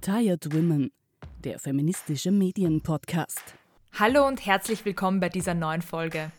Tired 0.00 0.54
Women, 0.54 0.92
der 1.44 1.58
feministische 1.58 2.30
Medienpodcast. 2.30 3.54
Hallo 3.98 4.26
und 4.26 4.46
herzlich 4.46 4.86
willkommen 4.86 5.20
bei 5.20 5.28
dieser 5.28 5.52
neuen 5.52 5.82
Folge. 5.82 6.32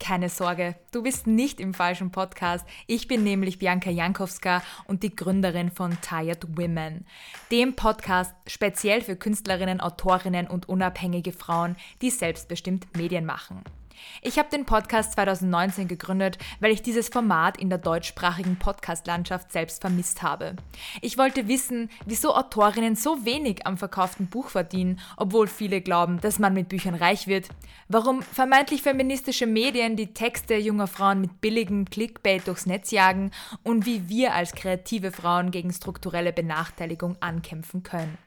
Keine 0.00 0.30
Sorge, 0.30 0.74
du 0.90 1.02
bist 1.02 1.26
nicht 1.26 1.60
im 1.60 1.74
falschen 1.74 2.12
Podcast. 2.12 2.66
Ich 2.86 3.06
bin 3.06 3.24
nämlich 3.24 3.58
Bianca 3.58 3.90
Jankowska 3.90 4.62
und 4.86 5.02
die 5.02 5.14
Gründerin 5.14 5.70
von 5.70 5.98
Tired 6.00 6.56
Women, 6.56 7.04
dem 7.50 7.76
Podcast 7.76 8.34
speziell 8.46 9.02
für 9.02 9.16
Künstlerinnen, 9.16 9.82
Autorinnen 9.82 10.46
und 10.46 10.66
unabhängige 10.70 11.34
Frauen, 11.34 11.76
die 12.00 12.08
selbstbestimmt 12.08 12.96
Medien 12.96 13.26
machen. 13.26 13.64
Ich 14.22 14.38
habe 14.38 14.48
den 14.50 14.64
Podcast 14.64 15.12
2019 15.12 15.88
gegründet, 15.88 16.38
weil 16.60 16.72
ich 16.72 16.82
dieses 16.82 17.08
Format 17.08 17.56
in 17.58 17.68
der 17.68 17.78
deutschsprachigen 17.78 18.56
Podcast-Landschaft 18.56 19.52
selbst 19.52 19.80
vermisst 19.80 20.22
habe. 20.22 20.56
Ich 21.00 21.18
wollte 21.18 21.48
wissen, 21.48 21.90
wieso 22.06 22.34
Autorinnen 22.34 22.96
so 22.96 23.24
wenig 23.24 23.66
am 23.66 23.78
verkauften 23.78 24.26
Buch 24.26 24.48
verdienen, 24.48 25.00
obwohl 25.16 25.46
viele 25.46 25.80
glauben, 25.80 26.20
dass 26.20 26.38
man 26.38 26.54
mit 26.54 26.68
Büchern 26.68 26.94
reich 26.94 27.26
wird. 27.26 27.48
Warum 27.88 28.22
vermeintlich 28.22 28.82
feministische 28.82 29.46
Medien 29.46 29.96
die 29.96 30.12
Texte 30.12 30.56
junger 30.56 30.86
Frauen 30.86 31.20
mit 31.20 31.40
billigem 31.40 31.86
Clickbait 31.86 32.46
durchs 32.46 32.66
Netz 32.66 32.90
jagen 32.90 33.30
und 33.62 33.86
wie 33.86 34.08
wir 34.08 34.34
als 34.34 34.52
kreative 34.52 35.12
Frauen 35.12 35.50
gegen 35.50 35.72
strukturelle 35.72 36.32
Benachteiligung 36.32 37.16
ankämpfen 37.20 37.82
können. 37.82 38.18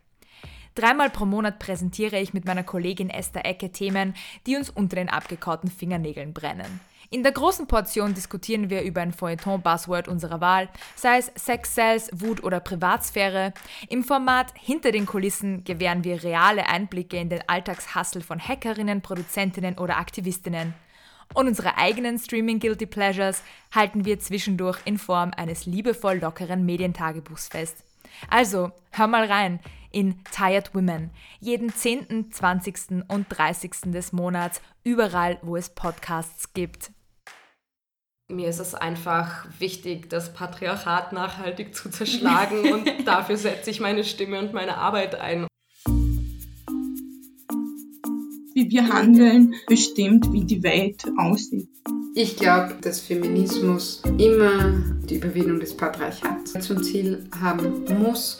Dreimal 0.75 1.09
pro 1.09 1.25
Monat 1.25 1.59
präsentiere 1.59 2.19
ich 2.19 2.33
mit 2.33 2.45
meiner 2.45 2.63
Kollegin 2.63 3.09
Esther 3.09 3.45
Ecke 3.45 3.71
Themen, 3.71 4.15
die 4.47 4.55
uns 4.55 4.69
unter 4.69 4.95
den 4.95 5.09
abgekauten 5.09 5.69
Fingernägeln 5.69 6.33
brennen. 6.33 6.79
In 7.09 7.23
der 7.23 7.33
großen 7.33 7.67
Portion 7.67 8.13
diskutieren 8.13 8.69
wir 8.69 8.83
über 8.83 9.01
ein 9.01 9.11
Feuilleton-Buzzword 9.11 10.07
unserer 10.07 10.39
Wahl, 10.39 10.69
sei 10.95 11.17
es 11.17 11.29
Sex, 11.35 11.75
Sales, 11.75 12.09
Wut 12.13 12.41
oder 12.41 12.61
Privatsphäre. 12.61 13.53
Im 13.89 14.05
Format 14.05 14.53
Hinter 14.55 14.93
den 14.93 15.05
Kulissen 15.05 15.65
gewähren 15.65 16.05
wir 16.05 16.23
reale 16.23 16.67
Einblicke 16.67 17.17
in 17.17 17.27
den 17.27 17.43
Alltagshassel 17.47 18.21
von 18.21 18.39
Hackerinnen, 18.39 19.01
Produzentinnen 19.01 19.77
oder 19.77 19.97
Aktivistinnen. 19.97 20.73
Und 21.33 21.49
unsere 21.49 21.77
eigenen 21.77 22.17
Streaming 22.17 22.59
Guilty 22.59 22.85
Pleasures 22.85 23.43
halten 23.75 24.05
wir 24.05 24.19
zwischendurch 24.19 24.79
in 24.85 24.97
Form 24.97 25.31
eines 25.35 25.65
liebevoll 25.65 26.19
lockeren 26.19 26.65
Medientagebuchs 26.65 27.49
fest. 27.49 27.83
Also, 28.29 28.71
hör 28.91 29.07
mal 29.07 29.25
rein 29.25 29.59
in 29.91 30.23
Tired 30.31 30.73
Women. 30.73 31.11
Jeden 31.39 31.73
10., 31.73 32.31
20. 32.31 33.03
und 33.07 33.25
30. 33.29 33.71
des 33.87 34.13
Monats, 34.13 34.61
überall, 34.83 35.37
wo 35.41 35.55
es 35.55 35.69
Podcasts 35.69 36.53
gibt. 36.53 36.91
Mir 38.29 38.47
ist 38.47 38.59
es 38.59 38.73
einfach 38.73 39.45
wichtig, 39.59 40.09
das 40.09 40.33
Patriarchat 40.33 41.11
nachhaltig 41.11 41.75
zu 41.75 41.89
zerschlagen 41.89 42.73
und 42.73 42.89
dafür 43.05 43.37
setze 43.37 43.69
ich 43.69 43.79
meine 43.79 44.03
Stimme 44.03 44.39
und 44.39 44.53
meine 44.53 44.77
Arbeit 44.77 45.15
ein. 45.15 45.47
Wie 48.53 48.69
wir 48.69 48.89
handeln, 48.89 49.55
bestimmt, 49.67 50.31
wie 50.31 50.45
die 50.45 50.61
Welt 50.63 51.03
aussieht. 51.17 51.69
Ich 52.13 52.35
glaube, 52.35 52.75
dass 52.81 52.99
Feminismus 52.99 54.03
immer 54.17 54.73
die 55.09 55.15
Überwindung 55.15 55.61
des 55.61 55.75
Patriarchats 55.75 56.53
zum 56.59 56.83
Ziel 56.83 57.29
haben 57.39 57.85
muss 58.01 58.39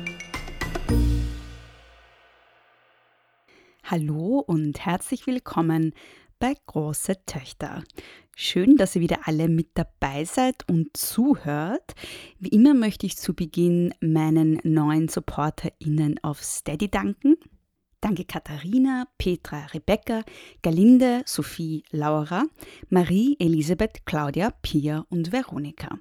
Hallo 3.91 4.39
und 4.47 4.85
herzlich 4.85 5.27
willkommen 5.27 5.93
bei 6.39 6.55
Große 6.67 7.25
Töchter. 7.25 7.83
Schön, 8.37 8.77
dass 8.77 8.95
ihr 8.95 9.01
wieder 9.01 9.27
alle 9.27 9.49
mit 9.49 9.71
dabei 9.73 10.23
seid 10.23 10.63
und 10.69 10.95
zuhört. 10.95 11.91
Wie 12.39 12.47
immer 12.47 12.73
möchte 12.73 13.05
ich 13.05 13.17
zu 13.17 13.33
Beginn 13.33 13.93
meinen 13.99 14.61
neuen 14.63 15.09
SupporterInnen 15.09 16.23
auf 16.23 16.41
Steady 16.41 16.89
danken. 16.89 17.35
Danke 17.99 18.23
Katharina, 18.23 19.09
Petra, 19.17 19.65
Rebecca, 19.73 20.23
Galinde, 20.61 21.23
Sophie, 21.25 21.83
Laura, 21.91 22.45
Marie, 22.87 23.35
Elisabeth, 23.39 24.05
Claudia, 24.05 24.53
Pia 24.61 25.05
und 25.09 25.33
Veronika. 25.33 25.99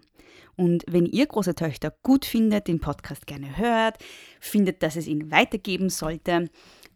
Und 0.54 0.84
wenn 0.86 1.06
ihr 1.06 1.26
große 1.26 1.54
Töchter 1.54 1.92
gut 2.02 2.24
findet, 2.24 2.68
den 2.68 2.80
Podcast 2.80 3.26
gerne 3.26 3.56
hört, 3.56 3.96
findet, 4.40 4.82
dass 4.82 4.94
es 4.94 5.08
ihn 5.08 5.32
weitergeben 5.32 5.88
sollte, 5.88 6.50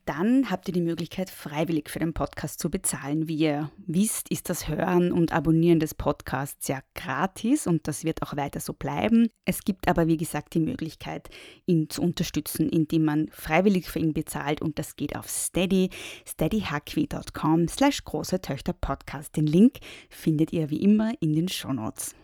dann 0.04 0.50
habt 0.50 0.68
ihr 0.68 0.74
die 0.74 0.80
Möglichkeit, 0.80 1.30
freiwillig 1.30 1.88
für 1.88 1.98
den 1.98 2.12
Podcast 2.12 2.60
zu 2.60 2.70
bezahlen. 2.70 3.28
Wie 3.28 3.36
ihr 3.36 3.70
wisst, 3.86 4.30
ist 4.30 4.50
das 4.50 4.68
Hören 4.68 5.12
und 5.12 5.32
Abonnieren 5.32 5.80
des 5.80 5.94
Podcasts 5.94 6.68
ja 6.68 6.80
gratis 6.94 7.66
und 7.66 7.88
das 7.88 8.04
wird 8.04 8.22
auch 8.22 8.36
weiter 8.36 8.60
so 8.60 8.72
bleiben. 8.72 9.28
Es 9.44 9.64
gibt 9.64 9.88
aber, 9.88 10.06
wie 10.06 10.16
gesagt, 10.16 10.54
die 10.54 10.60
Möglichkeit, 10.60 11.30
ihn 11.66 11.88
zu 11.88 12.02
unterstützen, 12.02 12.68
indem 12.68 13.04
man 13.04 13.28
freiwillig 13.30 13.88
für 13.88 13.98
ihn 13.98 14.14
bezahlt 14.14 14.62
und 14.62 14.78
das 14.78 14.96
geht 14.96 15.16
auf 15.16 15.28
steady, 15.28 15.90
steadyhaqui.com 16.26 17.68
slash 17.68 18.04
große 18.04 18.40
Töchter 18.40 18.72
Podcast. 18.72 19.36
Den 19.36 19.46
Link 19.46 19.78
findet 20.10 20.52
ihr 20.52 20.70
wie 20.70 20.82
immer 20.82 21.12
in 21.20 21.34
den 21.34 21.48
Shownotes. 21.48 22.14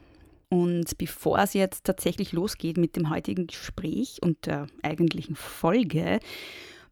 Und 0.50 0.98
bevor 0.98 1.38
es 1.38 1.54
jetzt 1.54 1.84
tatsächlich 1.84 2.32
losgeht 2.32 2.76
mit 2.76 2.96
dem 2.96 3.08
heutigen 3.08 3.46
Gespräch 3.46 4.18
und 4.20 4.46
der 4.46 4.66
eigentlichen 4.82 5.36
Folge, 5.36 6.18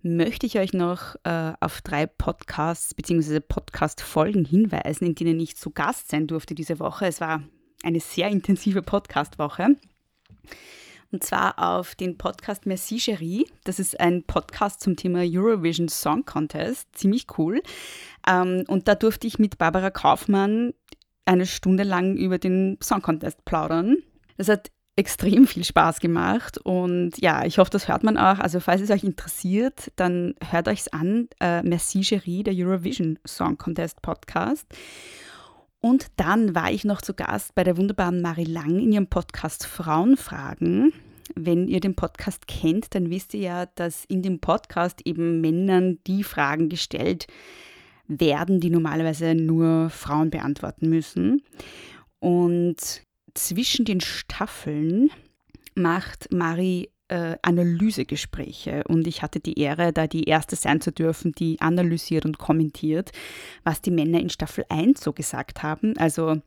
möchte 0.02 0.46
ich 0.46 0.58
euch 0.58 0.72
noch 0.72 1.16
äh, 1.24 1.52
auf 1.60 1.80
drei 1.82 2.06
Podcasts 2.06 2.94
bzw. 2.94 3.40
Podcast-Folgen 3.40 4.44
hinweisen, 4.44 5.06
in 5.06 5.14
denen 5.14 5.40
ich 5.40 5.56
zu 5.56 5.70
Gast 5.70 6.10
sein 6.10 6.26
durfte 6.26 6.54
diese 6.54 6.78
Woche. 6.78 7.06
Es 7.06 7.20
war 7.20 7.42
eine 7.82 8.00
sehr 8.00 8.28
intensive 8.28 8.82
Podcast-Woche. 8.82 9.76
Und 11.10 11.24
zwar 11.24 11.58
auf 11.58 11.94
den 11.94 12.18
Podcast 12.18 12.66
Merci 12.66 12.96
Chérie. 12.96 13.46
Das 13.64 13.78
ist 13.78 13.98
ein 13.98 14.24
Podcast 14.24 14.80
zum 14.82 14.94
Thema 14.94 15.20
Eurovision 15.24 15.88
Song 15.88 16.24
Contest. 16.26 16.88
Ziemlich 16.92 17.26
cool. 17.38 17.62
Ähm, 18.26 18.64
und 18.68 18.88
da 18.88 18.94
durfte 18.94 19.26
ich 19.26 19.38
mit 19.38 19.56
Barbara 19.56 19.90
Kaufmann 19.90 20.74
eine 21.24 21.46
Stunde 21.46 21.82
lang 21.82 22.16
über 22.16 22.38
den 22.38 22.78
Song 22.82 23.00
Contest 23.00 23.44
plaudern. 23.46 23.96
Das 24.36 24.48
hat 24.48 24.70
extrem 24.98 25.46
viel 25.46 25.62
Spaß 25.62 26.00
gemacht 26.00 26.58
und 26.58 27.12
ja, 27.18 27.44
ich 27.44 27.58
hoffe, 27.58 27.70
das 27.70 27.86
hört 27.86 28.02
man 28.02 28.18
auch. 28.18 28.40
Also 28.40 28.58
falls 28.58 28.82
es 28.82 28.90
euch 28.90 29.04
interessiert, 29.04 29.92
dann 29.94 30.34
hört 30.50 30.66
euch's 30.66 30.88
an. 30.88 31.28
Äh, 31.40 31.62
Merci 31.62 32.02
Cherie, 32.02 32.42
der 32.42 32.54
Eurovision 32.56 33.16
Song 33.24 33.56
Contest 33.56 34.02
Podcast. 34.02 34.66
Und 35.80 36.08
dann 36.16 36.56
war 36.56 36.72
ich 36.72 36.84
noch 36.84 37.00
zu 37.00 37.14
Gast 37.14 37.54
bei 37.54 37.62
der 37.62 37.76
wunderbaren 37.76 38.20
Marie 38.20 38.42
Lang 38.42 38.80
in 38.80 38.90
ihrem 38.90 39.06
Podcast 39.06 39.66
Frauenfragen. 39.66 40.92
Wenn 41.36 41.68
ihr 41.68 41.78
den 41.78 41.94
Podcast 41.94 42.48
kennt, 42.48 42.92
dann 42.96 43.08
wisst 43.08 43.34
ihr 43.34 43.40
ja, 43.40 43.66
dass 43.66 44.04
in 44.06 44.22
dem 44.22 44.40
Podcast 44.40 45.02
eben 45.04 45.40
Männern 45.40 45.98
die 46.08 46.24
Fragen 46.24 46.68
gestellt 46.68 47.28
werden, 48.08 48.58
die 48.58 48.70
normalerweise 48.70 49.36
nur 49.36 49.90
Frauen 49.90 50.30
beantworten 50.30 50.88
müssen. 50.88 51.42
Und 52.18 53.06
zwischen 53.38 53.84
den 53.84 54.00
Staffeln 54.00 55.10
macht 55.74 56.32
Mari 56.32 56.90
äh, 57.08 57.36
Analysegespräche 57.40 58.84
und 58.88 59.06
ich 59.06 59.22
hatte 59.22 59.40
die 59.40 59.58
Ehre, 59.58 59.92
da 59.92 60.06
die 60.06 60.24
erste 60.24 60.56
sein 60.56 60.80
zu 60.80 60.92
dürfen, 60.92 61.32
die 61.32 61.60
analysiert 61.60 62.26
und 62.26 62.38
kommentiert, 62.38 63.12
was 63.64 63.80
die 63.80 63.90
Männer 63.90 64.20
in 64.20 64.28
Staffel 64.28 64.64
1 64.68 65.00
so 65.00 65.12
gesagt 65.12 65.62
haben. 65.62 65.96
Also 65.96 66.42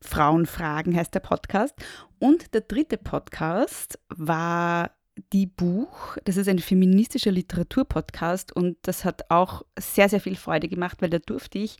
Frauenfragen 0.00 0.96
heißt 0.96 1.14
der 1.14 1.20
Podcast. 1.20 1.74
Und 2.18 2.54
der 2.54 2.62
dritte 2.62 2.96
Podcast 2.96 3.98
war 4.08 4.90
die 5.32 5.46
Buch. 5.46 6.16
Das 6.24 6.36
ist 6.36 6.48
ein 6.48 6.58
feministischer 6.58 7.30
Literaturpodcast 7.30 8.54
und 8.54 8.76
das 8.82 9.04
hat 9.04 9.30
auch 9.30 9.62
sehr, 9.78 10.08
sehr 10.08 10.20
viel 10.20 10.36
Freude 10.36 10.68
gemacht, 10.68 11.00
weil 11.00 11.10
da 11.10 11.18
durfte 11.18 11.58
ich 11.58 11.76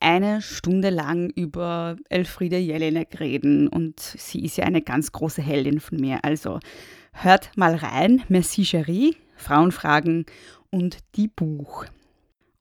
eine 0.00 0.42
Stunde 0.42 0.90
lang 0.90 1.30
über 1.30 1.96
Elfriede 2.08 2.58
Jelinek 2.58 3.20
reden 3.20 3.68
und 3.68 4.00
sie 4.00 4.44
ist 4.44 4.56
ja 4.56 4.64
eine 4.64 4.82
ganz 4.82 5.12
große 5.12 5.42
Heldin 5.42 5.80
von 5.80 5.98
mir. 5.98 6.24
Also 6.24 6.60
hört 7.12 7.50
mal 7.56 7.74
rein, 7.74 8.22
Merci 8.28 8.64
Cherie, 8.64 9.16
Frauenfragen 9.36 10.26
und 10.70 10.98
die 11.16 11.28
Buch. 11.28 11.84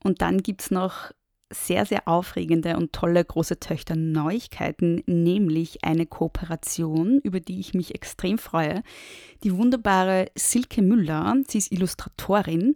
Und 0.04 0.22
dann 0.22 0.42
gibt 0.42 0.62
es 0.62 0.72
noch 0.72 1.12
sehr, 1.50 1.86
sehr 1.86 2.08
aufregende 2.08 2.76
und 2.76 2.92
tolle 2.94 3.24
große 3.24 3.60
Töchter 3.60 3.96
Neuigkeiten, 3.96 5.02
nämlich 5.06 5.84
eine 5.84 6.06
Kooperation, 6.06 7.20
über 7.24 7.40
die 7.40 7.60
ich 7.60 7.74
mich 7.74 7.96
extrem 7.96 8.38
freue. 8.38 8.84
Die 9.44 9.56
wunderbare 9.56 10.28
Silke 10.36 10.82
Müller, 10.82 11.36
sie 11.48 11.60
ist 11.60 11.72
Illustratorin, 11.72 12.76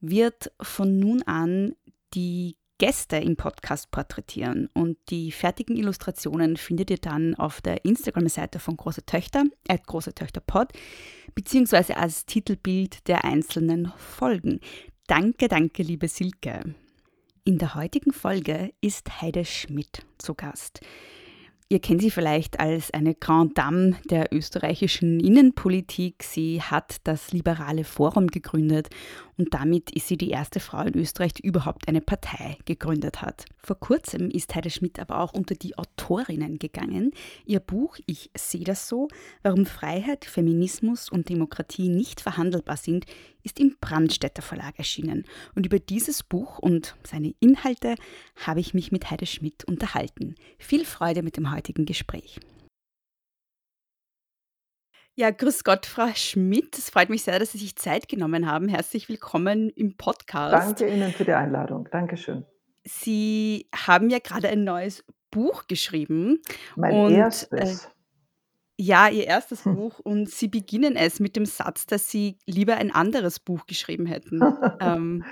wird 0.00 0.52
von 0.60 0.98
nun 0.98 1.22
an 1.22 1.74
die 2.14 2.56
Gäste 2.78 3.16
im 3.16 3.36
Podcast 3.36 3.90
porträtieren 3.90 4.68
und 4.74 4.98
die 5.08 5.30
fertigen 5.30 5.76
Illustrationen 5.76 6.56
findet 6.56 6.90
ihr 6.90 6.98
dann 6.98 7.34
auf 7.34 7.60
der 7.60 7.84
Instagram-Seite 7.84 8.58
von 8.58 8.76
Große 8.76 9.06
Töchter, 9.06 9.44
at 9.68 9.86
Große 9.86 10.14
Töchter 10.14 10.40
Pod, 10.40 10.68
beziehungsweise 11.34 11.96
als 11.96 12.26
Titelbild 12.26 13.06
der 13.08 13.24
einzelnen 13.24 13.92
Folgen. 13.96 14.60
Danke, 15.06 15.48
danke, 15.48 15.82
liebe 15.82 16.08
Silke. 16.08 16.74
In 17.44 17.58
der 17.58 17.74
heutigen 17.74 18.12
Folge 18.12 18.72
ist 18.80 19.20
Heide 19.20 19.44
Schmidt 19.44 20.06
zu 20.18 20.34
Gast. 20.34 20.80
Ihr 21.72 21.80
kennt 21.80 22.02
sie 22.02 22.10
vielleicht 22.10 22.60
als 22.60 22.90
eine 22.92 23.14
Grande 23.14 23.54
Dame 23.54 23.96
der 24.10 24.28
österreichischen 24.30 25.18
Innenpolitik. 25.20 26.22
Sie 26.22 26.60
hat 26.60 26.96
das 27.04 27.32
Liberale 27.32 27.84
Forum 27.84 28.26
gegründet 28.26 28.90
und 29.38 29.54
damit 29.54 29.90
ist 29.90 30.08
sie 30.08 30.16
die 30.16 30.30
erste 30.30 30.60
Frau 30.60 30.82
in 30.82 30.96
Österreich, 30.96 31.32
die 31.34 31.46
überhaupt 31.46 31.88
eine 31.88 32.00
Partei 32.00 32.58
gegründet 32.64 33.22
hat. 33.22 33.46
Vor 33.56 33.78
kurzem 33.78 34.30
ist 34.30 34.54
Heide 34.54 34.70
Schmidt 34.70 34.98
aber 34.98 35.20
auch 35.20 35.32
unter 35.32 35.54
die 35.54 35.76
Autorinnen 35.78 36.58
gegangen. 36.58 37.12
Ihr 37.46 37.60
Buch 37.60 37.98
Ich 38.06 38.30
sehe 38.36 38.64
das 38.64 38.88
so, 38.88 39.08
warum 39.42 39.66
Freiheit, 39.66 40.24
Feminismus 40.24 41.10
und 41.10 41.28
Demokratie 41.28 41.88
nicht 41.88 42.20
verhandelbar 42.20 42.76
sind, 42.76 43.06
ist 43.42 43.58
im 43.58 43.76
Brandstätter 43.80 44.42
Verlag 44.42 44.78
erschienen. 44.78 45.24
Und 45.54 45.66
über 45.66 45.78
dieses 45.78 46.22
Buch 46.22 46.58
und 46.58 46.94
seine 47.02 47.34
Inhalte 47.40 47.96
habe 48.36 48.60
ich 48.60 48.74
mich 48.74 48.92
mit 48.92 49.10
Heide 49.10 49.26
Schmidt 49.26 49.64
unterhalten. 49.64 50.34
Viel 50.58 50.84
Freude 50.84 51.22
mit 51.22 51.36
dem 51.36 51.52
heutigen 51.52 51.86
Gespräch. 51.86 52.38
Ja, 55.14 55.30
grüß 55.30 55.64
Gott, 55.64 55.84
Frau 55.84 56.08
Schmidt. 56.14 56.78
Es 56.78 56.88
freut 56.88 57.10
mich 57.10 57.22
sehr, 57.22 57.38
dass 57.38 57.52
Sie 57.52 57.58
sich 57.58 57.76
Zeit 57.76 58.08
genommen 58.08 58.50
haben. 58.50 58.68
Herzlich 58.68 59.10
willkommen 59.10 59.68
im 59.68 59.94
Podcast. 59.98 60.80
Danke 60.80 60.90
Ihnen 60.90 61.12
für 61.12 61.26
die 61.26 61.34
Einladung. 61.34 61.86
Dankeschön. 61.92 62.46
Sie 62.84 63.68
haben 63.76 64.08
ja 64.08 64.20
gerade 64.20 64.48
ein 64.48 64.64
neues 64.64 65.04
Buch 65.30 65.66
geschrieben. 65.66 66.40
Mein 66.76 66.94
und, 66.94 67.12
erstes. 67.12 67.84
Äh, 67.84 67.88
ja, 68.78 69.08
Ihr 69.08 69.26
erstes 69.26 69.66
hm. 69.66 69.76
Buch. 69.76 69.98
Und 69.98 70.30
Sie 70.30 70.48
beginnen 70.48 70.96
es 70.96 71.20
mit 71.20 71.36
dem 71.36 71.44
Satz, 71.44 71.84
dass 71.84 72.10
Sie 72.10 72.38
lieber 72.46 72.78
ein 72.78 72.90
anderes 72.90 73.38
Buch 73.38 73.66
geschrieben 73.66 74.06
hätten. 74.06 74.40
ähm, 74.80 75.24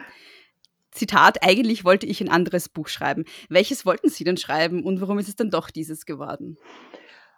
Zitat, 0.91 1.43
eigentlich 1.43 1.87
wollte 1.87 2.05
ich 2.05 2.21
ein 2.21 2.29
anderes 2.29 2.69
Buch 2.69 2.88
schreiben. 2.88 3.25
Welches 3.49 3.87
wollten 3.87 4.11
Sie 4.11 4.25
denn 4.25 4.37
schreiben 4.37 4.85
und 4.85 5.00
warum 5.00 5.19
ist 5.19 5.29
es 5.29 5.37
dann 5.37 5.50
doch 5.50 5.71
dieses 5.71 6.05
geworden? 6.05 6.59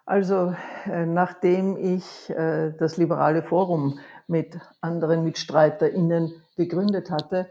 Also 0.05 0.53
äh, 0.85 1.05
nachdem 1.05 1.77
ich 1.77 2.29
äh, 2.29 2.71
das 2.77 2.97
Liberale 2.97 3.41
Forum 3.41 3.99
mit 4.27 4.57
anderen 4.81 5.23
MitstreiterInnen 5.23 6.33
gegründet 6.57 7.09
hatte 7.09 7.49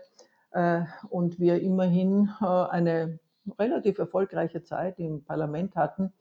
äh, 0.51 0.83
und 1.09 1.39
wir 1.39 1.63
immerhin 1.63 2.29
eine 2.41 3.19
relativ 3.59 3.99
erfolgreiche 3.99 4.63
Zeit 4.63 4.99
im 4.99 5.25
Parlament 5.25 5.75
hatten, 5.77 6.13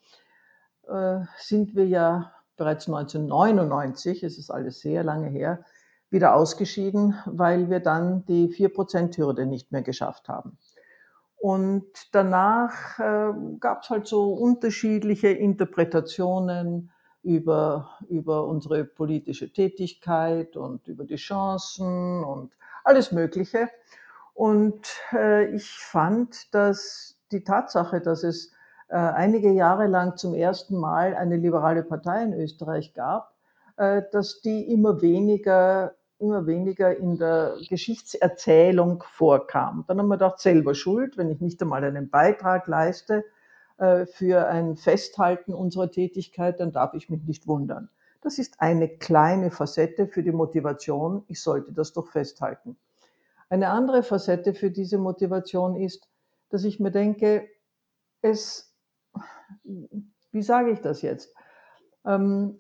sind 1.38 1.76
wir 1.76 1.86
ja 1.86 2.34
bereits 2.58 2.88
1999, 2.88 4.24
es 4.24 4.40
ist 4.40 4.50
alles 4.50 4.80
sehr 4.82 5.04
lange 5.04 5.30
her, 5.30 5.64
wieder 6.10 6.36
ausgeschieden, 6.36 7.16
weil 7.28 7.70
wir 7.70 7.80
dann 7.80 8.26
die 8.26 8.50
4%-Hürde 8.50 9.46
nicht 9.46 9.72
mehr 9.72 9.84
geschafft 9.84 10.28
haben. 10.28 10.58
Und 11.42 11.88
danach 12.12 13.00
äh, 13.00 13.34
gab 13.60 13.82
es 13.82 13.90
halt 13.90 14.06
so 14.06 14.32
unterschiedliche 14.32 15.30
Interpretationen 15.30 16.92
über, 17.24 17.98
über 18.10 18.46
unsere 18.46 18.86
politische 18.86 19.52
Tätigkeit 19.52 20.56
und 20.56 20.88
über 20.88 21.04
die 21.04 21.16
Chancen 21.16 22.24
und 22.24 22.52
alles 22.84 23.12
Mögliche. 23.12 23.70
Und 24.36 24.88
äh, 25.14 25.48
ich 25.56 25.80
fand, 25.80 26.54
dass 26.54 27.18
die 27.32 27.44
Tatsache, 27.44 28.02
dass 28.02 28.24
es 28.24 28.52
äh, 28.90 28.98
einige 28.98 29.50
Jahre 29.50 29.88
lang 29.88 30.18
zum 30.18 30.36
ersten 30.36 30.78
Mal 30.78 31.16
eine 31.16 31.38
liberale 31.38 31.82
Partei 31.82 32.22
in 32.22 32.34
Österreich 32.34 32.94
gab, 32.94 33.34
äh, 33.78 34.04
dass 34.12 34.42
die 34.42 34.72
immer 34.72 35.02
weniger 35.02 35.96
immer 36.22 36.46
weniger 36.48 36.96
in 36.96 37.18
der 37.18 37.56
Geschichtserzählung 37.68 39.04
vorkam. 39.06 39.84
Dann 39.88 40.00
haben 40.00 40.08
wir 40.08 40.18
gedacht, 40.18 40.40
selber 40.40 40.76
schuld, 40.76 41.18
wenn 41.18 41.30
ich 41.30 41.42
nicht 41.42 41.62
einmal 41.62 41.84
einen 41.84 42.10
Beitrag 42.10 42.68
leiste 42.68 43.26
äh, 43.78 44.06
für 44.06 44.48
ein 44.48 44.78
Festhalten 44.78 45.54
unserer 45.54 45.92
Tätigkeit, 45.92 46.60
dann 46.60 46.72
darf 46.72 46.94
ich 46.94 47.10
mich 47.10 47.24
nicht 47.24 47.48
wundern. 47.48 47.90
Das 48.22 48.38
ist 48.38 48.62
eine 48.62 48.88
kleine 48.88 49.50
Facette 49.50 50.08
für 50.08 50.22
die 50.22 50.32
Motivation, 50.32 51.24
ich 51.28 51.42
sollte 51.42 51.74
das 51.74 51.92
doch 51.92 52.08
festhalten. 52.08 52.78
Eine 53.50 53.70
andere 53.70 54.04
Facette 54.04 54.54
für 54.54 54.72
diese 54.72 54.98
Motivation 54.98 55.76
ist, 55.76 56.08
dass 56.50 56.64
ich 56.64 56.80
mir 56.80 56.92
denke, 56.92 57.50
es, 58.22 58.74
wie 59.64 60.44
sage 60.44 60.72
ich 60.72 60.80
das 60.80 61.02
jetzt? 61.02 61.34
Ähm, 62.06 62.60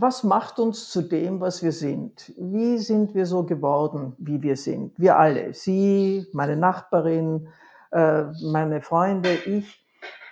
was 0.00 0.24
macht 0.24 0.58
uns 0.58 0.90
zu 0.90 1.02
dem, 1.02 1.40
was 1.40 1.62
wir 1.62 1.72
sind? 1.72 2.32
Wie 2.36 2.78
sind 2.78 3.14
wir 3.14 3.26
so 3.26 3.44
geworden, 3.44 4.14
wie 4.18 4.42
wir 4.42 4.56
sind? 4.56 4.98
Wir 4.98 5.18
alle, 5.18 5.54
Sie, 5.54 6.26
meine 6.32 6.56
Nachbarin, 6.56 7.48
äh, 7.90 8.24
meine 8.42 8.80
Freunde, 8.82 9.34
ich. 9.34 9.84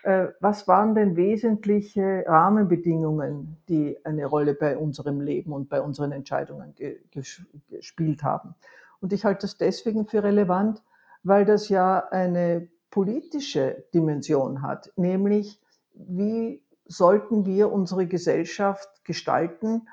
Äh, 0.03 0.29
was 0.41 0.69
waren 0.69 0.95
denn 0.95 1.17
wesentliche 1.17 2.25
Rahmenbedingungen, 2.27 3.57
die 3.69 3.97
eine 4.05 4.27
Rolle 4.27 4.55
bei 4.55 4.77
unserem 4.77 5.21
Leben 5.21 5.53
und 5.53 5.69
bei 5.69 5.81
unseren 5.81 6.13
Entscheidungen 6.13 6.75
gespielt 7.71 8.23
haben? 8.23 8.55
Und 9.01 9.13
ich 9.13 9.25
halte 9.25 9.43
das 9.43 9.57
deswegen 9.57 10.07
für 10.07 10.23
relevant, 10.23 10.83
weil 11.23 11.45
das 11.45 11.69
ja 11.69 11.99
eine 12.11 12.69
politische 12.91 13.85
Dimension 13.93 14.63
hat, 14.63 14.93
nämlich 14.97 15.61
wie 15.93 16.63
sollten 16.89 17.47
wir 17.47 17.73
unsere 17.73 18.07
Gesellschaft 18.07 18.89
gestalten, 19.05 19.89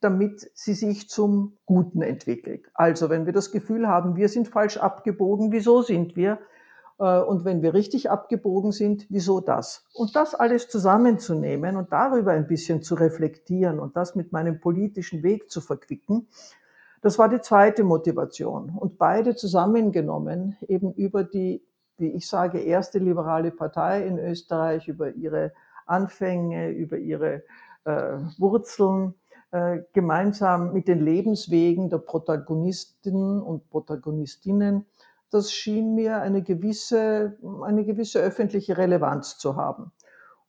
damit 0.00 0.50
sie 0.54 0.74
sich 0.74 1.08
zum 1.08 1.56
Guten 1.64 2.02
entwickelt. 2.02 2.66
Also 2.74 3.08
wenn 3.10 3.26
wir 3.26 3.32
das 3.32 3.50
Gefühl 3.50 3.88
haben, 3.88 4.16
wir 4.16 4.28
sind 4.28 4.48
falsch 4.48 4.76
abgebogen, 4.76 5.52
wieso 5.52 5.82
sind 5.82 6.16
wir? 6.16 6.38
Äh, 6.98 7.20
und 7.20 7.44
wenn 7.44 7.62
wir 7.62 7.74
richtig 7.74 8.10
abgebogen 8.10 8.72
sind, 8.72 9.06
wieso 9.08 9.40
das? 9.40 9.86
Und 9.94 10.14
das 10.14 10.34
alles 10.34 10.68
zusammenzunehmen 10.68 11.76
und 11.76 11.92
darüber 11.92 12.32
ein 12.32 12.46
bisschen 12.46 12.82
zu 12.82 12.94
reflektieren 12.94 13.78
und 13.80 13.96
das 13.96 14.14
mit 14.14 14.32
meinem 14.32 14.60
politischen 14.60 15.22
Weg 15.22 15.50
zu 15.50 15.60
verquicken, 15.60 16.28
das 17.02 17.18
war 17.18 17.28
die 17.28 17.40
zweite 17.40 17.84
Motivation. 17.84 18.70
Und 18.70 18.98
beide 18.98 19.36
zusammengenommen, 19.36 20.56
eben 20.66 20.92
über 20.94 21.24
die, 21.24 21.62
wie 21.98 22.08
ich 22.08 22.26
sage, 22.26 22.58
erste 22.58 22.98
liberale 22.98 23.50
Partei 23.50 24.06
in 24.06 24.18
Österreich, 24.18 24.88
über 24.88 25.12
ihre 25.12 25.52
Anfänge, 25.86 26.70
über 26.70 26.98
ihre 26.98 27.42
äh, 27.84 28.18
Wurzeln, 28.38 29.14
äh, 29.52 29.78
gemeinsam 29.92 30.72
mit 30.72 30.88
den 30.88 31.00
Lebenswegen 31.00 31.88
der 31.88 31.98
Protagonisten 31.98 33.40
und 33.40 33.70
Protagonistinnen, 33.70 34.86
das 35.30 35.52
schien 35.52 35.94
mir 35.94 36.20
eine 36.20 36.42
gewisse, 36.42 37.36
eine 37.62 37.84
gewisse 37.84 38.20
öffentliche 38.20 38.76
Relevanz 38.76 39.38
zu 39.38 39.56
haben. 39.56 39.92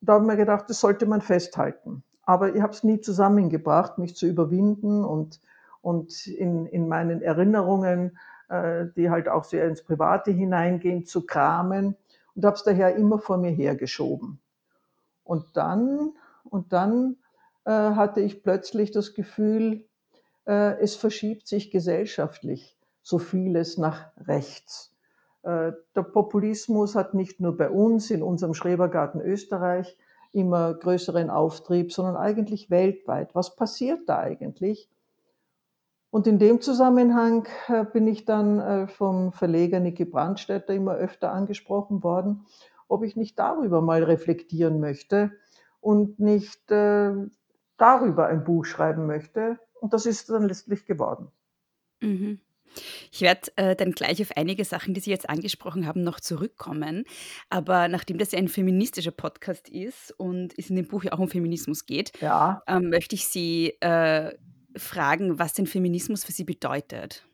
Und 0.01 0.09
da 0.09 0.13
habe 0.13 0.23
ich 0.23 0.27
mir 0.27 0.37
gedacht, 0.37 0.69
das 0.69 0.79
sollte 0.79 1.05
man 1.05 1.21
festhalten. 1.21 2.03
Aber 2.23 2.53
ich 2.55 2.61
habe 2.61 2.73
es 2.73 2.83
nie 2.83 2.99
zusammengebracht, 2.99 3.97
mich 3.97 4.15
zu 4.15 4.27
überwinden 4.27 5.05
und, 5.05 5.39
und 5.81 6.27
in, 6.27 6.65
in 6.65 6.87
meinen 6.87 7.21
Erinnerungen, 7.21 8.17
äh, 8.49 8.87
die 8.95 9.09
halt 9.09 9.29
auch 9.29 9.43
sehr 9.43 9.67
ins 9.67 9.83
Private 9.83 10.31
hineingehen, 10.31 11.05
zu 11.05 11.25
kramen 11.25 11.95
und 12.35 12.45
habe 12.45 12.55
es 12.55 12.63
daher 12.63 12.95
immer 12.95 13.19
vor 13.19 13.37
mir 13.37 13.51
hergeschoben. 13.51 14.39
Und 15.27 15.57
dann, 15.57 16.13
und 16.43 16.73
dann 16.73 17.17
äh, 17.65 17.71
hatte 17.71 18.21
ich 18.21 18.43
plötzlich 18.43 18.91
das 18.91 19.13
Gefühl, 19.13 19.85
äh, 20.45 20.79
es 20.79 20.95
verschiebt 20.95 21.47
sich 21.47 21.69
gesellschaftlich 21.69 22.77
so 23.01 23.19
vieles 23.19 23.77
nach 23.77 24.11
rechts. 24.17 24.93
Äh, 25.43 25.73
der 25.95 26.03
Populismus 26.03 26.95
hat 26.95 27.13
nicht 27.13 27.39
nur 27.39 27.57
bei 27.57 27.69
uns 27.69 28.09
in 28.09 28.23
unserem 28.23 28.53
Schrebergarten 28.53 29.21
Österreich 29.21 29.97
immer 30.31 30.73
größeren 30.73 31.29
Auftrieb, 31.29 31.93
sondern 31.93 32.15
eigentlich 32.15 32.69
weltweit. 32.69 33.33
Was 33.35 33.55
passiert 33.55 34.07
da 34.07 34.19
eigentlich? 34.19 34.89
Und 36.09 36.25
in 36.25 36.39
dem 36.39 36.61
Zusammenhang 36.61 37.47
äh, 37.67 37.83
bin 37.83 38.07
ich 38.07 38.25
dann 38.25 38.59
äh, 38.59 38.87
vom 38.87 39.33
Verleger 39.33 39.79
Niki 39.79 40.05
Brandstätter 40.05 40.73
immer 40.73 40.95
öfter 40.95 41.33
angesprochen 41.33 42.01
worden 42.01 42.45
ob 42.87 43.03
ich 43.03 43.15
nicht 43.15 43.37
darüber 43.39 43.81
mal 43.81 44.03
reflektieren 44.03 44.79
möchte 44.79 45.31
und 45.79 46.19
nicht 46.19 46.71
äh, 46.71 47.13
darüber 47.77 48.27
ein 48.27 48.43
Buch 48.43 48.65
schreiben 48.65 49.05
möchte. 49.05 49.59
Und 49.79 49.93
das 49.93 50.05
ist 50.05 50.29
dann 50.29 50.47
letztlich 50.47 50.85
geworden. 50.85 51.31
Mhm. 52.01 52.39
Ich 53.11 53.21
werde 53.21 53.51
äh, 53.55 53.75
dann 53.75 53.91
gleich 53.91 54.21
auf 54.21 54.35
einige 54.35 54.65
Sachen, 54.65 54.93
die 54.93 54.99
Sie 54.99 55.09
jetzt 55.09 55.29
angesprochen 55.29 55.87
haben, 55.87 56.03
noch 56.03 56.19
zurückkommen. 56.19 57.05
Aber 57.49 57.87
nachdem 57.87 58.17
das 58.17 58.31
ja 58.31 58.39
ein 58.39 58.49
feministischer 58.49 59.11
Podcast 59.11 59.69
ist 59.69 60.11
und 60.19 60.53
es 60.57 60.69
in 60.69 60.75
dem 60.75 60.87
Buch 60.87 61.03
ja 61.03 61.13
auch 61.13 61.19
um 61.19 61.29
Feminismus 61.29 61.85
geht, 61.85 62.11
Ja, 62.21 62.61
ähm, 62.67 62.89
möchte 62.89 63.15
ich 63.15 63.27
Sie 63.27 63.69
äh, 63.79 64.33
fragen, 64.75 65.39
was 65.39 65.53
denn 65.53 65.67
Feminismus 65.67 66.23
für 66.23 66.31
Sie 66.31 66.43
bedeutet. 66.43 67.25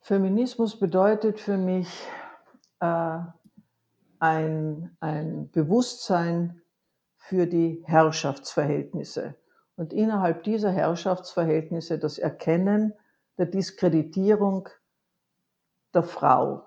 Feminismus 0.00 0.78
bedeutet 0.78 1.38
für 1.38 1.58
mich 1.58 1.88
äh, 2.80 3.18
ein, 4.20 4.96
ein 5.00 5.50
Bewusstsein 5.50 6.60
für 7.16 7.46
die 7.46 7.82
Herrschaftsverhältnisse. 7.86 9.34
Und 9.76 9.92
innerhalb 9.92 10.42
dieser 10.42 10.70
Herrschaftsverhältnisse 10.70 11.98
das 11.98 12.18
Erkennen 12.18 12.94
der 13.38 13.46
Diskreditierung 13.46 14.68
der 15.94 16.02
Frau, 16.02 16.64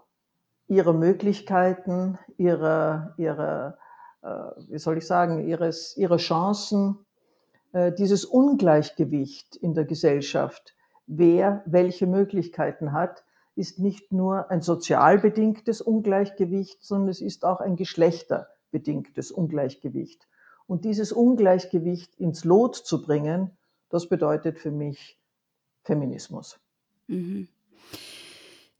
ihrer 0.67 0.93
Möglichkeiten, 0.93 2.17
ihrer, 2.37 3.13
ihrer 3.17 3.77
äh, 4.21 4.27
wie 4.69 4.79
soll 4.79 4.97
ich 4.97 5.07
sagen, 5.07 5.47
ihres, 5.47 5.97
ihrer 5.97 6.17
Chancen, 6.17 7.05
äh, 7.73 7.91
dieses 7.91 8.25
Ungleichgewicht 8.25 9.55
in 9.55 9.73
der 9.73 9.85
Gesellschaft, 9.85 10.75
wer 11.07 11.63
welche 11.65 12.07
Möglichkeiten 12.07 12.93
hat, 12.93 13.23
ist 13.55 13.79
nicht 13.79 14.11
nur 14.11 14.49
ein 14.49 14.61
sozial 14.61 15.19
bedingtes 15.19 15.81
Ungleichgewicht, 15.81 16.83
sondern 16.83 17.09
es 17.09 17.21
ist 17.21 17.43
auch 17.43 17.59
ein 17.59 17.75
geschlechterbedingtes 17.75 19.31
Ungleichgewicht. 19.31 20.27
Und 20.67 20.85
dieses 20.85 21.11
Ungleichgewicht 21.11 22.15
ins 22.15 22.45
Lot 22.45 22.75
zu 22.75 23.01
bringen, 23.01 23.51
das 23.89 24.07
bedeutet 24.07 24.57
für 24.59 24.71
mich 24.71 25.17
Feminismus. 25.83 26.59
Mhm. 27.07 27.49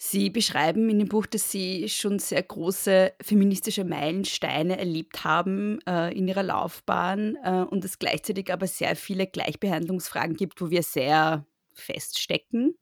Sie 0.04 0.32
beschreiben 0.32 0.90
in 0.90 0.98
dem 0.98 1.10
Buch, 1.10 1.28
dass 1.28 1.52
Sie 1.52 1.88
schon 1.88 2.18
sehr 2.18 2.42
große 2.42 3.14
feministische 3.22 3.84
Meilensteine 3.84 4.80
erlebt 4.80 5.24
haben 5.24 5.80
äh, 5.88 6.18
in 6.18 6.28
Ihrer 6.28 6.42
Laufbahn 6.42 7.38
äh, 7.44 7.66
und 7.70 7.86
es 7.86 8.00
gleichzeitig 8.00 8.52
aber 8.52 8.66
sehr 8.66 8.96
viele 8.96 9.28
Gleichbehandlungsfragen 9.28 10.36
gibt, 10.36 10.60
wo 10.60 10.72
wir 10.72 10.82
sehr 10.82 11.46
feststecken. 11.74 12.76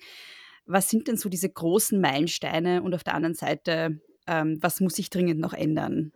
Was 0.71 0.87
sind 0.87 1.07
denn 1.07 1.17
so 1.17 1.29
diese 1.29 1.49
großen 1.49 1.99
Meilensteine 1.99 2.83
und 2.83 2.93
auf 2.93 3.03
der 3.03 3.15
anderen 3.15 3.33
Seite, 3.33 3.99
ähm, 4.27 4.59
was 4.61 4.79
muss 4.81 4.93
sich 4.93 5.09
dringend 5.09 5.39
noch 5.39 5.53
ändern? 5.53 6.11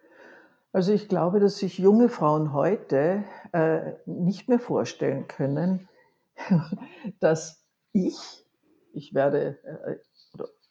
Also 0.72 0.93
ich 0.93 1.07
glaube, 1.07 1.39
dass 1.39 1.57
sich 1.57 1.79
junge 1.79 2.07
Frauen 2.07 2.53
heute 2.53 3.24
äh, 3.51 3.93
nicht 4.05 4.50
mehr 4.50 4.60
vorstellen 4.60 5.27
können, 5.27 5.89
dass 7.19 7.63
ich, 7.93 8.45
ich 8.93 9.15
werde, 9.15 9.57
äh, 9.63 9.95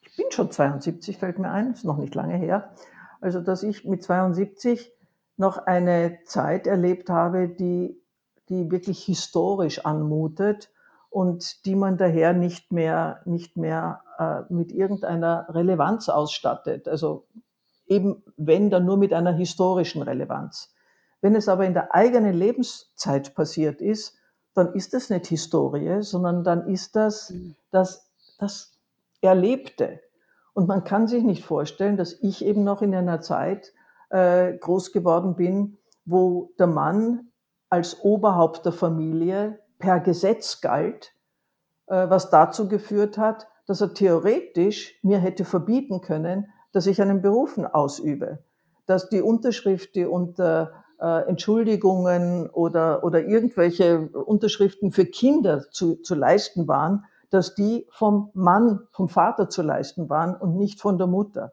ich 0.03 0.17
bin 0.17 0.27
schon 0.31 0.53
72, 0.53 1.19
fällt 1.19 1.41
mir 1.41 1.51
ein, 1.51 1.73
ist 1.73 1.85
noch 1.85 1.99
nicht 1.99 2.15
lange 2.15 2.37
her, 2.37 2.77
also 3.21 3.41
dass 3.41 3.65
ich 3.65 3.85
mit 3.85 4.05
72 4.05 4.93
noch 5.37 5.59
eine 5.59 6.21
Zeit 6.25 6.69
erlebt 6.69 7.11
habe, 7.11 7.49
die, 7.49 8.01
die 8.49 8.71
wirklich 8.71 9.03
historisch 9.05 9.85
anmutet 9.85 10.72
und 11.13 11.67
die 11.67 11.77
man 11.77 11.99
daher 11.99 12.33
nicht 12.33 12.73
mehr, 12.73 13.21
nicht 13.27 13.57
mehr 13.57 14.01
äh, 14.19 14.53
mit 14.53 14.73
irgendeiner 14.73 15.47
Relevanz 15.51 16.09
ausstattet. 16.09 16.89
Also 16.89 17.27
eben 17.87 18.23
wenn 18.39 18.71
dann 18.71 18.87
nur 18.87 18.97
mit 18.97 19.13
einer 19.13 19.33
historischen 19.33 20.01
Relevanz. 20.01 20.75
Wenn 21.21 21.35
es 21.37 21.49
aber 21.49 21.67
in 21.67 21.75
der 21.75 21.95
eigenen 21.95 22.33
Lebenszeit 22.33 23.35
passiert 23.35 23.83
ist, 23.83 24.17
dann 24.55 24.73
ist 24.73 24.95
das 24.95 25.11
nicht 25.11 25.27
Historie, 25.27 26.03
sondern 26.03 26.45
dann 26.45 26.67
ist 26.67 26.97
das 26.97 27.31
Mhm. 27.31 27.57
das, 27.71 28.11
das 28.39 28.73
Erlebte. 29.21 30.01
Und 30.55 30.67
man 30.67 30.83
kann 30.85 31.09
sich 31.09 31.23
nicht 31.23 31.45
vorstellen, 31.45 31.99
dass 31.99 32.15
ich 32.23 32.45
eben 32.45 32.65
noch 32.65 32.81
in 32.81 32.95
einer 32.95 33.21
Zeit 33.21 33.73
äh, 34.09 34.55
groß 34.55 34.93
geworden 34.93 35.37
bin, 35.37 35.77
wo 36.07 36.53
der 36.59 36.67
Mann 36.67 37.33
als 37.69 38.03
Oberhaupt 38.03 38.65
der 38.65 38.73
Familie 38.73 39.62
per 39.83 40.01
Gesetz 40.01 40.61
galt, 40.61 41.13
äh, 41.89 42.09
was 42.09 42.31
dazu 42.31 42.69
geführt 42.69 43.19
hat, 43.19 43.49
dass 43.67 43.81
er 43.81 43.93
theoretisch 43.93 44.99
mir 45.03 45.19
hätte 45.19 45.45
verbieten 45.45 46.01
können, 46.01 46.51
dass 46.73 46.87
ich 46.87 47.03
einen 47.03 47.21
Berufen 47.21 47.67
ausübe, 47.67 48.39
dass 48.87 49.09
die 49.09 49.21
Unterschrift, 49.21 49.95
die 49.97 50.07
unter 50.07 50.85
äh, 51.01 51.29
Entschuldigungen 51.29 52.49
oder, 52.49 53.03
oder 53.03 53.25
irgendwelche 53.25 54.09
Unterschriften 54.09 54.93
für 54.93 55.05
Kinder 55.05 55.69
zu, 55.71 55.97
zu 55.97 56.15
leisten 56.15 56.69
waren, 56.69 57.05
dass 57.31 57.55
die 57.57 57.89
vom 57.91 58.31
Mann, 58.35 58.87
vom 58.93 59.09
Vater 59.09 59.49
zu 59.49 59.63
leisten 59.63 60.09
waren 60.09 60.37
und 60.37 60.57
nicht 60.57 60.81
von 60.81 60.97
der 60.97 61.09
Mutter. 61.09 61.53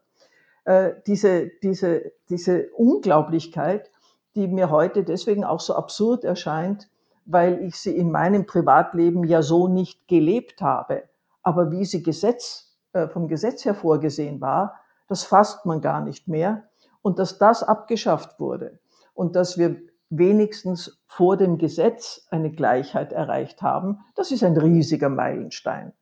Äh, 0.66 0.92
diese, 1.08 1.50
diese, 1.64 2.12
diese 2.30 2.70
Unglaublichkeit, 2.76 3.90
die 4.36 4.48
mir 4.48 4.70
heute 4.70 5.04
deswegen 5.04 5.44
auch 5.44 5.62
so 5.62 5.74
absurd 5.74 6.24
erscheint, 6.24 6.90
weil 7.32 7.64
ich 7.64 7.76
sie 7.76 7.96
in 7.96 8.12
meinem 8.12 8.48
Privatleben 8.48 9.24
ja 9.24 9.44
so 9.44 9.68
nicht 9.68 10.08
gelebt 10.08 10.64
habe. 10.64 11.04
Aber 11.44 11.70
wie 11.70 11.86
sie 11.86 12.02
Gesetz, 12.02 12.76
äh, 12.94 13.08
vom 13.08 13.28
Gesetz 13.28 13.64
her 13.66 13.76
vorgesehen 13.76 14.42
war, 14.42 14.80
das 15.08 15.24
fasst 15.24 15.66
man 15.66 15.80
gar 15.80 16.02
nicht 16.02 16.28
mehr. 16.28 16.64
Und 17.04 17.20
dass 17.20 17.38
das 17.38 17.62
abgeschafft 17.62 18.40
wurde 18.40 18.80
und 19.14 19.36
dass 19.36 19.60
wir 19.60 19.78
wenigstens 20.10 21.00
vor 21.06 21.38
dem 21.38 21.60
Gesetz 21.60 22.26
eine 22.32 22.52
Gleichheit 22.52 23.14
erreicht 23.14 23.62
haben, 23.62 24.00
das 24.16 24.32
ist 24.32 24.44
ein 24.44 24.58
riesiger 24.58 25.10
Meilenstein. 25.10 25.94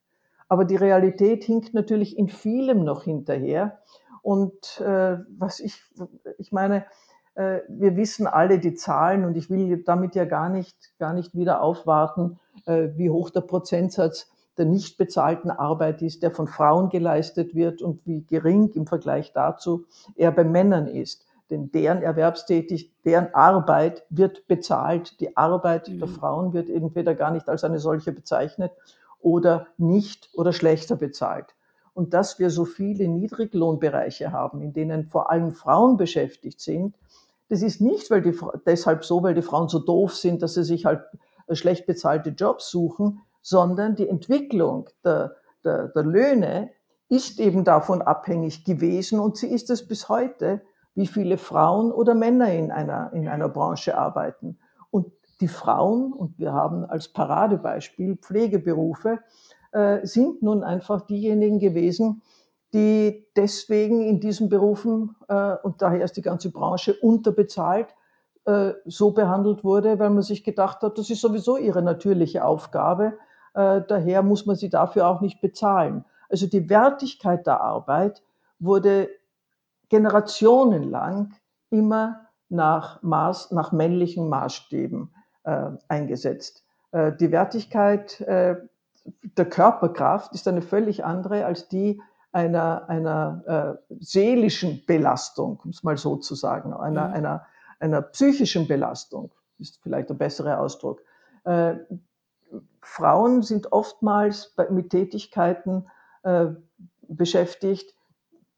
Aber 0.48 0.64
die 0.64 0.78
Realität 0.78 1.44
hinkt 1.44 1.74
natürlich 1.74 2.18
in 2.18 2.30
vielem 2.30 2.86
noch 2.86 3.04
hinterher. 3.04 3.80
Und 4.22 4.80
äh, 4.80 5.18
was 5.38 5.60
ich, 5.60 5.84
ich 6.38 6.54
meine, 6.54 6.86
wir 7.68 7.96
wissen 7.96 8.28
alle 8.28 8.60
die 8.60 8.74
Zahlen 8.74 9.24
und 9.26 9.38
ich 9.38 9.50
will 9.50 9.84
damit 9.84 10.16
ja 10.16 10.26
gar 10.26 10.50
nicht, 10.50 10.76
gar 10.98 11.14
nicht 11.14 11.36
wieder 11.36 11.62
aufwarten, 11.62 12.40
äh, 12.66 12.90
wie 12.96 13.10
hoch 13.10 13.30
der 13.30 13.42
Prozentsatz 13.42 14.32
der 14.58 14.66
nicht 14.66 14.98
bezahlten 14.98 15.52
Arbeit 15.52 16.02
ist, 16.02 16.24
der 16.24 16.32
von 16.32 16.48
Frauen 16.48 16.90
geleistet 16.90 17.54
wird 17.54 17.82
und 17.82 18.06
wie 18.06 18.24
gering 18.26 18.72
im 18.74 18.88
Vergleich 18.88 19.32
dazu 19.32 19.86
er 20.16 20.32
bei 20.32 20.44
Männern 20.44 20.88
ist. 20.88 21.26
Denn 21.50 21.72
deren 21.72 22.02
Erwerbstätig, 22.02 22.92
deren 23.06 23.34
Arbeit 23.34 24.04
wird 24.10 24.48
bezahlt. 24.48 25.20
Die 25.22 25.38
Arbeit 25.38 25.88
der 25.88 26.08
Mhm. 26.08 26.12
Frauen 26.12 26.54
wird 26.54 26.70
entweder 26.70 27.16
gar 27.16 27.32
nicht 27.32 27.48
als 27.48 27.64
eine 27.64 27.80
solche 27.80 28.12
bezeichnet 28.12 28.72
oder 29.22 29.68
nicht 29.78 30.30
oder 30.34 30.52
schlechter 30.52 30.96
bezahlt. 30.96 31.56
Und 31.94 32.14
dass 32.14 32.38
wir 32.38 32.50
so 32.50 32.66
viele 32.66 33.08
Niedriglohnbereiche 33.08 34.32
haben, 34.32 34.62
in 34.62 34.74
denen 34.74 35.06
vor 35.06 35.32
allem 35.32 35.54
Frauen 35.54 35.98
beschäftigt 35.98 36.60
sind, 36.60 36.96
das 37.50 37.62
ist 37.62 37.82
nicht 37.82 38.10
weil 38.12 38.22
die, 38.22 38.38
deshalb 38.66 39.06
so, 39.06 39.24
weil 39.24 39.34
die 39.34 39.42
Frauen 39.42 39.70
so 39.70 39.80
doof 39.80 40.16
sind, 40.16 40.42
dass 40.42 40.56
sie 40.56 40.64
sich 40.64 40.86
halt 40.86 41.02
äh, 41.48 41.56
schlecht 41.56 41.86
bezahlte 41.86 42.30
Jobs 42.30 42.70
suchen, 42.70 43.22
sondern 43.42 43.96
die 43.96 44.08
Entwicklung 44.08 44.90
der, 45.04 45.36
der, 45.64 45.90
der 45.90 46.04
Löhne 46.04 46.72
ist 47.10 47.40
eben 47.40 47.64
davon 47.64 48.02
abhängig 48.02 48.66
gewesen 48.66 49.20
und 49.20 49.38
sie 49.38 49.48
ist 49.48 49.70
es 49.70 49.88
bis 49.88 50.10
heute, 50.10 50.62
wie 50.96 51.08
viele 51.08 51.38
Frauen 51.38 51.92
oder 51.92 52.16
Männer 52.16 52.52
in 52.52 52.72
einer, 52.72 53.14
in 53.14 53.28
einer 53.28 53.48
Branche 53.48 53.98
arbeiten. 53.98 54.58
Und 54.90 55.12
die 55.40 55.48
Frauen, 55.48 56.12
und 56.12 56.38
wir 56.40 56.52
haben 56.52 56.84
als 56.86 57.08
Paradebeispiel 57.08 58.18
Pflegeberufe, 58.18 59.20
äh, 59.72 60.06
sind 60.06 60.42
nun 60.42 60.64
einfach 60.64 61.02
diejenigen 61.02 61.60
gewesen, 61.60 62.24
die 62.74 63.28
deswegen 63.36 64.02
in 64.02 64.20
diesen 64.20 64.50
Berufen, 64.50 65.16
äh, 65.28 65.56
und 65.64 65.82
daher 65.82 66.04
ist 66.04 66.18
die 66.18 66.22
ganze 66.22 66.52
Branche 66.52 66.94
unterbezahlt, 66.94 67.88
äh, 68.46 68.74
so 68.86 69.12
behandelt 69.12 69.64
wurde, 69.64 70.00
weil 70.00 70.10
man 70.10 70.24
sich 70.24 70.44
gedacht 70.44 70.82
hat, 70.82 70.98
das 70.98 71.10
ist 71.10 71.22
sowieso 71.22 71.58
ihre 71.58 71.82
natürliche 71.82 72.44
Aufgabe, 72.44 73.14
äh, 73.54 73.82
daher 73.88 74.24
muss 74.24 74.46
man 74.46 74.56
sie 74.56 74.70
dafür 74.70 75.08
auch 75.08 75.22
nicht 75.22 75.42
bezahlen. 75.42 76.06
Also 76.30 76.48
die 76.48 76.70
Wertigkeit 76.70 77.48
der 77.48 77.62
Arbeit 77.62 78.22
wurde 78.60 79.10
generationenlang 79.90 81.34
immer 81.70 82.28
nach, 82.50 83.02
Maß, 83.02 83.52
nach 83.52 83.72
männlichen 83.72 84.30
Maßstäben 84.30 85.14
äh, 85.44 85.70
eingesetzt. 85.88 86.66
Äh, 86.92 87.14
die 87.14 87.32
Wertigkeit 87.32 88.20
äh, 88.22 88.56
der 89.38 89.46
Körperkraft 89.46 90.34
ist 90.34 90.48
eine 90.48 90.62
völlig 90.62 91.06
andere 91.06 91.46
als 91.46 91.68
die 91.68 92.02
einer, 92.38 92.88
einer 92.88 93.80
äh, 93.90 93.96
seelischen 94.00 94.86
Belastung, 94.86 95.60
um 95.64 95.72
es 95.72 95.82
mal 95.82 95.98
so 95.98 96.18
zu 96.18 96.36
sagen, 96.36 96.72
einer, 96.72 97.08
Mhm. 97.08 97.14
einer, 97.16 97.46
einer 97.80 98.02
psychischen 98.04 98.68
Belastung, 98.68 99.32
ist 99.58 99.80
vielleicht 99.82 100.10
der 100.10 100.14
bessere 100.14 100.60
Ausdruck. 100.60 101.02
Äh, 101.46 101.78
Frauen 102.82 103.42
sind 103.42 103.72
oftmals 103.72 104.54
bei, 104.56 104.70
mit 104.70 104.92
Tätigkeiten 104.92 105.88
äh, 106.22 106.46
beschäftigt, 107.08 107.96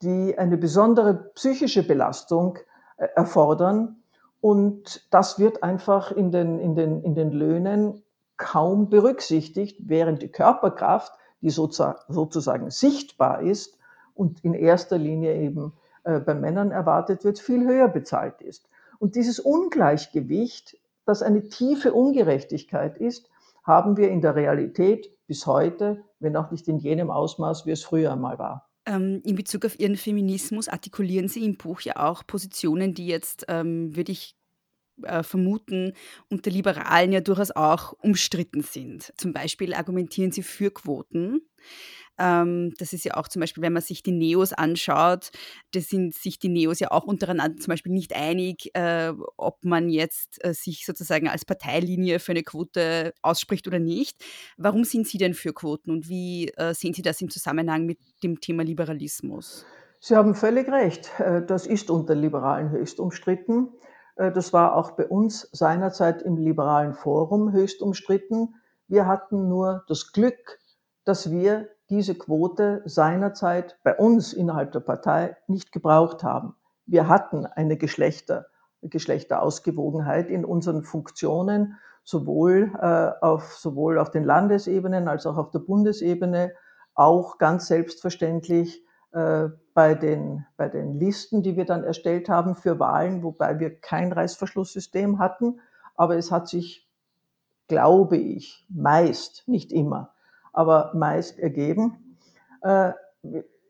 die 0.01 0.37
eine 0.37 0.57
besondere 0.57 1.13
psychische 1.35 1.87
Belastung 1.87 2.57
äh, 2.97 3.07
erfordern. 3.15 4.03
Und 4.41 5.07
das 5.09 5.39
wird 5.39 5.63
einfach 5.63 6.11
in 6.11 6.31
den, 6.31 6.59
in, 6.59 6.75
den, 6.75 7.01
in 7.01 7.15
den 7.15 7.31
Löhnen 7.31 8.03
kaum 8.35 8.89
berücksichtigt, 8.89 9.77
während 9.85 10.21
die 10.21 10.31
Körperkraft 10.31 11.13
die 11.41 11.49
sozusagen 11.49 12.69
sichtbar 12.69 13.41
ist 13.41 13.77
und 14.13 14.43
in 14.43 14.53
erster 14.53 14.97
Linie 14.97 15.41
eben 15.41 15.73
äh, 16.03 16.19
bei 16.19 16.33
Männern 16.33 16.71
erwartet 16.71 17.23
wird, 17.23 17.39
viel 17.39 17.65
höher 17.65 17.87
bezahlt 17.87 18.41
ist. 18.41 18.67
Und 18.99 19.15
dieses 19.15 19.39
Ungleichgewicht, 19.39 20.77
das 21.05 21.21
eine 21.21 21.47
tiefe 21.47 21.93
Ungerechtigkeit 21.93 22.97
ist, 22.97 23.29
haben 23.63 23.97
wir 23.97 24.09
in 24.09 24.21
der 24.21 24.35
Realität 24.35 25.09
bis 25.27 25.45
heute, 25.45 26.03
wenn 26.19 26.35
auch 26.35 26.51
nicht 26.51 26.67
in 26.67 26.79
jenem 26.79 27.11
Ausmaß, 27.11 27.65
wie 27.65 27.71
es 27.71 27.83
früher 27.83 28.11
einmal 28.11 28.39
war. 28.39 28.69
Ähm, 28.85 29.21
in 29.23 29.35
Bezug 29.35 29.65
auf 29.65 29.79
Ihren 29.79 29.95
Feminismus 29.95 30.67
artikulieren 30.67 31.27
Sie 31.27 31.45
im 31.45 31.57
Buch 31.57 31.81
ja 31.81 31.97
auch 31.97 32.25
Positionen, 32.25 32.93
die 32.93 33.07
jetzt, 33.07 33.45
ähm, 33.47 33.95
würde 33.95 34.11
ich 34.11 34.35
äh, 35.03 35.23
vermuten, 35.23 35.93
unter 36.29 36.51
Liberalen 36.51 37.11
ja 37.11 37.21
durchaus 37.21 37.51
auch 37.51 37.93
umstritten 38.01 38.61
sind. 38.61 39.13
Zum 39.17 39.33
Beispiel 39.33 39.73
argumentieren 39.73 40.31
sie 40.31 40.43
für 40.43 40.71
Quoten. 40.71 41.41
Ähm, 42.19 42.73
das 42.77 42.91
ist 42.93 43.05
ja 43.05 43.15
auch 43.15 43.27
zum 43.27 43.39
Beispiel, 43.39 43.63
wenn 43.63 43.73
man 43.73 43.81
sich 43.81 44.03
die 44.03 44.11
Neos 44.11 44.51
anschaut, 44.51 45.31
da 45.71 45.79
sind 45.79 46.13
sich 46.13 46.37
die 46.37 46.49
Neos 46.49 46.79
ja 46.79 46.91
auch 46.91 47.05
untereinander 47.05 47.57
zum 47.61 47.71
Beispiel 47.71 47.93
nicht 47.93 48.13
einig, 48.13 48.69
äh, 48.73 49.13
ob 49.37 49.63
man 49.63 49.89
jetzt 49.89 50.43
äh, 50.43 50.53
sich 50.53 50.85
sozusagen 50.85 51.29
als 51.29 51.45
Parteilinie 51.45 52.19
für 52.19 52.33
eine 52.33 52.43
Quote 52.43 53.13
ausspricht 53.21 53.67
oder 53.67 53.79
nicht. 53.79 54.21
Warum 54.57 54.83
sind 54.83 55.07
Sie 55.07 55.17
denn 55.17 55.33
für 55.33 55.53
Quoten 55.53 55.91
und 55.91 56.09
wie 56.09 56.51
sehen 56.71 56.93
Sie 56.93 57.01
das 57.01 57.21
im 57.21 57.29
Zusammenhang 57.29 57.85
mit 57.85 57.99
dem 58.23 58.39
Thema 58.41 58.63
Liberalismus? 58.63 59.65
Sie 59.99 60.15
haben 60.15 60.35
völlig 60.35 60.67
recht. 60.69 61.11
Das 61.47 61.65
ist 61.67 61.89
unter 61.89 62.15
Liberalen 62.15 62.71
höchst 62.71 62.99
umstritten. 62.99 63.69
Äh, 64.19 64.31
das 64.31 64.53
war 64.53 64.75
auch 64.75 64.91
bei 64.91 65.07
uns 65.07 65.49
seinerzeit 65.51 66.21
im 66.21 66.37
liberalen 66.37 66.93
Forum 66.93 67.51
höchst 67.51 67.81
umstritten. 67.81 68.55
Wir 68.87 69.07
hatten 69.07 69.47
nur 69.47 69.83
das 69.87 70.11
Glück, 70.11 70.59
dass 71.05 71.31
wir 71.31 71.69
diese 71.89 72.13
Quote 72.15 72.83
seinerzeit 72.85 73.79
bei 73.83 73.95
uns 73.97 74.33
innerhalb 74.33 74.71
der 74.73 74.81
Partei 74.81 75.37
nicht 75.47 75.71
gebraucht 75.71 76.23
haben. 76.23 76.55
Wir 76.85 77.07
hatten 77.07 77.45
eine 77.45 77.77
Geschlechter, 77.77 78.45
Geschlechterausgewogenheit 78.81 80.29
in 80.29 80.45
unseren 80.45 80.83
Funktionen, 80.83 81.77
sowohl, 82.03 82.71
äh, 82.79 83.23
auf, 83.25 83.53
sowohl 83.53 83.97
auf 83.97 84.11
den 84.11 84.23
Landesebenen 84.23 85.07
als 85.07 85.25
auch 85.25 85.37
auf 85.37 85.51
der 85.51 85.59
Bundesebene, 85.59 86.53
auch 86.93 87.37
ganz 87.37 87.67
selbstverständlich 87.67 88.83
bei, 89.11 89.95
den, 89.95 90.45
bei 90.55 90.69
den 90.69 90.99
Listen, 90.99 91.41
die 91.41 91.57
wir 91.57 91.65
dann 91.65 91.83
erstellt 91.83 92.29
haben 92.29 92.55
für 92.55 92.79
Wahlen, 92.79 93.23
wobei 93.23 93.59
wir 93.59 93.79
kein 93.79 94.11
Reißverschlusssystem 94.11 95.17
hatten. 95.17 95.59
Aber 95.95 96.15
es 96.15 96.31
hat 96.31 96.47
sich, 96.47 96.87
glaube 97.67 98.17
ich, 98.17 98.65
meist, 98.69 99.47
nicht 99.47 99.71
immer, 99.71 100.13
aber 100.53 100.91
meist 100.93 101.39
ergeben. 101.39 102.17
Äh, 102.61 102.93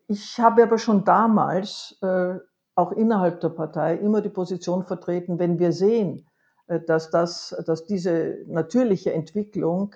ich 0.06 0.38
habe 0.38 0.62
aber 0.62 0.78
schon 0.78 1.04
damals, 1.04 1.98
äh, 2.02 2.38
auch 2.74 2.92
innerhalb 2.92 3.40
der 3.40 3.50
Partei, 3.50 3.96
immer 3.96 4.20
die 4.20 4.28
Position 4.28 4.84
vertreten, 4.84 5.38
wenn 5.38 5.58
wir 5.58 5.72
sehen, 5.72 6.26
äh, 6.66 6.80
dass, 6.80 7.10
das, 7.10 7.54
dass 7.66 7.86
diese 7.86 8.38
natürliche 8.46 9.12
Entwicklung 9.12 9.94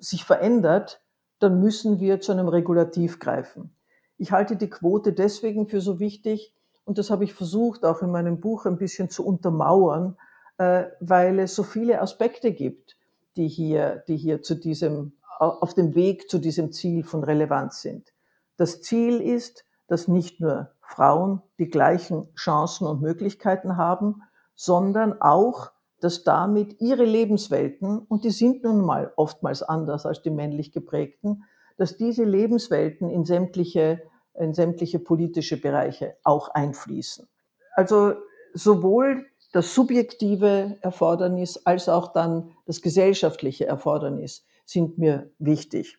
sich 0.00 0.24
verändert, 0.24 1.00
dann 1.38 1.60
müssen 1.60 2.00
wir 2.00 2.20
zu 2.20 2.32
einem 2.32 2.48
Regulativ 2.48 3.20
greifen. 3.20 3.76
Ich 4.20 4.32
halte 4.32 4.56
die 4.56 4.68
Quote 4.68 5.14
deswegen 5.14 5.66
für 5.66 5.80
so 5.80 5.98
wichtig, 5.98 6.54
und 6.84 6.98
das 6.98 7.08
habe 7.08 7.24
ich 7.24 7.32
versucht 7.32 7.86
auch 7.86 8.02
in 8.02 8.10
meinem 8.10 8.38
Buch 8.38 8.66
ein 8.66 8.76
bisschen 8.76 9.08
zu 9.08 9.24
untermauern, 9.24 10.18
weil 10.58 11.38
es 11.38 11.54
so 11.54 11.62
viele 11.62 12.02
Aspekte 12.02 12.52
gibt, 12.52 12.98
die 13.36 13.48
hier, 13.48 14.04
die 14.08 14.18
hier 14.18 14.42
zu 14.42 14.56
diesem 14.56 15.14
auf 15.38 15.72
dem 15.72 15.94
Weg 15.94 16.28
zu 16.28 16.38
diesem 16.38 16.70
Ziel 16.70 17.02
von 17.02 17.24
Relevanz 17.24 17.80
sind. 17.80 18.12
Das 18.58 18.82
Ziel 18.82 19.22
ist, 19.22 19.64
dass 19.88 20.06
nicht 20.06 20.38
nur 20.38 20.70
Frauen 20.82 21.40
die 21.58 21.70
gleichen 21.70 22.28
Chancen 22.34 22.86
und 22.86 23.00
Möglichkeiten 23.00 23.78
haben, 23.78 24.20
sondern 24.54 25.18
auch, 25.22 25.70
dass 26.00 26.24
damit 26.24 26.78
ihre 26.82 27.06
Lebenswelten, 27.06 28.00
und 28.00 28.24
die 28.24 28.30
sind 28.30 28.64
nun 28.64 28.84
mal 28.84 29.14
oftmals 29.16 29.62
anders 29.62 30.04
als 30.04 30.20
die 30.20 30.30
männlich 30.30 30.72
geprägten, 30.72 31.44
dass 31.78 31.96
diese 31.96 32.24
Lebenswelten 32.24 33.08
in 33.08 33.24
sämtliche, 33.24 34.02
in 34.40 34.54
sämtliche 34.54 34.98
politische 34.98 35.60
Bereiche 35.60 36.16
auch 36.24 36.48
einfließen. 36.48 37.28
Also 37.74 38.14
sowohl 38.54 39.26
das 39.52 39.74
subjektive 39.74 40.78
Erfordernis 40.80 41.66
als 41.66 41.88
auch 41.88 42.12
dann 42.12 42.50
das 42.66 42.82
gesellschaftliche 42.82 43.66
Erfordernis 43.66 44.44
sind 44.64 44.98
mir 44.98 45.30
wichtig. 45.38 45.98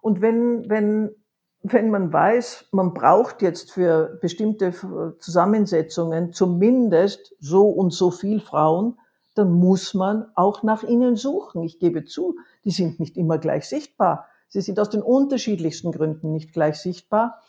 Und 0.00 0.20
wenn, 0.20 0.68
wenn, 0.68 1.14
wenn 1.62 1.90
man 1.90 2.12
weiß, 2.12 2.68
man 2.72 2.94
braucht 2.94 3.42
jetzt 3.42 3.72
für 3.72 4.18
bestimmte 4.20 4.72
Zusammensetzungen 5.18 6.32
zumindest 6.32 7.34
so 7.40 7.68
und 7.68 7.92
so 7.92 8.10
viel 8.10 8.40
Frauen, 8.40 8.98
dann 9.34 9.50
muss 9.52 9.94
man 9.94 10.26
auch 10.36 10.62
nach 10.62 10.84
ihnen 10.84 11.16
suchen. 11.16 11.62
Ich 11.62 11.80
gebe 11.80 12.04
zu, 12.04 12.36
die 12.64 12.70
sind 12.70 13.00
nicht 13.00 13.16
immer 13.16 13.38
gleich 13.38 13.68
sichtbar. 13.68 14.28
Sie 14.48 14.60
sind 14.60 14.78
aus 14.78 14.90
den 14.90 15.02
unterschiedlichsten 15.02 15.90
Gründen 15.90 16.32
nicht 16.32 16.52
gleich 16.52 16.76
sichtbar. 16.76 17.42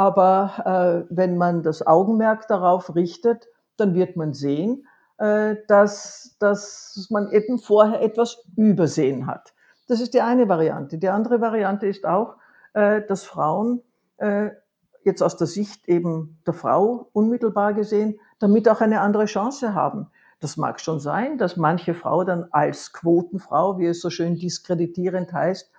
Aber 0.00 1.04
äh, 1.10 1.14
wenn 1.14 1.36
man 1.36 1.62
das 1.62 1.86
Augenmerk 1.86 2.48
darauf 2.48 2.94
richtet, 2.94 3.48
dann 3.76 3.92
wird 3.92 4.16
man 4.16 4.32
sehen, 4.32 4.86
äh, 5.18 5.56
dass, 5.68 6.36
dass 6.38 7.06
man 7.10 7.30
eben 7.32 7.58
vorher 7.58 8.00
etwas 8.00 8.42
übersehen 8.56 9.26
hat. 9.26 9.52
Das 9.88 10.00
ist 10.00 10.14
die 10.14 10.22
eine 10.22 10.48
Variante. 10.48 10.96
Die 10.96 11.10
andere 11.10 11.42
Variante 11.42 11.86
ist 11.86 12.06
auch, 12.06 12.36
äh, 12.72 13.02
dass 13.02 13.24
Frauen 13.24 13.82
äh, 14.16 14.48
jetzt 15.04 15.22
aus 15.22 15.36
der 15.36 15.46
Sicht 15.46 15.86
eben 15.86 16.38
der 16.46 16.54
Frau 16.54 17.10
unmittelbar 17.12 17.74
gesehen 17.74 18.18
damit 18.38 18.70
auch 18.70 18.80
eine 18.80 19.02
andere 19.02 19.26
Chance 19.26 19.74
haben. 19.74 20.06
Das 20.40 20.56
mag 20.56 20.80
schon 20.80 20.98
sein, 21.00 21.36
dass 21.36 21.58
manche 21.58 21.92
Frau 21.92 22.24
dann 22.24 22.46
als 22.52 22.94
Quotenfrau, 22.94 23.78
wie 23.78 23.84
es 23.84 24.00
so 24.00 24.08
schön 24.08 24.36
diskreditierend 24.36 25.30
heißt, 25.30 25.70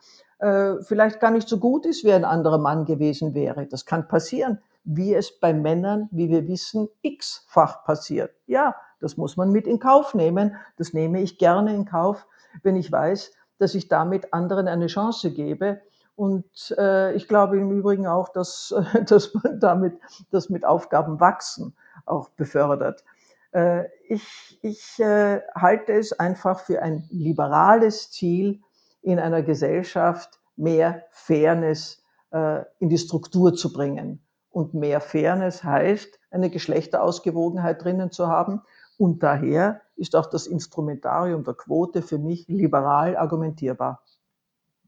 äh, 0.41 0.81
vielleicht 0.81 1.19
gar 1.19 1.31
nicht 1.31 1.47
so 1.47 1.59
gut 1.59 1.85
ist, 1.85 2.03
wie 2.03 2.11
ein 2.11 2.25
anderer 2.25 2.57
Mann 2.57 2.85
gewesen 2.85 3.33
wäre. 3.35 3.67
Das 3.67 3.85
kann 3.85 4.07
passieren, 4.07 4.59
wie 4.83 5.13
es 5.13 5.39
bei 5.39 5.53
Männern, 5.53 6.09
wie 6.11 6.29
wir 6.29 6.47
wissen, 6.47 6.89
x-fach 7.03 7.83
passiert. 7.83 8.31
Ja, 8.47 8.75
das 8.99 9.17
muss 9.17 9.37
man 9.37 9.51
mit 9.51 9.67
in 9.67 9.79
Kauf 9.79 10.15
nehmen. 10.15 10.55
Das 10.77 10.93
nehme 10.93 11.21
ich 11.21 11.37
gerne 11.37 11.73
in 11.75 11.85
Kauf, 11.85 12.25
wenn 12.63 12.75
ich 12.75 12.91
weiß, 12.91 13.33
dass 13.59 13.75
ich 13.75 13.87
damit 13.87 14.33
anderen 14.33 14.67
eine 14.67 14.87
Chance 14.87 15.31
gebe. 15.31 15.81
Und 16.15 16.75
äh, 16.77 17.13
ich 17.13 17.27
glaube 17.27 17.57
im 17.59 17.71
Übrigen 17.71 18.07
auch, 18.07 18.29
dass, 18.29 18.73
dass 19.05 19.33
man 19.35 19.59
damit 19.59 19.99
das 20.31 20.49
mit 20.49 20.65
Aufgaben 20.65 21.19
wachsen 21.19 21.75
auch 22.05 22.29
befördert. 22.29 23.03
Äh, 23.51 23.85
ich 24.07 24.57
ich 24.63 24.99
äh, 24.99 25.41
halte 25.53 25.93
es 25.93 26.13
einfach 26.13 26.61
für 26.61 26.81
ein 26.81 27.07
liberales 27.11 28.09
Ziel 28.09 28.61
in 29.01 29.19
einer 29.19 29.41
Gesellschaft, 29.41 30.39
mehr 30.55 31.05
Fairness 31.09 32.03
äh, 32.31 32.63
in 32.79 32.89
die 32.89 32.97
Struktur 32.97 33.53
zu 33.53 33.73
bringen. 33.73 34.21
Und 34.49 34.73
mehr 34.73 35.01
Fairness 35.01 35.63
heißt, 35.63 36.19
eine 36.29 36.49
Geschlechterausgewogenheit 36.49 37.83
drinnen 37.83 38.11
zu 38.11 38.27
haben. 38.27 38.61
Und 38.97 39.23
daher 39.23 39.81
ist 39.95 40.15
auch 40.15 40.27
das 40.27 40.47
Instrumentarium 40.47 41.43
der 41.43 41.53
Quote 41.53 42.01
für 42.01 42.17
mich 42.17 42.47
liberal 42.47 43.15
argumentierbar. 43.15 44.03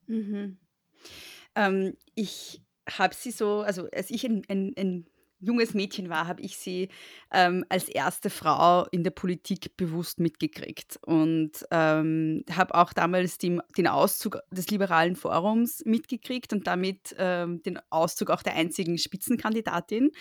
Mhm. 0.07 0.57
Ähm, 1.55 1.95
ich 2.13 2.63
habe 2.89 3.15
sie 3.15 3.31
so, 3.31 3.61
also 3.61 3.87
als 3.93 4.09
ich 4.09 4.25
ein, 4.25 4.43
ein, 4.49 4.73
ein 4.77 5.07
junges 5.43 5.73
Mädchen 5.73 6.09
war, 6.09 6.27
habe 6.27 6.41
ich 6.41 6.57
sie 6.57 6.89
ähm, 7.31 7.65
als 7.69 7.89
erste 7.89 8.29
Frau 8.29 8.85
in 8.91 9.03
der 9.03 9.11
Politik 9.11 9.75
bewusst 9.77 10.19
mitgekriegt 10.19 10.97
und 11.05 11.51
ähm, 11.71 12.43
habe 12.49 12.75
auch 12.75 12.93
damals 12.93 13.37
die, 13.37 13.59
den 13.77 13.87
Auszug 13.87 14.39
des 14.51 14.69
Liberalen 14.69 15.15
Forums 15.15 15.83
mitgekriegt 15.85 16.53
und 16.53 16.65
damit 16.67 17.15
ähm, 17.17 17.61
den 17.63 17.79
Auszug 17.89 18.29
auch 18.29 18.41
der 18.41 18.55
einzigen 18.55 18.97
Spitzenkandidatin. 18.97 20.11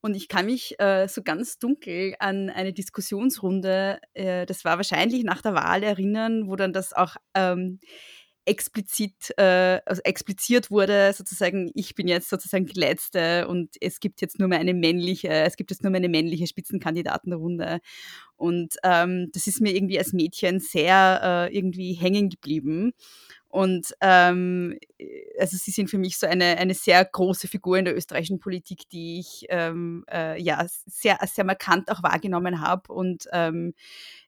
Und 0.00 0.16
ich 0.16 0.28
kann 0.28 0.46
mich 0.46 0.80
äh, 0.80 1.06
so 1.06 1.22
ganz 1.22 1.58
dunkel 1.58 2.16
an 2.18 2.50
eine 2.50 2.72
Diskussionsrunde, 2.72 4.00
äh, 4.14 4.46
das 4.46 4.64
war 4.64 4.76
wahrscheinlich 4.76 5.22
nach 5.22 5.42
der 5.42 5.54
Wahl 5.54 5.82
erinnern, 5.82 6.48
wo 6.48 6.56
dann 6.56 6.72
das 6.72 6.92
auch 6.92 7.16
ähm, 7.34 7.78
explizit, 8.44 9.32
äh, 9.36 9.80
also 9.86 10.02
expliziert 10.02 10.70
wurde, 10.70 11.12
sozusagen, 11.12 11.70
ich 11.74 11.94
bin 11.94 12.08
jetzt 12.08 12.28
sozusagen 12.28 12.66
die 12.66 12.78
Letzte 12.78 13.46
und 13.48 13.76
es 13.80 14.00
gibt 14.00 14.20
jetzt 14.20 14.38
nur 14.38 14.48
mehr 14.48 14.58
eine 14.58 14.74
männliche, 14.74 15.28
es 15.28 15.56
gibt 15.56 15.70
jetzt 15.70 15.82
nur 15.82 15.90
mehr 15.90 16.00
eine 16.00 16.08
männliche 16.08 16.46
Spitzenkandidatenrunde. 16.46 17.80
Und 18.36 18.74
ähm, 18.82 19.28
das 19.32 19.46
ist 19.46 19.60
mir 19.60 19.74
irgendwie 19.74 19.98
als 19.98 20.12
Mädchen 20.12 20.58
sehr 20.58 21.48
äh, 21.50 21.56
irgendwie 21.56 21.92
hängen 21.92 22.28
geblieben. 22.28 22.92
Und 23.52 23.94
ähm, 24.00 24.78
also 25.38 25.58
sie 25.58 25.72
sind 25.72 25.90
für 25.90 25.98
mich 25.98 26.16
so 26.16 26.26
eine, 26.26 26.56
eine 26.56 26.72
sehr 26.72 27.04
große 27.04 27.48
Figur 27.48 27.76
in 27.76 27.84
der 27.84 27.94
österreichischen 27.94 28.40
Politik, 28.40 28.88
die 28.90 29.20
ich 29.20 29.44
ähm, 29.50 30.04
äh, 30.10 30.40
ja 30.40 30.64
sehr, 30.86 31.18
sehr 31.30 31.44
markant 31.44 31.90
auch 31.90 32.02
wahrgenommen 32.02 32.62
habe. 32.62 32.90
Und 32.90 33.28
ähm, 33.30 33.74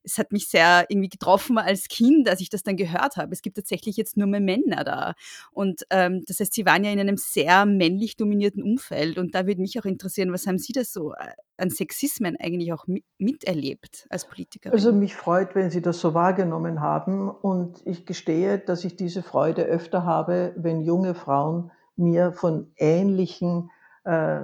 es 0.04 0.18
hat 0.18 0.32
mich 0.32 0.48
sehr 0.48 0.84
irgendwie 0.88 1.08
getroffen 1.08 1.58
als 1.58 1.88
Kind, 1.88 2.28
als 2.28 2.40
ich 2.40 2.50
das 2.50 2.62
dann 2.62 2.76
gehört 2.76 3.16
habe. 3.16 3.32
Es 3.32 3.42
gibt 3.42 3.56
tatsächlich 3.56 3.96
jetzt 3.96 4.16
nur 4.16 4.26
mehr 4.26 4.40
Männer 4.40 4.84
da. 4.84 5.14
Und 5.50 5.84
ähm, 5.90 6.22
das 6.26 6.40
heißt, 6.40 6.52
Sie 6.52 6.66
waren 6.66 6.84
ja 6.84 6.92
in 6.92 7.00
einem 7.00 7.16
sehr 7.16 7.64
männlich 7.64 8.16
dominierten 8.16 8.62
Umfeld. 8.62 9.18
Und 9.18 9.34
da 9.34 9.46
würde 9.46 9.60
mich 9.60 9.78
auch 9.80 9.86
interessieren, 9.86 10.32
was 10.32 10.46
haben 10.46 10.58
Sie 10.58 10.72
da 10.72 10.84
so 10.84 11.12
äh, 11.14 11.32
an 11.56 11.70
Sexismen 11.70 12.36
eigentlich 12.38 12.72
auch 12.72 12.84
miterlebt 13.18 14.06
als 14.10 14.26
Politikerin? 14.28 14.74
Also 14.74 14.92
mich 14.92 15.14
freut, 15.14 15.54
wenn 15.54 15.70
Sie 15.70 15.80
das 15.80 16.00
so 16.00 16.14
wahrgenommen 16.14 16.80
haben. 16.80 17.30
Und 17.30 17.80
ich 17.86 18.04
gestehe, 18.04 18.58
dass 18.58 18.84
ich 18.84 18.96
diese 18.96 19.22
Freude 19.22 19.62
öfter 19.62 20.04
habe, 20.04 20.52
wenn 20.56 20.80
junge 20.80 21.14
Frauen 21.14 21.70
mir 21.96 22.32
von 22.32 22.72
ähnlichen, 22.76 23.70
äh, 24.04 24.40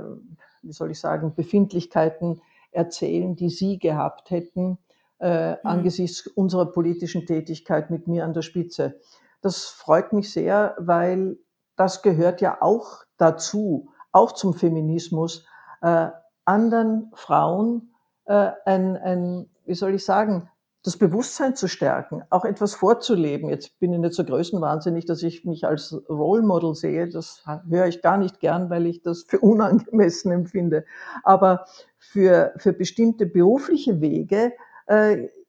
wie 0.62 0.72
soll 0.72 0.90
ich 0.90 1.00
sagen, 1.00 1.34
Befindlichkeiten 1.34 2.40
erzählen, 2.72 3.34
die 3.34 3.50
sie 3.50 3.78
gehabt 3.78 4.30
hätten 4.30 4.78
äh, 5.20 5.52
mhm. 5.52 5.58
angesichts 5.62 6.26
unserer 6.26 6.66
politischen 6.66 7.26
Tätigkeit 7.26 7.90
mit 7.90 8.08
mir 8.08 8.24
an 8.24 8.34
der 8.34 8.42
Spitze. 8.42 9.00
Das 9.42 9.66
freut 9.66 10.12
mich 10.12 10.32
sehr, 10.32 10.74
weil 10.78 11.38
das 11.76 12.02
gehört 12.02 12.40
ja 12.40 12.58
auch 12.60 13.04
dazu, 13.16 13.90
auch 14.12 14.32
zum 14.32 14.54
Feminismus, 14.54 15.46
äh, 15.82 16.08
anderen 16.44 17.10
Frauen 17.14 17.94
äh, 18.24 18.50
ein, 18.64 18.96
ein, 18.96 19.50
wie 19.64 19.74
soll 19.74 19.94
ich 19.94 20.04
sagen, 20.04 20.48
das 20.82 20.96
Bewusstsein 20.96 21.54
zu 21.54 21.68
stärken, 21.68 22.22
auch 22.30 22.46
etwas 22.46 22.74
vorzuleben. 22.74 23.50
Jetzt 23.50 23.78
bin 23.80 23.92
ich 23.92 23.98
nicht 23.98 24.14
so 24.14 24.24
größenwahnsinnig, 24.24 25.04
dass 25.04 25.22
ich 25.22 25.44
mich 25.44 25.66
als 25.66 25.94
Role 26.08 26.42
Model 26.42 26.74
sehe. 26.74 27.08
Das 27.08 27.44
höre 27.68 27.86
ich 27.86 28.00
gar 28.00 28.16
nicht 28.16 28.40
gern, 28.40 28.70
weil 28.70 28.86
ich 28.86 29.02
das 29.02 29.24
für 29.24 29.40
unangemessen 29.40 30.32
empfinde. 30.32 30.86
Aber 31.22 31.66
für, 31.98 32.54
für 32.56 32.72
bestimmte 32.72 33.26
berufliche 33.26 34.00
Wege 34.00 34.52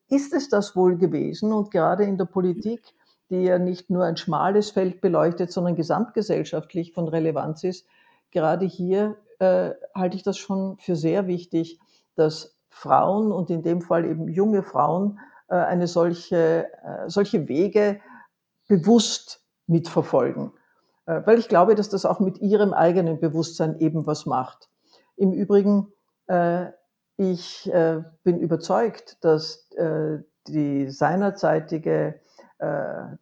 ist 0.08 0.34
es 0.34 0.49
das 0.49 0.75
wohl 0.75 0.97
gewesen. 0.97 1.51
Und 1.51 1.71
gerade 1.71 2.04
in 2.04 2.17
der 2.17 2.25
Politik, 2.25 2.93
die 3.32 3.43
ja 3.43 3.58
nicht 3.58 3.89
nur 3.89 4.06
ein 4.06 4.17
schmales 4.17 4.69
Feld 4.69 5.01
beleuchtet, 5.01 5.51
sondern 5.51 5.75
gesamtgesellschaftlich 5.75 6.93
von 6.93 7.08
Relevanz 7.08 7.63
ist, 7.63 7.88
gerade 8.30 8.65
hier 8.65 9.15
äh, 9.39 9.71
halte 9.95 10.17
ich 10.17 10.23
das 10.23 10.38
schon 10.38 10.77
für 10.77 10.95
sehr 10.95 11.27
wichtig, 11.27 11.80
dass 12.15 12.56
Frauen 12.69 13.32
und 13.32 13.49
in 13.49 13.63
dem 13.63 13.82
Fall 13.82 14.06
eben 14.06 14.27
junge 14.27 14.63
Frauen 14.63 15.19
äh, 15.47 15.56
eine 15.56 15.88
solche, 15.88 16.67
äh, 16.84 17.10
solche 17.10 17.47
Wege 17.47 17.99
bewusst 18.67 19.43
mitverfolgen. 19.67 20.51
Äh, 21.06 21.21
weil 21.25 21.39
ich 21.39 21.49
glaube, 21.49 21.75
dass 21.75 21.89
das 21.89 22.06
auch 22.06 22.19
mit 22.19 22.39
ihrem 22.39 22.73
eigenen 22.73 23.19
Bewusstsein 23.19 23.80
eben 23.80 24.06
was 24.06 24.25
macht. 24.25 24.69
Im 25.17 25.34
Übrigen, 25.34 25.91
ich 27.21 27.71
bin 28.23 28.39
überzeugt, 28.39 29.17
dass 29.21 29.69
die 30.47 30.89
seinerzeitige 30.89 32.19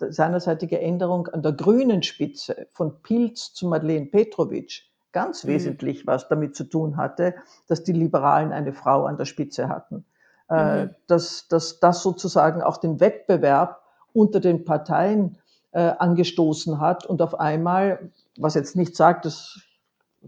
seinerzeitige 0.10 0.82
Änderung 0.82 1.28
an 1.28 1.42
der 1.42 1.54
grünen 1.54 2.04
Spitze 2.04 2.68
von 2.74 3.02
Pilz 3.02 3.54
zu 3.54 3.68
Madeleine 3.68 4.08
Petrovic 4.08 4.90
ganz 5.12 5.44
mhm. 5.44 5.50
wesentlich 5.50 6.08
was 6.08 6.28
damit 6.28 6.56
zu 6.56 6.64
tun 6.64 6.98
hatte, 6.98 7.36
dass 7.68 7.84
die 7.84 7.94
Liberalen 7.94 8.52
eine 8.52 8.74
Frau 8.74 9.06
an 9.06 9.18
der 9.18 9.26
Spitze 9.26 9.70
hatten. 9.70 10.06
Äh, 10.50 10.86
mhm. 10.86 10.96
Dass, 11.08 11.48
dass 11.48 11.80
das 11.80 12.02
sozusagen 12.02 12.62
auch 12.62 12.78
den 12.78 13.00
Wettbewerb 13.00 13.82
unter 14.14 14.40
den 14.40 14.66
Parteien 14.66 15.38
äh, 15.72 15.80
angestoßen 15.82 16.80
hat 16.80 17.06
und 17.06 17.22
auf 17.22 17.40
einmal, 17.40 18.12
was 18.38 18.56
jetzt 18.56 18.76
nicht 18.76 18.96
sagt, 18.96 19.26
dass 19.26 19.60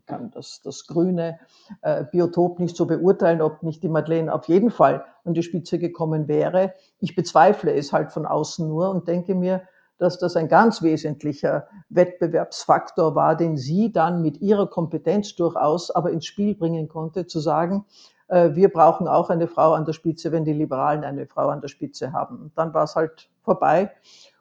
kann 0.05 0.31
das, 0.31 0.61
das 0.63 0.87
grüne 0.87 1.39
äh, 1.81 2.03
Biotop 2.05 2.59
nicht 2.59 2.75
so 2.75 2.85
beurteilen, 2.85 3.41
ob 3.41 3.63
nicht 3.63 3.83
die 3.83 3.89
Madeleine 3.89 4.33
auf 4.33 4.45
jeden 4.45 4.71
Fall 4.71 5.05
an 5.25 5.33
die 5.33 5.43
Spitze 5.43 5.79
gekommen 5.79 6.27
wäre. 6.27 6.73
Ich 6.99 7.15
bezweifle 7.15 7.73
es 7.73 7.93
halt 7.93 8.11
von 8.11 8.25
außen 8.25 8.67
nur 8.67 8.89
und 8.89 9.07
denke 9.07 9.35
mir, 9.35 9.63
dass 9.97 10.17
das 10.17 10.35
ein 10.35 10.47
ganz 10.47 10.81
wesentlicher 10.81 11.67
Wettbewerbsfaktor 11.89 13.13
war, 13.13 13.35
den 13.35 13.55
sie 13.55 13.91
dann 13.91 14.23
mit 14.23 14.41
ihrer 14.41 14.67
Kompetenz 14.67 15.35
durchaus 15.35 15.91
aber 15.91 16.09
ins 16.11 16.25
Spiel 16.25 16.55
bringen 16.55 16.87
konnte, 16.87 17.27
zu 17.27 17.39
sagen, 17.39 17.85
äh, 18.27 18.55
wir 18.55 18.69
brauchen 18.69 19.07
auch 19.07 19.29
eine 19.29 19.47
Frau 19.47 19.73
an 19.73 19.85
der 19.85 19.93
Spitze, 19.93 20.31
wenn 20.31 20.43
die 20.43 20.53
Liberalen 20.53 21.03
eine 21.03 21.27
Frau 21.27 21.49
an 21.49 21.61
der 21.61 21.67
Spitze 21.67 22.13
haben. 22.13 22.39
Und 22.39 22.57
dann 22.57 22.73
war 22.73 22.85
es 22.85 22.95
halt 22.95 23.29
vorbei. 23.43 23.91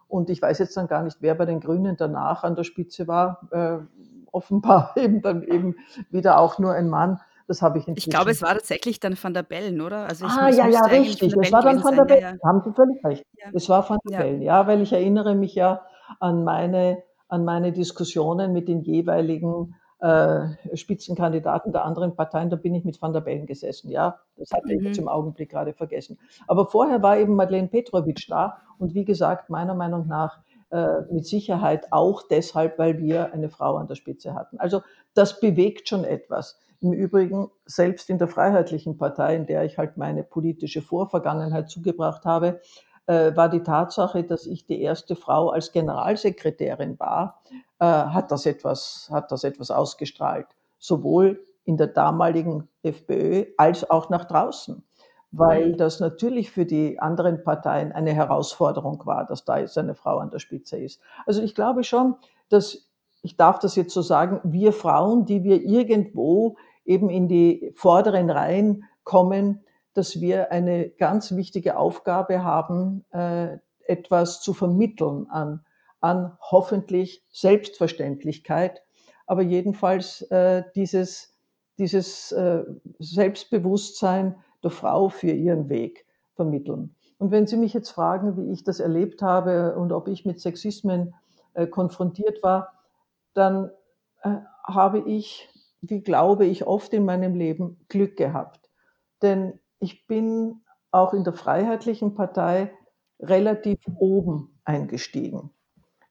Und 0.09 0.31
ich 0.31 0.41
weiß 0.41 0.59
jetzt 0.61 0.77
dann 0.77 0.87
gar 0.87 1.03
nicht, 1.03 1.19
wer 1.21 1.35
bei 1.35 1.45
den 1.45 1.61
Grünen 1.61 1.97
danach 1.97 2.43
an 2.43 2.57
der 2.57 2.65
Spitze 2.65 3.07
war. 3.07 3.43
Äh, 3.51 3.79
offenbar 4.33 4.93
eben 4.97 5.23
dann 5.23 5.43
eben 5.43 5.77
wieder 6.11 6.39
auch 6.39 6.59
nur 6.59 6.73
ein 6.73 6.89
Mann. 6.89 7.21
Das 7.47 7.63
habe 7.63 7.79
ich 7.79 7.89
inzwischen. 7.89 8.11
Ich 8.11 8.15
glaube, 8.15 8.31
es 8.31 8.43
war 8.43 8.55
tatsächlich 8.55 9.01
dann 9.01 9.19
Van 9.21 9.35
der 9.35 9.43
Bellen, 9.43 9.81
oder? 9.81 10.07
Also 10.07 10.25
ah, 10.27 10.49
ja, 10.51 10.69
ja, 10.69 10.85
richtig. 10.85 11.35
Es 11.37 11.51
war 11.51 11.63
dann 11.63 11.83
Van 11.83 11.97
der 11.97 12.05
Bellen. 12.05 12.23
Ja, 12.23 12.31
ja. 12.31 12.49
Haben 12.49 12.63
Sie 12.65 12.73
völlig 12.73 13.05
recht. 13.05 13.27
Ja. 13.37 13.51
Es 13.53 13.69
war 13.69 13.89
Van 13.91 13.99
der 14.09 14.13
ja. 14.13 14.25
Bellen, 14.25 14.43
ja, 14.43 14.67
weil 14.69 14.81
ich 14.83 14.93
erinnere 14.93 15.35
mich 15.35 15.57
ja 15.57 15.83
an 16.21 16.45
meine, 16.45 17.03
an 17.27 17.45
meine 17.45 17.73
Diskussionen 17.73 18.53
mit 18.53 18.69
den 18.69 18.83
jeweiligen 18.83 19.75
äh, 20.01 20.47
Spitzenkandidaten 20.75 21.73
der 21.73 21.85
anderen 21.85 22.15
Parteien. 22.15 22.51
Da 22.51 22.57
bin 22.57 22.75
ich 22.75 22.85
mit 22.85 23.01
Van 23.03 23.13
der 23.13 23.21
Bellen 23.21 23.47
gesessen, 23.47 23.91
ja. 23.91 24.19
Das 24.37 24.51
hatte 24.53 24.69
mhm. 24.69 24.79
ich 24.79 24.83
jetzt 24.83 24.99
im 24.99 25.09
Augenblick 25.09 25.51
gerade 25.51 25.73
vergessen. 25.73 26.19
Aber 26.47 26.67
vorher 26.67 27.03
war 27.03 27.19
eben 27.19 27.35
Madeleine 27.35 27.69
Petrovic 27.69 28.27
da. 28.29 28.59
Und 28.79 28.95
wie 28.95 29.05
gesagt, 29.05 29.51
meiner 29.51 29.75
Meinung 29.75 30.07
nach 30.07 30.39
mit 31.11 31.27
Sicherheit 31.27 31.89
auch 31.91 32.23
deshalb, 32.29 32.79
weil 32.79 32.99
wir 32.99 33.33
eine 33.33 33.49
Frau 33.49 33.77
an 33.77 33.89
der 33.89 33.97
Spitze 33.97 34.35
hatten. 34.35 34.59
Also 34.59 34.83
das 35.15 35.41
bewegt 35.41 35.89
schon 35.89 36.05
etwas. 36.05 36.59
Im 36.81 36.93
Übrigen, 36.93 37.51
selbst 37.67 38.09
in 38.09 38.19
der 38.19 38.29
Freiheitlichen 38.29 38.97
Partei, 38.97 39.37
in 39.37 39.47
der 39.47 39.65
ich 39.65 39.79
halt 39.79 39.97
meine 39.97 40.23
politische 40.23 40.81
Vorvergangenheit 40.81 41.69
zugebracht 41.69 42.25
habe, 42.25 42.61
äh, 43.07 43.37
war 43.37 43.49
die 43.49 43.63
Tatsache, 43.63 44.23
dass 44.23 44.47
ich 44.47 44.67
die 44.67 44.81
erste 44.81 45.17
Frau 45.17 45.51
als 45.51 45.73
Generalsekretärin 45.73 46.99
war, 46.99 47.43
äh, 47.81 47.85
hat 47.85 48.31
das 48.31 48.47
etwas, 48.47 49.09
hat 49.11 49.33
das 49.33 49.45
etwas 49.45 49.71
ausgestrahlt. 49.71 50.47
Sowohl 50.79 51.45
in 51.65 51.77
der 51.77 51.89
damaligen 51.89 52.69
FPÖ 52.83 53.47
als 53.57 53.89
auch 53.91 54.09
nach 54.09 54.25
draußen. 54.25 54.83
Weil 55.33 55.77
das 55.77 56.01
natürlich 56.01 56.51
für 56.51 56.67
die 56.67 56.99
anderen 56.99 57.45
Parteien 57.45 57.93
eine 57.93 58.13
Herausforderung 58.13 59.05
war, 59.07 59.27
dass 59.27 59.45
da 59.45 59.59
jetzt 59.59 59.79
eine 59.79 59.95
Frau 59.95 60.19
an 60.19 60.31
der 60.31 60.41
Spitze 60.41 60.77
ist. 60.77 61.01
Also 61.25 61.43
ich 61.43 61.55
glaube 61.55 61.85
schon, 61.85 62.17
dass 62.49 62.91
ich 63.23 63.37
darf 63.37 63.59
das 63.59 63.77
jetzt 63.77 63.93
so 63.93 64.03
sagen, 64.03 64.41
wir 64.45 64.73
Frauen, 64.73 65.27
die 65.27 65.45
wir 65.45 65.63
irgendwo 65.63 66.57
eben 66.85 67.11
in 67.11 67.29
die 67.29 67.73
vorderen 67.77 68.31
Reihen 68.31 68.85
kommen, 69.05 69.65
dass 69.95 70.21
wir 70.21 70.53
eine 70.53 70.89
ganz 70.89 71.35
wichtige 71.35 71.77
Aufgabe 71.77 72.43
haben, 72.43 73.05
äh, 73.11 73.59
etwas 73.87 74.41
zu 74.41 74.55
vermitteln 74.55 75.27
an, 75.31 75.65
an 76.01 76.37
hoffentlich 76.41 77.25
Selbstverständlichkeit, 77.31 78.83
aber 79.27 79.43
jedenfalls 79.43 80.23
äh, 80.31 80.65
dieses, 80.75 81.37
dieses 81.79 82.33
äh, 82.33 82.65
Selbstbewusstsein 82.99 84.37
der 84.63 84.71
Frau 84.71 85.09
für 85.09 85.31
ihren 85.31 85.69
Weg 85.69 86.07
vermitteln. 86.35 86.95
Und 87.19 87.31
wenn 87.31 87.47
Sie 87.47 87.57
mich 87.57 87.75
jetzt 87.75 87.91
fragen, 87.91 88.37
wie 88.37 88.53
ich 88.53 88.65
das 88.65 88.81
erlebt 88.81 89.23
habe 89.23 89.77
und 89.77 89.93
ob 89.93 90.09
ich 90.09 90.25
mit 90.25 90.41
Sexismen 90.41 91.15
konfrontiert 91.71 92.43
war, 92.43 92.73
dann 93.35 93.71
habe 94.65 95.01
ich 95.01 95.51
wie 95.81 96.01
glaube 96.01 96.47
ich, 96.47 96.67
oft 96.67 96.93
in 96.93 97.05
meinem 97.05 97.35
Leben 97.35 97.79
Glück 97.89 98.17
gehabt. 98.17 98.69
Denn 99.23 99.59
ich 99.79 100.07
bin 100.07 100.61
auch 100.91 101.15
in 101.15 101.25
der 101.25 101.33
Freiheitlichen 101.33 102.15
Partei 102.15 102.73
relativ 103.19 103.79
oben 103.97 104.61
eingestiegen. 104.65 105.51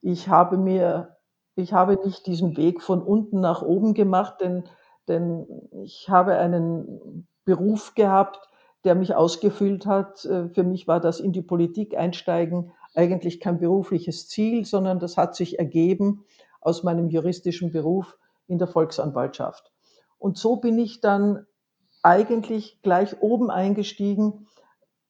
Ich 0.01 0.29
habe 0.29 0.57
mir, 0.57 1.17
ich 1.55 1.73
habe 1.73 1.99
nicht 2.03 2.25
diesen 2.25 2.57
Weg 2.57 2.81
von 2.81 3.01
unten 3.01 3.39
nach 3.41 3.62
oben 3.62 3.93
gemacht, 3.93 4.41
denn, 4.41 4.63
denn 5.07 5.45
ich 5.83 6.09
habe 6.09 6.35
einen 6.38 7.27
Beruf 7.49 7.95
gehabt, 7.95 8.47
der 8.83 8.93
mich 8.93 9.15
ausgefüllt 9.15 9.88
hat. 9.88 10.19
Für 10.19 10.63
mich 10.63 10.88
war 10.88 10.99
das 10.99 11.19
in 11.19 11.31
die 11.33 11.41
Politik 11.41 11.97
einsteigen 11.97 12.71
eigentlich 12.93 13.39
kein 13.39 13.59
berufliches 13.59 14.27
Ziel, 14.27 14.65
sondern 14.65 14.99
das 14.99 15.17
hat 15.17 15.35
sich 15.35 15.57
ergeben 15.57 16.25
aus 16.62 16.83
meinem 16.83 17.09
juristischen 17.09 17.71
Beruf 17.71 18.17
in 18.47 18.59
der 18.59 18.67
Volksanwaltschaft. 18.67 19.71
Und 20.19 20.38
so 20.38 20.57
bin 20.57 20.77
ich 20.77 21.01
dann 21.01 21.47
eigentlich 22.03 22.81
gleich 22.83 23.19
oben 23.21 23.49
eingestiegen, 23.49 24.47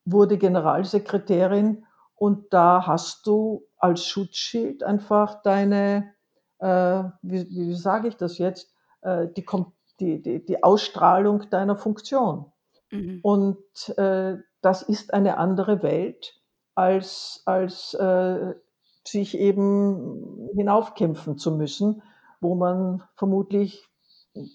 wurde 0.06 0.38
Generalsekretärin 0.38 1.84
und 2.16 2.54
da 2.54 2.86
hast 2.86 3.28
du 3.28 3.66
als 3.78 4.06
Schutzschild 4.06 4.84
einfach 4.84 5.42
deine, 5.42 6.14
äh, 6.60 7.04
wie, 7.22 7.50
wie 7.50 7.74
sage 7.76 8.08
ich 8.08 8.18
das 8.18 8.38
jetzt, 8.38 8.74
äh, 9.02 9.28
die, 9.36 9.46
die, 10.00 10.22
die, 10.22 10.46
die, 10.46 10.64
Ausstrahlung 10.64 11.50
deiner 11.50 11.76
Funktion. 11.76 12.46
Mhm. 12.92 13.20
Und 13.22 13.98
äh, 13.98 14.38
das 14.62 14.82
ist 14.82 15.14
eine 15.14 15.38
andere 15.38 15.84
Welt, 15.84 16.40
als, 16.76 17.44
als 17.46 17.94
äh, 17.94 18.54
sich 19.06 19.38
eben 19.38 20.50
hinaufkämpfen 20.56 21.38
zu 21.38 21.52
müssen 21.52 22.02
wo 22.42 22.56
man 22.56 23.04
vermutlich 23.16 23.88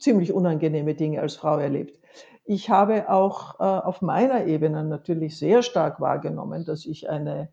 ziemlich 0.00 0.32
unangenehme 0.32 0.94
Dinge 0.94 1.20
als 1.20 1.36
Frau 1.36 1.58
erlebt. 1.58 1.98
ich 2.46 2.68
habe 2.68 3.10
auch 3.10 3.58
äh, 3.58 3.62
auf 3.62 4.02
meiner 4.02 4.44
Ebene 4.44 4.84
natürlich 4.84 5.38
sehr 5.38 5.62
stark 5.62 6.00
wahrgenommen, 6.00 6.64
dass 6.66 6.84
ich 6.84 7.08
eine, 7.08 7.48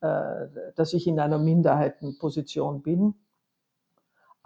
äh, 0.00 0.46
dass 0.74 0.92
ich 0.92 1.06
in 1.06 1.18
einer 1.20 1.38
Minderheitenposition 1.38 2.82
bin. 2.82 3.14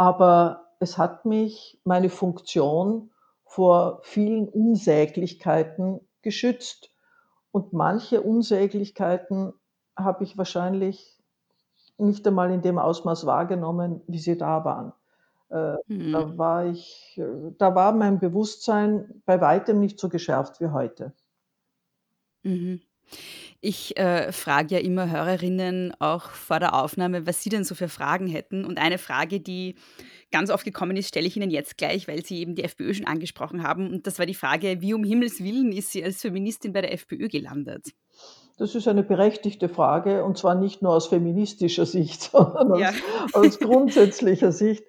Aber 0.01 0.69
es 0.79 0.97
hat 0.97 1.27
mich 1.27 1.79
meine 1.85 2.09
Funktion 2.09 3.11
vor 3.45 4.01
vielen 4.03 4.49
Unsäglichkeiten 4.49 6.01
geschützt. 6.23 6.91
Und 7.51 7.75
manche 7.75 8.23
Unsäglichkeiten 8.23 9.53
habe 9.95 10.25
ich 10.25 10.39
wahrscheinlich 10.39 11.19
nicht 11.99 12.27
einmal 12.27 12.51
in 12.51 12.63
dem 12.63 12.79
Ausmaß 12.79 13.27
wahrgenommen, 13.27 14.01
wie 14.07 14.19
sie 14.19 14.39
da 14.39 14.65
waren. 14.65 14.95
Äh, 15.51 15.77
mhm. 15.93 16.13
Da 16.13 16.39
war 16.39 16.65
ich, 16.65 17.19
äh, 17.19 17.53
da 17.59 17.75
war 17.75 17.93
mein 17.93 18.21
Bewusstsein 18.21 19.21
bei 19.27 19.39
weitem 19.43 19.81
nicht 19.81 20.01
so 20.01 20.09
geschärft 20.09 20.63
wie 20.63 20.69
heute. 20.69 21.13
Mhm. 22.43 22.81
Ich 23.63 23.97
äh, 23.99 24.33
frage 24.33 24.77
ja 24.77 24.81
immer 24.81 25.11
Hörerinnen 25.11 25.93
auch 25.99 26.31
vor 26.31 26.61
der 26.61 26.75
Aufnahme, 26.75 27.27
was 27.27 27.43
sie 27.43 27.51
denn 27.51 27.63
so 27.65 27.75
für 27.75 27.89
Fragen 27.89 28.27
hätten. 28.27 28.65
Und 28.65 28.79
eine 28.79 28.97
Frage, 28.97 29.39
die 29.39 29.75
ganz 30.31 30.51
oft 30.51 30.65
gekommen 30.65 30.97
ist, 30.97 31.09
stelle 31.09 31.27
ich 31.27 31.37
Ihnen 31.37 31.51
jetzt 31.51 31.77
gleich, 31.77 32.09
weil 32.09 32.25
Sie 32.25 32.39
eben 32.39 32.55
die 32.55 32.65
FPÖ 32.65 32.95
schon 32.95 33.07
angesprochen 33.07 33.63
haben. 33.63 33.91
Und 33.91 34.07
das 34.07 34.19
war 34.19 34.25
die 34.25 34.35
Frage, 34.35 34.81
wie 34.81 34.95
um 34.95 35.05
Himmels 35.05 35.45
Willen 35.45 35.73
ist 35.73 35.93
sie 35.93 36.03
als 36.03 36.23
Feministin 36.23 36.73
bei 36.73 36.81
der 36.81 36.95
FPÖ 36.95 37.29
gelandet? 37.29 37.89
Das 38.57 38.75
ist 38.75 38.89
eine 38.89 39.03
berechtigte 39.03 39.69
Frage 39.69 40.25
und 40.25 40.39
zwar 40.39 40.55
nicht 40.55 40.81
nur 40.81 40.95
aus 40.95 41.09
feministischer 41.09 41.85
Sicht, 41.85 42.23
sondern 42.33 42.79
ja. 42.79 42.93
aus, 43.33 43.47
aus 43.47 43.59
grundsätzlicher 43.59 44.53
Sicht. 44.53 44.85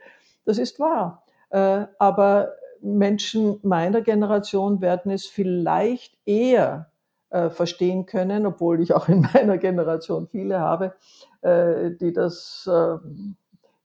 Das 0.46 0.58
ist 0.58 0.80
wahr. 0.80 1.26
Äh, 1.50 1.88
aber 2.00 2.54
Menschen 2.82 3.60
meiner 3.64 4.02
Generation 4.02 4.80
werden 4.80 5.12
es 5.12 5.26
vielleicht 5.26 6.18
eher 6.26 6.91
äh, 7.32 7.50
verstehen 7.50 8.06
können, 8.06 8.46
obwohl 8.46 8.82
ich 8.82 8.94
auch 8.94 9.08
in 9.10 9.22
meiner 9.34 9.58
Generation 9.58 10.28
viele 10.28 10.60
habe, 10.60 10.94
äh, 11.42 11.92
die 11.92 12.14
das 12.14 12.70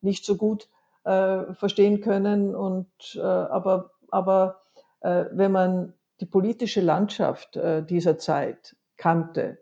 nicht 0.02 0.24
so 0.24 0.36
gut 0.36 0.68
verstehen 1.04 2.00
können. 2.00 2.54
Und, 2.56 3.16
aber, 3.16 3.92
aber 4.10 4.62
wenn 5.00 5.52
man 5.52 5.94
die 6.20 6.26
politische 6.26 6.80
Landschaft 6.80 7.56
dieser 7.88 8.18
Zeit 8.18 8.74
kannte, 8.96 9.58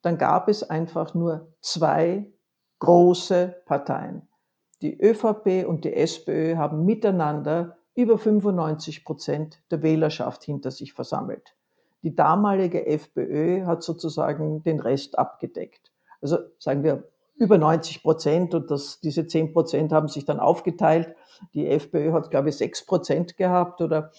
dann 0.00 0.16
gab 0.16 0.48
es 0.48 0.68
einfach 0.68 1.12
nur 1.12 1.52
zwei 1.60 2.26
große 2.78 3.62
Parteien. 3.66 4.26
Die 4.80 4.98
ÖVP 4.98 5.66
und 5.68 5.84
die 5.84 5.94
SPÖ 5.94 6.56
haben 6.56 6.86
miteinander 6.86 7.76
über 7.94 8.16
95 8.16 9.04
Prozent 9.04 9.62
der 9.70 9.82
Wählerschaft 9.82 10.44
hinter 10.44 10.70
sich 10.70 10.94
versammelt. 10.94 11.54
Die 12.02 12.14
damalige 12.14 12.86
FPÖ 12.86 13.66
hat 13.66 13.82
sozusagen 13.82 14.62
den 14.62 14.80
Rest 14.80 15.18
abgedeckt. 15.18 15.92
Also 16.20 16.38
sagen 16.58 16.82
wir 16.82 17.04
über 17.34 17.58
90 17.58 18.02
Prozent 18.02 18.54
und 18.54 18.70
das, 18.70 19.00
diese 19.00 19.26
10 19.26 19.52
Prozent 19.52 19.92
haben 19.92 20.08
sich 20.08 20.26
dann 20.26 20.40
aufgeteilt. 20.40 21.14
Die 21.54 21.66
FPÖ 21.66 22.12
hat, 22.12 22.30
glaube 22.30 22.50
ich, 22.50 22.56
6 22.56 22.86
Prozent 22.86 23.36
gehabt 23.36 23.80
oder 23.80 24.10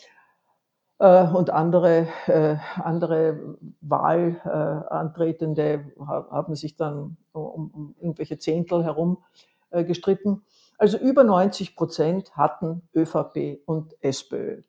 äh, 1.02 1.28
und 1.28 1.50
andere, 1.50 2.08
äh, 2.28 2.58
andere 2.76 3.58
Wahlantretende 3.82 5.92
haben 6.00 6.56
sich 6.56 6.78
dann 6.78 7.18
um, 7.32 7.72
um 7.72 7.96
irgendwelche 8.00 8.38
Zehntel 8.38 8.84
herum 8.84 9.24
äh, 9.72 9.84
gestritten. 9.84 10.44
Also 10.78 10.98
über 10.98 11.24
90 11.24 11.76
Prozent 11.76 12.36
hatten 12.36 12.88
ÖVP 12.96 13.62
und 13.66 13.96
SPÖ. 14.02 14.62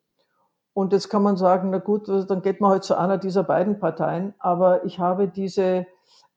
Und 0.73 0.91
jetzt 0.91 1.09
kann 1.09 1.23
man 1.23 1.37
sagen, 1.37 1.69
na 1.69 1.77
gut, 1.77 2.09
also 2.09 2.25
dann 2.25 2.41
geht 2.41 2.59
man 2.59 2.71
halt 2.71 2.83
zu 2.83 2.97
einer 2.97 3.17
dieser 3.17 3.43
beiden 3.43 3.79
Parteien. 3.79 4.33
Aber 4.39 4.85
ich 4.85 4.99
habe 4.99 5.27
diese, 5.27 5.85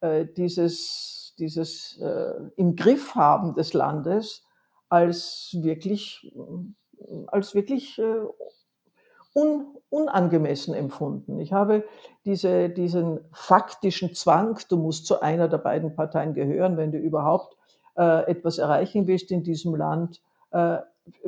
äh, 0.01 0.27
dieses, 0.27 1.35
dieses 1.39 1.99
äh, 2.01 2.35
im 2.57 2.77
Griff 2.77 3.15
haben 3.15 3.55
des 3.55 3.73
Landes 3.73 4.45
als 4.89 5.57
wirklich, 5.61 6.31
als 7.29 7.55
wirklich 7.55 7.99
äh, 7.99 8.27
un, 9.35 9.67
unangemessen 9.91 10.75
empfunden. 10.75 11.41
Ich 11.41 11.53
habe 11.53 11.85
diese, 12.25 12.69
diesen 12.69 13.21
faktischen 13.33 14.15
Zwang, 14.15 14.59
du 14.69 14.77
musst 14.77 15.07
zu 15.07 15.21
einer 15.21 15.49
der 15.49 15.59
beiden 15.59 15.95
Parteien 15.95 16.35
gehören, 16.35 16.77
wenn 16.77 16.93
du 16.93 16.99
überhaupt 16.99 17.57
äh, 17.97 18.31
etwas 18.31 18.59
erreichen 18.59 19.07
willst 19.07 19.31
in 19.31 19.43
diesem 19.43 19.75
Land, 19.75 20.23
äh, 20.51 20.79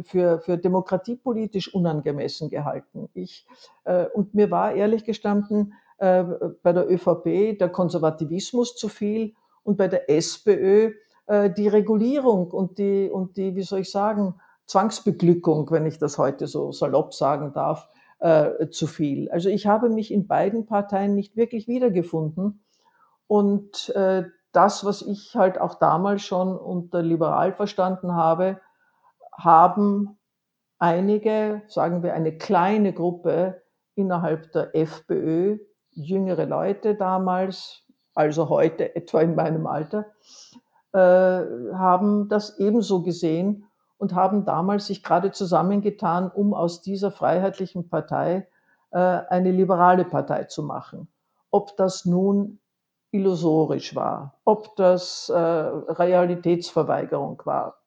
für, 0.03 0.41
für 0.41 0.59
demokratiepolitisch 0.59 1.75
unangemessen 1.75 2.51
gehalten. 2.51 3.09
Ich, 3.15 3.47
äh, 3.85 4.07
und 4.07 4.35
mir 4.35 4.51
war 4.51 4.73
ehrlich 4.73 5.05
gestanden 5.05 5.75
äh, 5.99 6.25
bei 6.63 6.73
der 6.73 6.91
ÖVP 6.91 7.59
der 7.59 7.69
Konservativismus 7.69 8.77
zu 8.77 8.89
viel 8.89 9.35
und 9.65 9.77
bei 9.77 9.89
der 9.89 10.11
SPÖ 10.11 10.93
äh, 11.27 11.51
die 11.51 11.69
Regulierung 11.69 12.51
und 12.51 12.79
die, 12.79 13.11
und 13.11 13.37
die, 13.37 13.55
wie 13.55 13.63
soll 13.63 13.81
ich 13.81 13.91
sagen, 13.91 14.35
Zwangsbeglückung, 14.67 15.71
wenn 15.71 15.87
ich 15.87 15.99
das 15.99 16.19
heute 16.19 16.47
so 16.47 16.73
salopp 16.73 17.15
sagen 17.15 17.53
darf, 17.53 17.89
äh, 18.19 18.69
zu 18.69 18.87
viel. 18.87 19.31
Also 19.31 19.49
ich 19.49 19.67
habe 19.67 19.89
mich 19.89 20.13
in 20.13 20.27
beiden 20.27 20.67
Parteien 20.67 21.15
nicht 21.15 21.37
wirklich 21.37 21.69
wiedergefunden. 21.69 22.61
Und 23.27 23.91
äh, 23.91 24.25
das, 24.53 24.85
was 24.85 25.03
ich 25.03 25.37
halt 25.37 25.61
auch 25.61 25.75
damals 25.75 26.23
schon 26.23 26.57
unter 26.57 27.03
liberal 27.03 27.53
verstanden 27.53 28.15
habe, 28.15 28.61
haben 29.39 30.19
einige, 30.79 31.63
sagen 31.69 32.03
wir 32.03 32.15
eine 32.15 32.37
kleine 32.37 32.93
Gruppe 32.93 33.63
innerhalb 33.95 34.53
der 34.53 34.75
FPÖ, 34.77 35.59
jüngere 35.93 36.47
Leute 36.47 36.95
damals, 36.95 37.83
also 38.15 38.49
heute 38.49 38.95
etwa 38.95 39.21
in 39.21 39.35
meinem 39.35 39.67
Alter, 39.67 40.07
äh, 40.93 40.99
haben 40.99 42.29
das 42.29 42.59
ebenso 42.59 43.03
gesehen 43.03 43.65
und 43.97 44.15
haben 44.15 44.45
damals 44.45 44.87
sich 44.87 45.03
gerade 45.03 45.33
zusammengetan, 45.33 46.31
um 46.31 46.55
aus 46.55 46.83
dieser 46.83 47.11
freiheitlichen 47.11 47.89
Partei 47.89 48.47
äh, 48.91 48.99
eine 48.99 49.51
liberale 49.51 50.05
Partei 50.05 50.45
zu 50.45 50.63
machen. 50.63 51.09
Ob 51.51 51.77
das 51.77 52.05
nun 52.05 52.61
illusorisch 53.11 53.97
war, 53.97 54.39
ob 54.45 54.77
das 54.77 55.29
äh, 55.29 55.39
Realitätsverweigerung 55.39 57.43
war, 57.45 57.78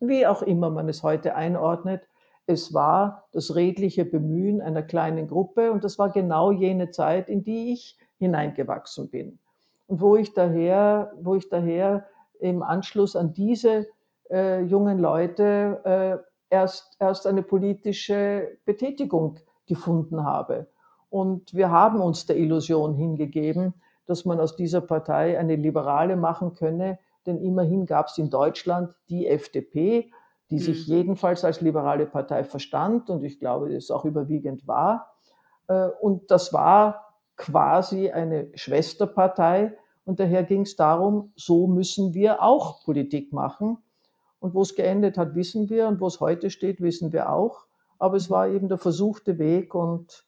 wie 0.00 0.26
auch 0.26 0.42
immer 0.42 0.70
man 0.70 0.88
es 0.88 1.02
heute 1.02 1.34
einordnet, 1.34 2.02
es 2.46 2.72
war 2.72 3.28
das 3.32 3.54
redliche 3.54 4.04
Bemühen 4.04 4.62
einer 4.62 4.82
kleinen 4.82 5.28
Gruppe 5.28 5.70
und 5.70 5.84
das 5.84 5.98
war 5.98 6.10
genau 6.10 6.50
jene 6.50 6.90
Zeit, 6.90 7.28
in 7.28 7.44
die 7.44 7.72
ich 7.72 7.98
hineingewachsen 8.18 9.10
bin. 9.10 9.38
Und 9.86 10.00
wo 10.00 10.16
ich 10.16 10.32
daher, 10.32 11.12
wo 11.20 11.34
ich 11.34 11.48
daher 11.50 12.06
im 12.40 12.62
Anschluss 12.62 13.16
an 13.16 13.34
diese 13.34 13.86
äh, 14.30 14.62
jungen 14.62 14.98
Leute 14.98 15.80
äh, 15.84 16.54
erst, 16.54 16.96
erst 17.00 17.26
eine 17.26 17.42
politische 17.42 18.56
Betätigung 18.64 19.38
gefunden 19.66 20.24
habe. 20.24 20.68
Und 21.10 21.54
wir 21.54 21.70
haben 21.70 22.00
uns 22.00 22.26
der 22.26 22.36
Illusion 22.36 22.94
hingegeben, 22.94 23.74
dass 24.06 24.24
man 24.24 24.40
aus 24.40 24.56
dieser 24.56 24.80
Partei 24.80 25.38
eine 25.38 25.56
liberale 25.56 26.16
machen 26.16 26.54
könne, 26.54 26.98
denn 27.28 27.40
immerhin 27.40 27.86
gab 27.86 28.08
es 28.08 28.18
in 28.18 28.30
Deutschland 28.30 28.92
die 29.08 29.28
FDP, 29.28 30.10
die 30.50 30.58
sich 30.58 30.88
mhm. 30.88 30.94
jedenfalls 30.94 31.44
als 31.44 31.60
liberale 31.60 32.06
Partei 32.06 32.42
verstand 32.42 33.10
und 33.10 33.22
ich 33.22 33.38
glaube, 33.38 33.72
es 33.74 33.90
auch 33.90 34.04
überwiegend 34.04 34.66
war. 34.66 35.12
Äh, 35.68 35.88
und 36.00 36.30
das 36.30 36.52
war 36.52 37.14
quasi 37.36 38.10
eine 38.10 38.50
Schwesterpartei 38.54 39.76
und 40.08 40.20
daher 40.20 40.42
ging 40.42 40.62
es 40.62 40.74
darum, 40.74 41.32
so 41.36 41.66
müssen 41.66 42.14
wir 42.14 42.42
auch 42.42 42.82
Politik 42.82 43.34
machen. 43.34 43.76
Und 44.40 44.54
wo 44.54 44.62
es 44.62 44.74
geendet 44.74 45.18
hat, 45.18 45.34
wissen 45.34 45.68
wir. 45.68 45.86
Und 45.86 46.00
wo 46.00 46.06
es 46.06 46.18
heute 46.18 46.48
steht, 46.48 46.80
wissen 46.80 47.12
wir 47.12 47.30
auch. 47.30 47.66
Aber 47.98 48.16
es 48.16 48.30
war 48.30 48.48
eben 48.48 48.68
der 48.68 48.78
versuchte 48.78 49.38
Weg. 49.38 49.74
Und 49.74 50.24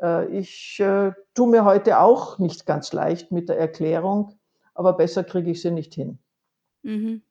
äh, 0.00 0.26
ich 0.34 0.80
äh, 0.80 1.12
tue 1.34 1.48
mir 1.48 1.66
heute 1.66 1.98
auch 1.98 2.38
nicht 2.38 2.64
ganz 2.64 2.94
leicht 2.94 3.30
mit 3.30 3.50
der 3.50 3.58
Erklärung, 3.58 4.38
aber 4.74 4.94
besser 4.94 5.22
kriege 5.22 5.50
ich 5.50 5.60
sie 5.60 5.70
nicht 5.70 5.92
hin. 5.92 6.18
Mhm. 6.82 7.22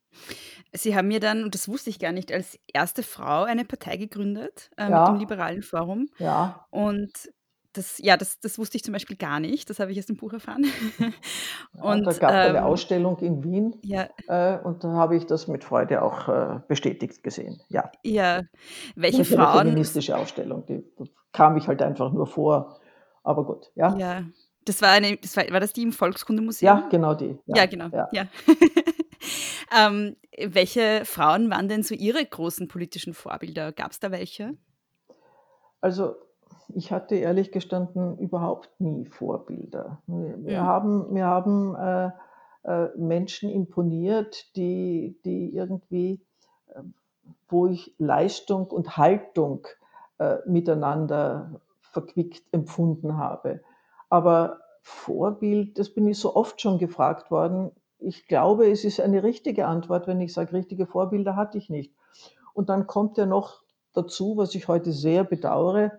Sie 0.73 0.95
haben 0.95 1.07
mir 1.07 1.19
dann, 1.19 1.43
und 1.43 1.55
das 1.55 1.67
wusste 1.67 1.89
ich 1.89 1.99
gar 1.99 2.11
nicht, 2.11 2.31
als 2.31 2.59
erste 2.67 3.03
Frau 3.03 3.43
eine 3.43 3.65
Partei 3.65 3.97
gegründet 3.97 4.69
äh, 4.77 4.89
ja. 4.89 4.99
mit 4.99 5.09
dem 5.09 5.19
Liberalen 5.19 5.61
Forum. 5.61 6.09
Ja. 6.17 6.65
Und 6.71 7.11
das, 7.73 7.99
ja, 7.99 8.17
das, 8.17 8.39
das 8.39 8.57
wusste 8.57 8.77
ich 8.77 8.83
zum 8.83 8.93
Beispiel 8.93 9.15
gar 9.15 9.39
nicht. 9.39 9.69
Das 9.69 9.79
habe 9.79 9.91
ich 9.91 9.99
aus 9.99 10.07
dem 10.07 10.17
Buch 10.17 10.33
erfahren. 10.33 10.65
und, 11.73 12.05
da 12.05 12.13
gab 12.13 12.31
es 12.31 12.49
ähm, 12.49 12.55
eine 12.55 12.65
Ausstellung 12.65 13.19
in 13.19 13.43
Wien 13.43 13.75
ja. 13.83 14.07
äh, 14.27 14.57
und 14.59 14.83
da 14.83 14.89
habe 14.89 15.15
ich 15.15 15.25
das 15.25 15.47
mit 15.47 15.63
Freude 15.63 16.01
auch 16.01 16.27
äh, 16.27 16.59
bestätigt 16.67 17.23
gesehen. 17.23 17.61
Ja. 17.69 17.91
Ja. 18.03 18.41
Welche 18.95 19.19
das 19.19 19.29
Frauen? 19.29 19.59
Eine 19.59 19.69
feministische 19.69 20.17
Ausstellung, 20.17 20.65
die, 20.65 20.83
die 20.99 21.11
kam 21.31 21.57
ich 21.57 21.67
halt 21.67 21.81
einfach 21.81 22.11
nur 22.11 22.27
vor. 22.27 22.79
Aber 23.23 23.45
gut, 23.45 23.71
ja. 23.75 23.95
Ja. 23.97 24.23
Das 24.65 24.81
war 24.81 24.89
eine, 24.89 25.17
das 25.17 25.37
war, 25.37 25.49
war 25.51 25.59
das 25.59 25.73
die 25.73 25.83
im 25.83 25.93
Volkskundemuseum? 25.93 26.77
Ja, 26.77 26.87
genau 26.89 27.13
die. 27.13 27.37
Ja, 27.45 27.57
ja 27.57 27.65
genau. 27.65 27.87
Ja. 27.91 28.09
ja. 28.11 28.27
ähm, 29.75 30.15
welche 30.37 31.03
Frauen 31.05 31.49
waren 31.49 31.67
denn 31.69 31.83
so 31.83 31.95
Ihre 31.95 32.25
großen 32.25 32.67
politischen 32.67 33.13
Vorbilder? 33.13 33.71
Gab 33.71 33.91
es 33.91 33.99
da 33.99 34.11
welche? 34.11 34.57
Also 35.81 36.15
ich 36.69 36.91
hatte 36.91 37.15
ehrlich 37.15 37.51
gestanden 37.51 38.17
überhaupt 38.17 38.79
nie 38.79 39.05
Vorbilder. 39.05 40.01
Wir, 40.07 40.43
wir 40.43 40.61
Mhm. 40.61 40.63
haben, 40.63 41.15
wir 41.15 41.25
haben 41.25 41.75
äh, 41.75 42.11
äh, 42.63 42.89
Menschen 42.97 43.49
imponiert, 43.49 44.55
die, 44.55 45.19
die 45.25 45.53
irgendwie, 45.55 46.21
äh, 46.67 46.81
wo 47.47 47.67
ich 47.67 47.93
Leistung 47.97 48.67
und 48.67 48.97
Haltung 48.97 49.67
äh, 50.19 50.37
miteinander 50.45 51.61
verquickt 51.81 52.43
empfunden 52.51 53.17
habe. 53.17 53.61
Aber 54.09 54.59
Vorbild, 54.81 55.77
das 55.79 55.89
bin 55.93 56.07
ich 56.07 56.19
so 56.19 56.35
oft 56.35 56.61
schon 56.61 56.77
gefragt 56.77 57.31
worden. 57.31 57.71
Ich 57.99 58.27
glaube, 58.27 58.69
es 58.69 58.85
ist 58.85 58.99
eine 58.99 59.23
richtige 59.23 59.67
Antwort, 59.67 60.07
wenn 60.07 60.21
ich 60.21 60.33
sage, 60.33 60.53
richtige 60.53 60.85
Vorbilder 60.85 61.35
hatte 61.35 61.57
ich 61.57 61.69
nicht. 61.69 61.93
Und 62.53 62.69
dann 62.69 62.87
kommt 62.87 63.17
ja 63.17 63.25
noch 63.25 63.61
dazu, 63.93 64.37
was 64.37 64.55
ich 64.55 64.67
heute 64.67 64.91
sehr 64.91 65.23
bedauere, 65.23 65.91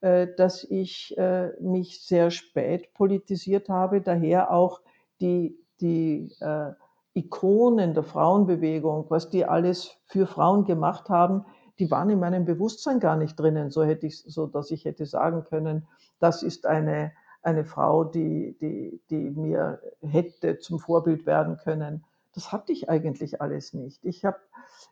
äh, 0.00 0.28
dass 0.36 0.64
ich 0.64 1.16
äh, 1.18 1.50
mich 1.60 2.04
sehr 2.04 2.30
spät 2.30 2.94
politisiert 2.94 3.68
habe, 3.68 4.00
daher 4.00 4.52
auch 4.52 4.80
die, 5.20 5.58
die 5.80 6.32
äh, 6.40 6.72
Ikonen 7.14 7.94
der 7.94 8.04
Frauenbewegung, 8.04 9.06
was 9.08 9.28
die 9.28 9.44
alles 9.44 9.90
für 10.06 10.26
Frauen 10.26 10.64
gemacht 10.64 11.08
haben, 11.08 11.44
die 11.78 11.90
waren 11.90 12.10
in 12.10 12.20
meinem 12.20 12.44
Bewusstsein 12.44 13.00
gar 13.00 13.16
nicht 13.16 13.38
drinnen, 13.38 13.70
so 13.70 13.82
hätte 13.84 14.06
ich, 14.06 14.18
so 14.18 14.46
dass 14.46 14.70
ich 14.70 14.84
hätte 14.84 15.06
sagen 15.06 15.44
können, 15.44 15.86
das 16.20 16.42
ist 16.42 16.66
eine, 16.66 17.12
eine 17.42 17.64
Frau, 17.64 18.04
die, 18.04 18.56
die, 18.60 19.00
die 19.10 19.30
mir 19.30 19.80
hätte 20.00 20.58
zum 20.58 20.78
Vorbild 20.78 21.26
werden 21.26 21.56
können. 21.56 22.04
Das 22.34 22.52
hatte 22.52 22.72
ich 22.72 22.88
eigentlich 22.88 23.40
alles 23.40 23.74
nicht. 23.74 24.04
Ich 24.04 24.24
habe 24.24 24.38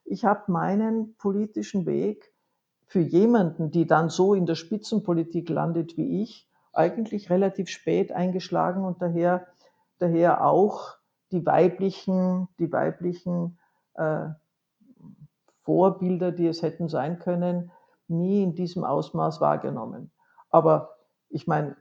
ich 0.05 0.25
hab 0.25 0.49
meinen 0.49 1.15
politischen 1.17 1.87
Weg 1.87 2.33
für 2.87 3.01
jemanden, 3.01 3.71
die 3.71 3.87
dann 3.87 4.09
so 4.09 4.35
in 4.35 4.47
der 4.47 4.55
Spitzenpolitik 4.55 5.49
landet 5.49 5.97
wie 5.97 6.23
ich, 6.23 6.49
eigentlich 6.73 7.31
relativ 7.31 7.69
spät 7.69 8.13
eingeschlagen 8.13 8.85
und 8.85 9.03
daher, 9.03 9.47
daher 9.99 10.45
auch 10.45 10.97
die 11.33 11.45
weiblichen, 11.45 12.49
die 12.59 12.71
weiblichen 12.71 13.59
äh, 13.95 14.29
Vorbilder, 15.63 16.31
die 16.33 16.47
es 16.47 16.63
hätten 16.63 16.89
sein 16.89 17.19
können, 17.19 17.73
nie 18.09 18.43
in 18.43 18.55
diesem 18.55 18.85
Ausmaß 18.85 19.41
wahrgenommen. 19.41 20.13
Aber 20.51 20.97
ich 21.29 21.47
meine, 21.47 21.77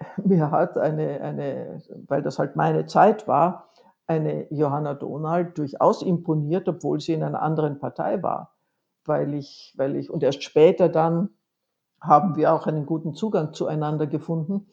mir 0.24 0.50
hat 0.50 0.76
eine, 0.78 1.20
eine, 1.20 1.82
weil 2.06 2.22
das 2.22 2.38
halt 2.38 2.56
meine 2.56 2.86
Zeit 2.86 3.28
war, 3.28 3.68
eine 4.06 4.52
Johanna 4.52 4.94
Donald 4.94 5.56
durchaus 5.56 6.02
imponiert, 6.02 6.68
obwohl 6.68 7.00
sie 7.00 7.12
in 7.12 7.22
einer 7.22 7.42
anderen 7.42 7.78
Partei 7.78 8.22
war. 8.22 8.56
Weil 9.04 9.34
ich, 9.34 9.72
weil 9.76 9.96
ich, 9.96 10.10
und 10.10 10.22
erst 10.22 10.42
später 10.42 10.88
dann 10.88 11.30
haben 12.00 12.34
wir 12.34 12.52
auch 12.52 12.66
einen 12.66 12.86
guten 12.86 13.14
Zugang 13.14 13.52
zueinander 13.52 14.06
gefunden. 14.06 14.66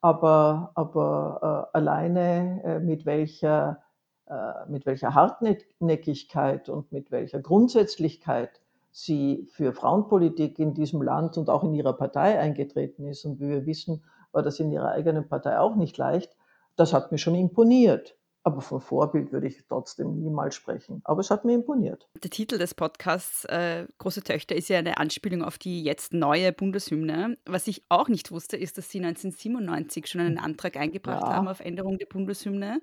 Aber, 0.00 0.70
aber 0.74 1.68
äh, 1.72 1.76
alleine 1.76 2.62
äh, 2.62 2.78
mit 2.78 3.06
welcher, 3.06 3.82
äh, 4.26 4.68
mit 4.68 4.86
welcher 4.86 5.14
Hartnäckigkeit 5.14 6.68
und 6.68 6.92
mit 6.92 7.10
welcher 7.10 7.40
Grundsätzlichkeit 7.40 8.60
sie 8.92 9.48
für 9.50 9.72
Frauenpolitik 9.72 10.58
in 10.58 10.74
diesem 10.74 11.02
Land 11.02 11.36
und 11.38 11.50
auch 11.50 11.64
in 11.64 11.74
ihrer 11.74 11.94
Partei 11.94 12.38
eingetreten 12.38 13.04
ist. 13.06 13.24
Und 13.24 13.40
wie 13.40 13.48
wir 13.48 13.66
wissen, 13.66 14.04
war 14.36 14.42
das 14.42 14.60
in 14.60 14.70
ihrer 14.70 14.90
eigenen 14.92 15.26
Partei 15.26 15.58
auch 15.58 15.74
nicht 15.74 15.96
leicht. 15.96 16.36
Das 16.76 16.92
hat 16.92 17.10
mir 17.10 17.18
schon 17.18 17.34
imponiert. 17.34 18.14
Aber 18.42 18.60
von 18.60 18.80
Vorbild 18.80 19.32
würde 19.32 19.48
ich 19.48 19.66
trotzdem 19.66 20.20
niemals 20.20 20.54
sprechen. 20.54 21.00
Aber 21.02 21.20
es 21.20 21.30
hat 21.30 21.44
mir 21.44 21.54
imponiert. 21.54 22.06
Der 22.22 22.30
Titel 22.30 22.58
des 22.58 22.74
Podcasts 22.74 23.44
äh, 23.46 23.86
Große 23.98 24.22
Töchter 24.22 24.54
ist 24.54 24.68
ja 24.68 24.78
eine 24.78 24.98
Anspielung 24.98 25.42
auf 25.42 25.58
die 25.58 25.82
jetzt 25.82 26.12
neue 26.12 26.52
Bundeshymne. 26.52 27.38
Was 27.44 27.66
ich 27.66 27.82
auch 27.88 28.08
nicht 28.08 28.30
wusste, 28.30 28.56
ist, 28.56 28.78
dass 28.78 28.88
Sie 28.88 28.98
1997 28.98 30.06
schon 30.06 30.20
einen 30.20 30.38
Antrag 30.38 30.76
eingebracht 30.76 31.22
Ja. 31.22 31.34
haben 31.34 31.48
auf 31.48 31.58
Änderung 31.58 31.98
der 31.98 32.06
Bundeshymne. 32.06 32.80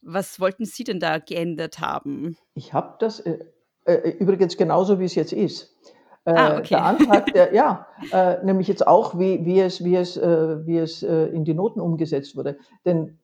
Was 0.00 0.40
wollten 0.40 0.64
Sie 0.64 0.84
denn 0.84 1.00
da 1.00 1.18
geändert 1.18 1.80
haben? 1.80 2.38
Ich 2.54 2.72
habe 2.72 2.94
das 2.98 3.20
äh, 3.20 3.40
äh, 3.84 4.10
übrigens 4.12 4.56
genauso, 4.56 5.00
wie 5.00 5.04
es 5.04 5.16
jetzt 5.16 5.32
ist. 5.34 5.76
Äh, 6.24 6.32
Ah, 6.32 6.58
okay. 6.58 6.68
Der 6.70 6.84
Antrag, 6.84 7.32
der, 7.32 7.54
ja, 7.54 7.86
äh, 8.12 8.44
nämlich 8.44 8.68
jetzt 8.68 8.86
auch, 8.86 9.18
wie, 9.18 9.44
wie 9.44 9.60
es, 9.60 9.84
wie 9.84 9.96
es, 9.96 10.16
äh, 10.16 10.66
wie 10.66 10.78
es 10.78 11.02
äh, 11.02 11.26
in 11.26 11.44
die 11.44 11.54
Noten 11.54 11.80
umgesetzt 11.80 12.36
wurde. 12.36 12.58
Denn 12.84 13.18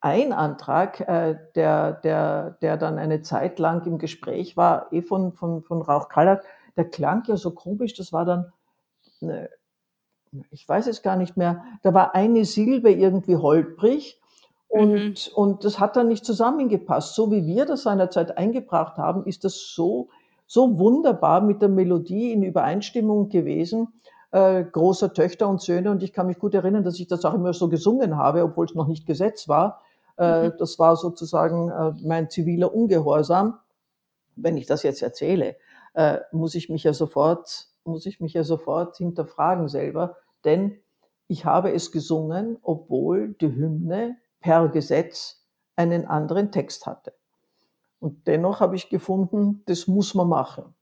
ein 0.00 0.32
Antrag, 0.32 1.00
äh, 1.00 1.36
der, 1.54 1.92
der, 1.92 2.58
der 2.60 2.76
dann 2.76 2.98
eine 2.98 3.22
Zeit 3.22 3.58
lang 3.58 3.86
im 3.86 3.98
Gespräch 3.98 4.56
war, 4.56 4.92
eh 4.92 5.00
von, 5.00 5.32
von, 5.32 5.62
von 5.62 5.80
Rauch 5.80 6.08
Kallert, 6.08 6.44
der 6.76 6.86
klang 6.90 7.22
ja 7.26 7.36
so 7.36 7.52
komisch, 7.52 7.94
das 7.94 8.12
war 8.12 8.24
dann, 8.24 8.52
ne, 9.20 9.48
ich 10.50 10.68
weiß 10.68 10.86
es 10.86 11.02
gar 11.02 11.16
nicht 11.16 11.36
mehr, 11.36 11.62
da 11.82 11.94
war 11.94 12.14
eine 12.14 12.44
Silbe 12.44 12.90
irgendwie 12.90 13.36
holprig 13.36 14.20
und, 14.68 15.30
und 15.34 15.64
das 15.64 15.78
hat 15.78 15.96
dann 15.96 16.08
nicht 16.08 16.24
zusammengepasst. 16.24 17.14
So 17.14 17.30
wie 17.30 17.46
wir 17.46 17.66
das 17.66 17.82
seinerzeit 17.82 18.38
eingebracht 18.38 18.96
haben, 18.96 19.26
ist 19.26 19.44
das 19.44 19.72
so, 19.74 20.08
so 20.52 20.78
wunderbar 20.78 21.40
mit 21.40 21.62
der 21.62 21.70
Melodie 21.70 22.30
in 22.30 22.42
Übereinstimmung 22.42 23.30
gewesen. 23.30 23.88
Äh, 24.32 24.64
großer 24.64 25.14
Töchter 25.14 25.48
und 25.48 25.62
Söhne. 25.62 25.90
Und 25.90 26.02
ich 26.02 26.12
kann 26.12 26.26
mich 26.26 26.38
gut 26.38 26.52
erinnern, 26.52 26.84
dass 26.84 27.00
ich 27.00 27.06
das 27.06 27.24
auch 27.24 27.32
immer 27.32 27.54
so 27.54 27.70
gesungen 27.70 28.18
habe, 28.18 28.42
obwohl 28.42 28.66
es 28.66 28.74
noch 28.74 28.86
nicht 28.86 29.06
Gesetz 29.06 29.48
war. 29.48 29.80
Äh, 30.18 30.50
Mhm. 30.50 30.52
Das 30.58 30.78
war 30.78 30.96
sozusagen 30.96 31.70
äh, 31.70 31.92
mein 32.06 32.28
ziviler 32.28 32.74
Ungehorsam. 32.74 33.60
Wenn 34.36 34.58
ich 34.58 34.66
das 34.66 34.82
jetzt 34.82 35.00
erzähle, 35.00 35.56
äh, 35.94 36.18
muss 36.32 36.54
ich 36.54 36.68
mich 36.68 36.84
ja 36.84 36.92
sofort, 36.92 37.68
muss 37.84 38.04
ich 38.04 38.20
mich 38.20 38.34
ja 38.34 38.44
sofort 38.44 38.98
hinterfragen 38.98 39.68
selber, 39.68 40.16
denn 40.44 40.78
ich 41.28 41.46
habe 41.46 41.72
es 41.72 41.92
gesungen, 41.92 42.58
obwohl 42.60 43.32
die 43.40 43.54
Hymne 43.54 44.18
per 44.40 44.68
Gesetz 44.68 45.46
einen 45.76 46.04
anderen 46.06 46.52
Text 46.52 46.84
hatte. 46.84 47.14
Und 48.02 48.26
dennoch 48.26 48.58
habe 48.58 48.74
ich 48.74 48.88
gefunden, 48.88 49.62
das 49.66 49.86
muss 49.86 50.14
man 50.14 50.28
machen. 50.28 50.74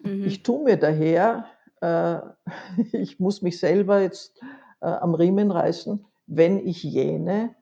Mhm. 0.00 0.24
Ich 0.24 0.44
tue 0.44 0.62
mir 0.62 0.76
daher, 0.76 1.46
äh, 1.80 2.18
ich 2.96 3.18
muss 3.18 3.42
mich 3.42 3.58
selber 3.58 4.00
jetzt 4.00 4.40
äh, 4.80 4.86
am 4.86 5.16
Riemen 5.16 5.50
reißen, 5.50 6.06
wenn 6.28 6.64
ich 6.64 6.84
jene, 6.84 7.56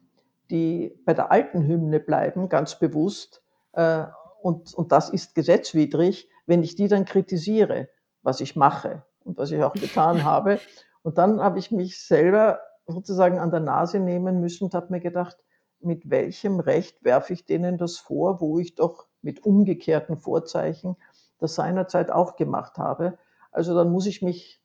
die 0.51 0.95
bei 1.07 1.15
der 1.15 1.33
alten 1.33 1.67
Hymne 1.67 1.99
bleiben, 1.99 2.51
ganz 2.51 2.79
bewusst, 2.79 3.43
äh, 3.73 4.05
und, 4.43 4.75
und 4.75 4.93
das 4.93 5.09
ist 5.09 5.35
gesetzwidrig, 5.35 6.29
wenn 6.45 6.63
ich 6.63 6.75
die 6.75 6.89
dann 6.89 7.07
kritisiere, 7.07 7.89
was 8.21 8.43
ich 8.43 8.55
mache 8.55 9.03
und 9.25 9.39
was 9.39 9.51
ich 9.51 9.63
auch 9.63 9.73
getan 9.73 10.25
habe. 10.25 10.61
Und 11.03 11.17
dann 11.17 11.41
habe 11.41 11.59
ich 11.59 11.71
mich 11.71 12.07
selber 12.07 12.61
sozusagen 12.87 13.39
an 13.39 13.51
der 13.51 13.61
Nase 13.61 13.99
nehmen 13.99 14.41
müssen 14.41 14.65
und 14.65 14.75
habe 14.75 14.89
mir 14.91 15.01
gedacht, 15.01 15.39
mit 15.83 16.11
welchem 16.11 16.61
Recht 16.61 17.05
werfe 17.05 17.33
ich 17.33 17.47
denen 17.47 17.79
das 17.79 17.99
vor, 17.99 18.41
wo 18.41 18.59
ich 18.59 18.75
doch 18.75 19.07
mit 19.23 19.45
umgekehrten 19.45 20.17
Vorzeichen 20.17 20.97
das 21.39 21.55
seinerzeit 21.55 22.11
auch 22.11 22.37
gemacht 22.37 22.79
habe. 22.79 23.19
Also 23.51 23.75
dann 23.75 23.91
muss 23.91 24.07
ich 24.07 24.23
mich 24.23 24.63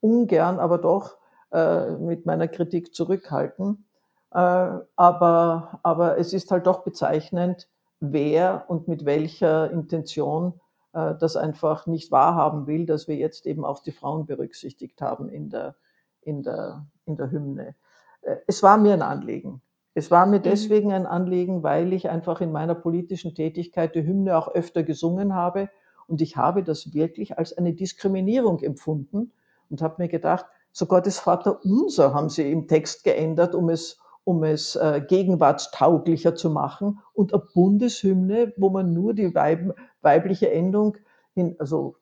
ungern, 0.00 0.58
aber 0.58 0.78
doch 0.78 1.16
äh, 1.52 1.92
mit 1.92 2.26
meiner 2.26 2.48
Kritik 2.48 2.94
zurückhalten. 2.94 3.86
Äh, 4.32 4.36
aber, 4.36 5.80
aber 5.82 6.18
es 6.18 6.32
ist 6.32 6.50
halt 6.50 6.66
doch 6.66 6.82
bezeichnend, 6.82 7.68
wer 8.00 8.64
und 8.68 8.88
mit 8.88 9.04
welcher 9.04 9.70
Intention 9.70 10.60
äh, 10.92 11.14
das 11.14 11.36
einfach 11.36 11.86
nicht 11.86 12.10
wahrhaben 12.10 12.66
will, 12.66 12.86
dass 12.86 13.08
wir 13.08 13.16
jetzt 13.16 13.46
eben 13.46 13.64
auch 13.64 13.80
die 13.80 13.92
Frauen 13.92 14.26
berücksichtigt 14.26 15.00
haben 15.00 15.28
in 15.28 15.50
der, 15.50 15.76
in 16.20 16.42
der, 16.42 16.86
in 17.06 17.16
der 17.16 17.30
Hymne. 17.30 17.74
Äh, 18.22 18.36
es 18.46 18.62
war 18.62 18.76
mir 18.76 18.94
ein 18.94 19.02
Anliegen. 19.02 19.62
Es 19.98 20.12
war 20.12 20.26
mir 20.26 20.38
deswegen 20.38 20.92
ein 20.92 21.06
Anliegen, 21.06 21.64
weil 21.64 21.92
ich 21.92 22.08
einfach 22.08 22.40
in 22.40 22.52
meiner 22.52 22.76
politischen 22.76 23.34
Tätigkeit 23.34 23.96
die 23.96 24.06
Hymne 24.06 24.38
auch 24.38 24.46
öfter 24.46 24.84
gesungen 24.84 25.34
habe 25.34 25.70
und 26.06 26.20
ich 26.20 26.36
habe 26.36 26.62
das 26.62 26.94
wirklich 26.94 27.36
als 27.36 27.58
eine 27.58 27.74
Diskriminierung 27.74 28.60
empfunden 28.60 29.32
und 29.68 29.82
habe 29.82 29.96
mir 29.98 30.08
gedacht, 30.08 30.46
sogar 30.70 31.02
das 31.02 31.18
Vaterunser 31.18 32.14
haben 32.14 32.28
sie 32.28 32.48
im 32.48 32.68
Text 32.68 33.02
geändert, 33.02 33.56
um 33.56 33.70
es, 33.70 33.98
um 34.22 34.44
es 34.44 34.76
äh, 34.76 35.02
gegenwartstauglicher 35.04 36.36
zu 36.36 36.48
machen. 36.50 37.00
Und 37.12 37.34
eine 37.34 37.42
Bundeshymne, 37.52 38.52
wo 38.56 38.70
man 38.70 38.94
nur 38.94 39.14
die 39.14 39.34
Weib, 39.34 39.74
weibliche 40.00 40.52
Endung, 40.52 40.96
hin, 41.34 41.56
also 41.58 41.96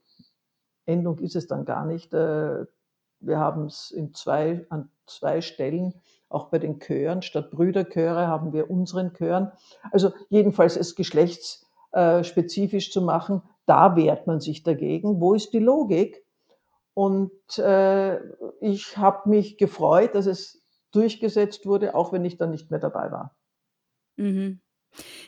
Endung 0.84 1.18
ist 1.20 1.34
es 1.34 1.46
dann 1.46 1.64
gar 1.64 1.86
nicht, 1.86 2.12
äh, 2.12 2.66
wir 3.20 3.38
haben 3.38 3.64
es 3.64 3.90
in 3.90 4.12
zwei, 4.12 4.66
an 4.68 4.90
zwei 5.06 5.40
Stellen, 5.40 5.94
auch 6.28 6.50
bei 6.50 6.58
den 6.58 6.80
Chören, 6.80 7.22
statt 7.22 7.50
Brüderchöre 7.50 8.26
haben 8.26 8.52
wir 8.52 8.70
unseren 8.70 9.12
Chören. 9.14 9.52
Also 9.90 10.12
jedenfalls 10.28 10.76
es 10.76 10.94
geschlechtsspezifisch 10.94 12.90
zu 12.92 13.02
machen, 13.02 13.42
da 13.66 13.96
wehrt 13.96 14.26
man 14.26 14.40
sich 14.40 14.62
dagegen. 14.62 15.20
Wo 15.20 15.34
ist 15.34 15.52
die 15.52 15.58
Logik? 15.58 16.24
Und 16.94 17.58
äh, 17.58 18.18
ich 18.60 18.96
habe 18.96 19.28
mich 19.28 19.58
gefreut, 19.58 20.14
dass 20.14 20.26
es 20.26 20.62
durchgesetzt 20.92 21.66
wurde, 21.66 21.94
auch 21.94 22.12
wenn 22.12 22.24
ich 22.24 22.38
dann 22.38 22.50
nicht 22.50 22.70
mehr 22.70 22.80
dabei 22.80 23.12
war. 23.12 23.36
Mhm. 24.16 24.60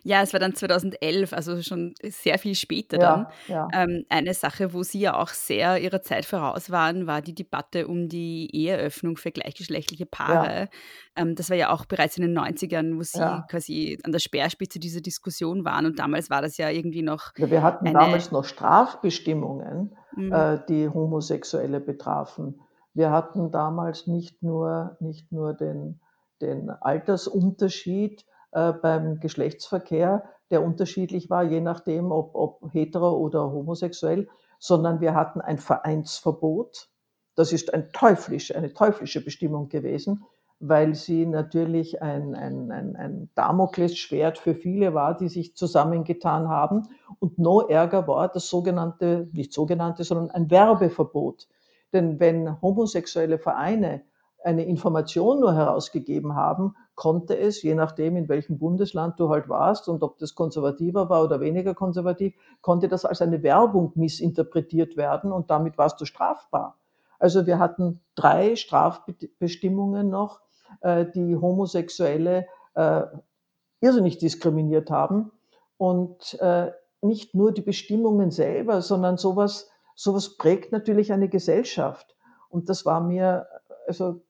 Ja, 0.02 0.22
es 0.22 0.32
war 0.32 0.40
dann 0.40 0.54
2011, 0.54 1.32
also 1.32 1.60
schon 1.62 1.94
sehr 2.02 2.38
viel 2.38 2.54
später 2.54 3.00
Ja, 3.00 3.16
dann. 3.16 3.26
ja, 3.48 3.68
Ähm, 3.72 4.04
eine 4.08 4.34
Sache, 4.34 4.72
wo 4.72 4.82
Sie 4.82 5.00
ja 5.00 5.16
auch 5.16 5.28
sehr 5.28 5.78
Ihrer 5.78 6.02
Zeit 6.02 6.24
voraus 6.24 6.70
waren, 6.70 7.06
war 7.06 7.22
die 7.22 7.34
Debatte 7.34 7.88
um 7.88 8.08
die 8.08 8.48
Eheöffnung 8.52 9.16
für 9.16 9.30
gleichgeschlechtliche 9.30 10.04
ja, 10.04 10.08
Paare. 10.10 10.68
Ähm, 11.16 11.34
das 11.34 11.50
war 11.50 11.56
ja 11.56 11.70
auch 11.70 11.84
bereits 11.84 12.16
in 12.16 12.22
den 12.22 12.38
90ern, 12.38 12.96
wo 12.96 13.02
Sie 13.02 13.18
ja. 13.18 13.46
quasi 13.50 13.98
an 14.04 14.12
der 14.12 14.18
Speerspitze 14.18 14.78
dieser 14.78 15.00
Diskussion 15.00 15.64
waren. 15.64 15.86
Und 15.86 15.98
damals 15.98 16.30
war 16.30 16.42
das 16.42 16.56
ja 16.56 16.70
irgendwie 16.70 17.02
noch 17.02 17.32
Ja, 17.36 17.50
Wir 17.50 17.62
hatten 17.62 17.92
damals 17.92 18.32
noch 18.32 18.44
Strafbestimmungen, 18.44 19.94
Mm, 20.18 20.32
äh, 20.32 20.58
die 20.68 20.88
Homosexuelle 20.88 21.80
betrafen. 21.80 22.60
Wir 22.92 23.12
hatten 23.12 23.52
damals 23.52 24.08
nicht 24.08 24.42
nur, 24.42 24.96
nicht 25.00 25.30
nur 25.30 25.54
den, 25.54 26.00
den 26.40 26.70
Altersunterschied 26.70 28.24
äh, 28.52 28.72
beim 28.72 29.20
Geschlechtsverkehr, 29.20 30.24
der 30.50 30.62
unterschiedlich 30.62 31.28
war, 31.30 31.42
je 31.42 31.60
nachdem, 31.60 32.10
ob, 32.10 32.34
ob 32.34 32.72
hetero 32.72 33.16
oder 33.16 33.52
homosexuell, 33.52 34.28
sondern 34.58 35.00
wir 35.00 35.14
hatten 35.14 35.40
ein 35.40 35.58
Vereinsverbot. 35.58 36.88
Das 37.34 37.52
ist 37.52 37.72
ein 37.72 37.92
teuflisch, 37.92 38.54
eine 38.54 38.72
teuflische 38.72 39.22
Bestimmung 39.22 39.68
gewesen, 39.68 40.24
weil 40.60 40.94
sie 40.94 41.24
natürlich 41.26 42.02
ein, 42.02 42.34
ein, 42.34 42.72
ein, 42.72 42.96
ein 42.96 43.30
Damoklesschwert 43.34 44.38
für 44.38 44.54
viele 44.54 44.94
war, 44.94 45.16
die 45.16 45.28
sich 45.28 45.54
zusammengetan 45.54 46.48
haben. 46.48 46.88
Und 47.20 47.38
noch 47.38 47.68
ärger 47.68 48.08
war 48.08 48.28
das 48.28 48.48
sogenannte, 48.48 49.28
nicht 49.32 49.52
sogenannte, 49.52 50.02
sondern 50.02 50.30
ein 50.30 50.50
Werbeverbot. 50.50 51.46
Denn 51.92 52.18
wenn 52.18 52.60
homosexuelle 52.60 53.38
Vereine 53.38 54.02
eine 54.42 54.64
Information 54.64 55.40
nur 55.40 55.54
herausgegeben 55.54 56.34
haben, 56.34 56.74
konnte 56.98 57.38
es, 57.38 57.62
je 57.62 57.76
nachdem, 57.76 58.16
in 58.16 58.28
welchem 58.28 58.58
Bundesland 58.58 59.20
du 59.20 59.30
halt 59.30 59.48
warst 59.48 59.88
und 59.88 60.02
ob 60.02 60.18
das 60.18 60.34
konservativer 60.34 61.08
war 61.08 61.22
oder 61.22 61.38
weniger 61.40 61.72
konservativ, 61.72 62.34
konnte 62.60 62.88
das 62.88 63.04
als 63.04 63.22
eine 63.22 63.44
Werbung 63.44 63.92
missinterpretiert 63.94 64.96
werden 64.96 65.30
und 65.30 65.48
damit 65.48 65.78
warst 65.78 66.00
du 66.00 66.04
strafbar. 66.04 66.76
Also 67.20 67.46
wir 67.46 67.60
hatten 67.60 68.00
drei 68.16 68.56
Strafbestimmungen 68.56 70.10
noch, 70.10 70.40
äh, 70.80 71.06
die 71.06 71.36
Homosexuelle 71.36 72.46
äh, 72.74 73.02
irrsinnig 73.80 74.18
diskriminiert 74.18 74.90
haben. 74.90 75.30
Und 75.76 76.36
äh, 76.40 76.72
nicht 77.00 77.32
nur 77.32 77.52
die 77.52 77.62
Bestimmungen 77.62 78.32
selber, 78.32 78.82
sondern 78.82 79.18
sowas, 79.18 79.70
sowas 79.94 80.36
prägt 80.36 80.72
natürlich 80.72 81.12
eine 81.12 81.28
Gesellschaft. 81.28 82.16
Und 82.48 82.68
das 82.68 82.84
war 82.84 83.00
mir, 83.00 83.46
also 83.86 84.20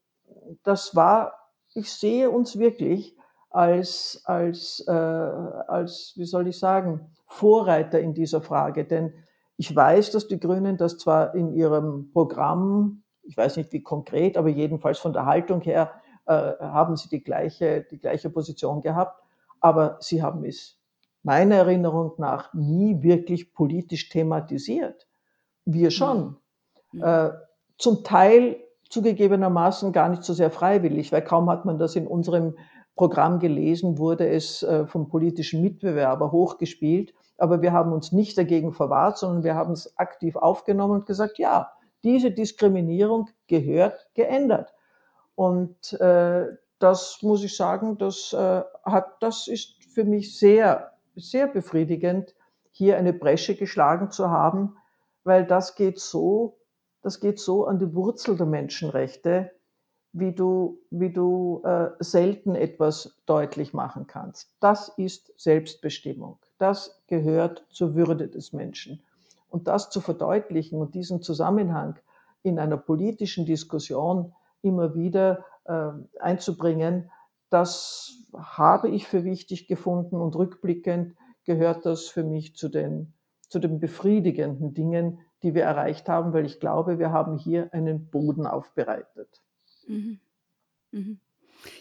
das 0.64 0.94
war, 0.94 1.37
ich 1.78 1.92
sehe 1.92 2.30
uns 2.30 2.58
wirklich 2.58 3.16
als, 3.50 4.22
als, 4.24 4.84
äh, 4.86 4.92
als, 4.92 6.12
wie 6.16 6.24
soll 6.24 6.48
ich 6.48 6.58
sagen, 6.58 7.12
Vorreiter 7.26 8.00
in 8.00 8.14
dieser 8.14 8.40
Frage. 8.42 8.84
Denn 8.84 9.14
ich 9.56 9.74
weiß, 9.74 10.10
dass 10.10 10.28
die 10.28 10.40
Grünen 10.40 10.76
das 10.76 10.98
zwar 10.98 11.34
in 11.34 11.52
ihrem 11.52 12.10
Programm, 12.12 13.02
ich 13.22 13.36
weiß 13.36 13.56
nicht 13.56 13.72
wie 13.72 13.82
konkret, 13.82 14.36
aber 14.36 14.48
jedenfalls 14.48 14.98
von 14.98 15.12
der 15.12 15.26
Haltung 15.26 15.60
her, 15.62 15.92
äh, 16.26 16.32
haben 16.32 16.96
sie 16.96 17.08
die 17.08 17.22
gleiche, 17.22 17.86
die 17.90 17.98
gleiche 17.98 18.30
Position 18.30 18.80
gehabt, 18.82 19.22
aber 19.60 19.96
sie 20.00 20.22
haben 20.22 20.44
es 20.44 20.78
meiner 21.22 21.56
Erinnerung 21.56 22.12
nach 22.18 22.52
nie 22.54 23.02
wirklich 23.02 23.54
politisch 23.54 24.08
thematisiert. 24.08 25.06
Wir 25.64 25.90
schon. 25.90 26.36
mm, 26.92 27.02
Äh, 27.02 27.30
zum 27.76 28.02
Teil 28.02 28.56
zugegebenermaßen 28.88 29.92
gar 29.92 30.08
nicht 30.08 30.24
so 30.24 30.32
sehr 30.32 30.50
freiwillig, 30.50 31.12
weil 31.12 31.22
kaum 31.22 31.50
hat 31.50 31.64
man 31.64 31.78
das 31.78 31.96
in 31.96 32.06
unserem 32.06 32.56
Programm 32.96 33.38
gelesen, 33.38 33.98
wurde 33.98 34.28
es 34.28 34.62
äh, 34.62 34.86
vom 34.86 35.08
politischen 35.08 35.62
Mitbewerber 35.62 36.32
hochgespielt. 36.32 37.14
Aber 37.36 37.62
wir 37.62 37.72
haben 37.72 37.92
uns 37.92 38.10
nicht 38.10 38.36
dagegen 38.36 38.72
verwahrt, 38.72 39.18
sondern 39.18 39.44
wir 39.44 39.54
haben 39.54 39.72
es 39.72 39.96
aktiv 39.96 40.34
aufgenommen 40.34 40.94
und 40.94 41.06
gesagt, 41.06 41.38
ja, 41.38 41.70
diese 42.02 42.32
Diskriminierung 42.32 43.28
gehört 43.46 44.08
geändert. 44.14 44.74
Und 45.36 45.92
äh, 46.00 46.46
das 46.80 47.18
muss 47.22 47.44
ich 47.44 47.56
sagen, 47.56 47.98
das, 47.98 48.32
äh, 48.32 48.62
hat, 48.84 49.16
das 49.20 49.46
ist 49.46 49.84
für 49.94 50.04
mich 50.04 50.36
sehr, 50.36 50.92
sehr 51.14 51.46
befriedigend, 51.46 52.34
hier 52.70 52.96
eine 52.96 53.12
Bresche 53.12 53.54
geschlagen 53.54 54.10
zu 54.10 54.30
haben, 54.30 54.76
weil 55.24 55.44
das 55.44 55.74
geht 55.74 56.00
so, 56.00 56.57
das 57.02 57.20
geht 57.20 57.38
so 57.38 57.66
an 57.66 57.78
die 57.78 57.94
Wurzel 57.94 58.36
der 58.36 58.46
Menschenrechte, 58.46 59.52
wie 60.12 60.32
du, 60.32 60.80
wie 60.90 61.12
du 61.12 61.62
äh, 61.64 61.90
selten 62.00 62.54
etwas 62.54 63.16
deutlich 63.26 63.72
machen 63.72 64.06
kannst. 64.06 64.54
Das 64.60 64.88
ist 64.96 65.32
Selbstbestimmung. 65.36 66.38
Das 66.58 67.02
gehört 67.06 67.66
zur 67.70 67.94
Würde 67.94 68.28
des 68.28 68.52
Menschen. 68.52 69.02
Und 69.50 69.68
das 69.68 69.90
zu 69.90 70.00
verdeutlichen 70.00 70.80
und 70.80 70.94
diesen 70.94 71.22
Zusammenhang 71.22 71.98
in 72.42 72.58
einer 72.58 72.76
politischen 72.76 73.46
Diskussion 73.46 74.34
immer 74.62 74.94
wieder 74.94 75.44
äh, 75.64 75.90
einzubringen, 76.20 77.10
das 77.50 78.12
habe 78.34 78.90
ich 78.90 79.06
für 79.06 79.24
wichtig 79.24 79.68
gefunden 79.68 80.16
und 80.16 80.36
rückblickend 80.36 81.16
gehört 81.44 81.86
das 81.86 82.08
für 82.08 82.24
mich 82.24 82.56
zu 82.56 82.68
den, 82.68 83.14
zu 83.48 83.58
den 83.58 83.80
befriedigenden 83.80 84.74
Dingen, 84.74 85.20
die 85.42 85.54
wir 85.54 85.64
erreicht 85.64 86.08
haben, 86.08 86.32
weil 86.32 86.46
ich 86.46 86.60
glaube, 86.60 86.98
wir 86.98 87.12
haben 87.12 87.36
hier 87.38 87.72
einen 87.72 88.10
Boden 88.10 88.46
aufbereitet. 88.46 89.42
mhm, 89.88 90.18
mhm. 90.92 91.20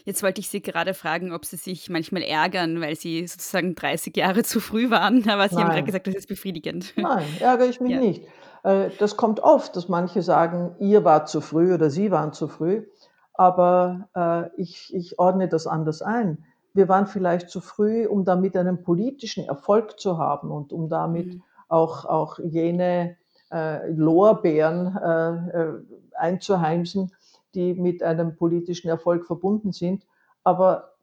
Jetzt 0.04 0.22
wollte 0.24 0.40
ich 0.40 0.48
Sie 0.50 0.62
gerade 0.62 0.94
fragen, 0.94 1.32
ob 1.32 1.44
Sie 1.44 1.56
sich 1.56 1.90
manchmal 1.90 2.22
ärgern, 2.22 2.80
weil 2.80 2.96
Sie 2.96 3.26
sozusagen 3.26 3.74
30 3.76 4.16
Jahre 4.16 4.42
zu 4.44 4.60
früh 4.60 4.90
waren, 4.90 5.28
aber 5.30 5.48
Sie 5.50 5.60
haben 5.62 5.70
gerade 5.70 5.84
Nein, 5.84 5.84
gesagt, 5.84 6.06
das 6.08 6.16
ist 6.16 6.28
befriedigend. 6.28 6.94
nein, 6.96 7.36
ärgere 7.40 7.68
ich 7.68 7.80
mich 7.80 7.94
Ja. 7.94 8.00
nicht. 8.00 8.26
Äh, 8.64 8.90
Das 8.98 9.16
kommt 9.16 9.40
oft, 9.40 9.76
dass 9.76 9.88
manche 9.88 10.22
sagen, 10.22 10.76
ihr 10.80 11.04
wart 11.04 11.28
zu 11.28 11.40
früh 11.40 11.74
oder 11.74 11.90
sie 11.90 12.10
waren 12.10 12.32
zu 12.32 12.48
früh, 12.48 12.86
aber 13.34 14.08
äh, 14.16 14.50
ich, 14.62 14.94
ich 14.94 15.18
ordne 15.18 15.48
das 15.48 15.66
anders 15.66 16.02
ein. 16.02 16.44
Wir 16.74 16.88
waren 16.88 17.06
vielleicht 17.06 17.50
zu 17.50 17.60
früh, 17.60 18.06
um 18.06 18.24
damit 18.24 18.56
einen 18.56 18.82
politischen 18.82 19.44
Erfolg 19.46 20.00
zu 20.00 20.18
haben 20.18 20.50
und 20.52 20.72
um 20.72 20.88
damit 20.88 21.36
Mhm. 21.36 21.44
auch, 21.68 22.04
auch 22.06 22.38
jene 22.40 23.17
äh, 23.52 23.90
Lorbeeren 23.90 24.96
äh, 24.96 25.58
äh, 25.60 25.74
einzuheimsen, 26.16 27.12
die 27.54 27.74
mit 27.74 28.02
einem 28.02 28.36
politischen 28.36 28.88
Erfolg 28.88 29.26
verbunden 29.26 29.72
sind. 29.72 30.06
Aber 30.44 30.94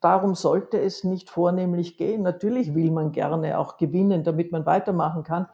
darum 0.00 0.34
sollte 0.34 0.80
es 0.80 1.04
nicht 1.04 1.30
vornehmlich 1.30 1.96
gehen. 1.96 2.22
Natürlich 2.22 2.74
will 2.74 2.90
man 2.90 3.12
gerne 3.12 3.58
auch 3.58 3.76
gewinnen, 3.76 4.24
damit 4.24 4.52
man 4.52 4.66
weitermachen 4.66 5.24
kann. 5.24 5.46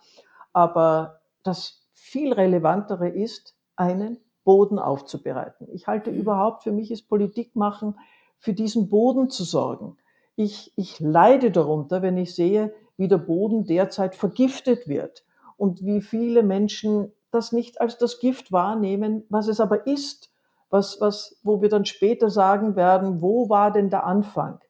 Aber 0.53 1.21
das 1.43 1.87
viel 1.93 2.33
relevantere 2.33 3.09
ist, 3.09 3.57
einen 3.77 4.19
Boden 4.45 4.79
aufzubereiten. 4.79 5.69
Ich 5.73 5.87
halte 5.87 6.13
Mhm. 6.13 6.19
überhaupt, 6.21 6.63
für 6.65 6.73
mich 6.73 6.91
ist 6.91 7.09
Politik 7.09 7.57
machen, 7.57 7.99
für 8.39 8.55
diesen 8.55 8.89
Boden 8.89 9.31
zu 9.31 9.45
sorgen. 9.45 9.97
Ich, 10.37 10.73
ich 10.77 11.01
leide 11.01 11.51
darunter, 11.51 12.03
wenn 12.03 12.17
ich 12.19 12.35
sehe, 12.35 12.75
wie 12.97 13.09
der 13.09 13.19
Boden 13.19 13.65
derzeit 13.67 14.15
vergiftet 14.15 14.89
wird 14.89 15.25
und 15.57 15.85
wie 15.85 16.01
viele 16.01 16.43
Menschen 16.43 17.13
das 17.31 17.53
nicht 17.53 17.81
als 17.81 17.99
das 17.99 18.19
Gift 18.19 18.53
wahrnehmen, 18.53 19.25
was 19.29 19.49
es 19.49 19.61
aber 19.61 19.87
ist, 19.87 20.31
was, 20.71 21.01
was, 21.01 21.39
wo 21.43 21.61
wir 21.63 21.69
dann 21.69 21.85
später 21.85 22.31
sagen 22.31 22.77
werden, 22.77 23.21
wo 23.23 23.49
war 23.49 23.73
denn 23.73 23.91
der 23.91 24.05
Anfang? 24.05 24.61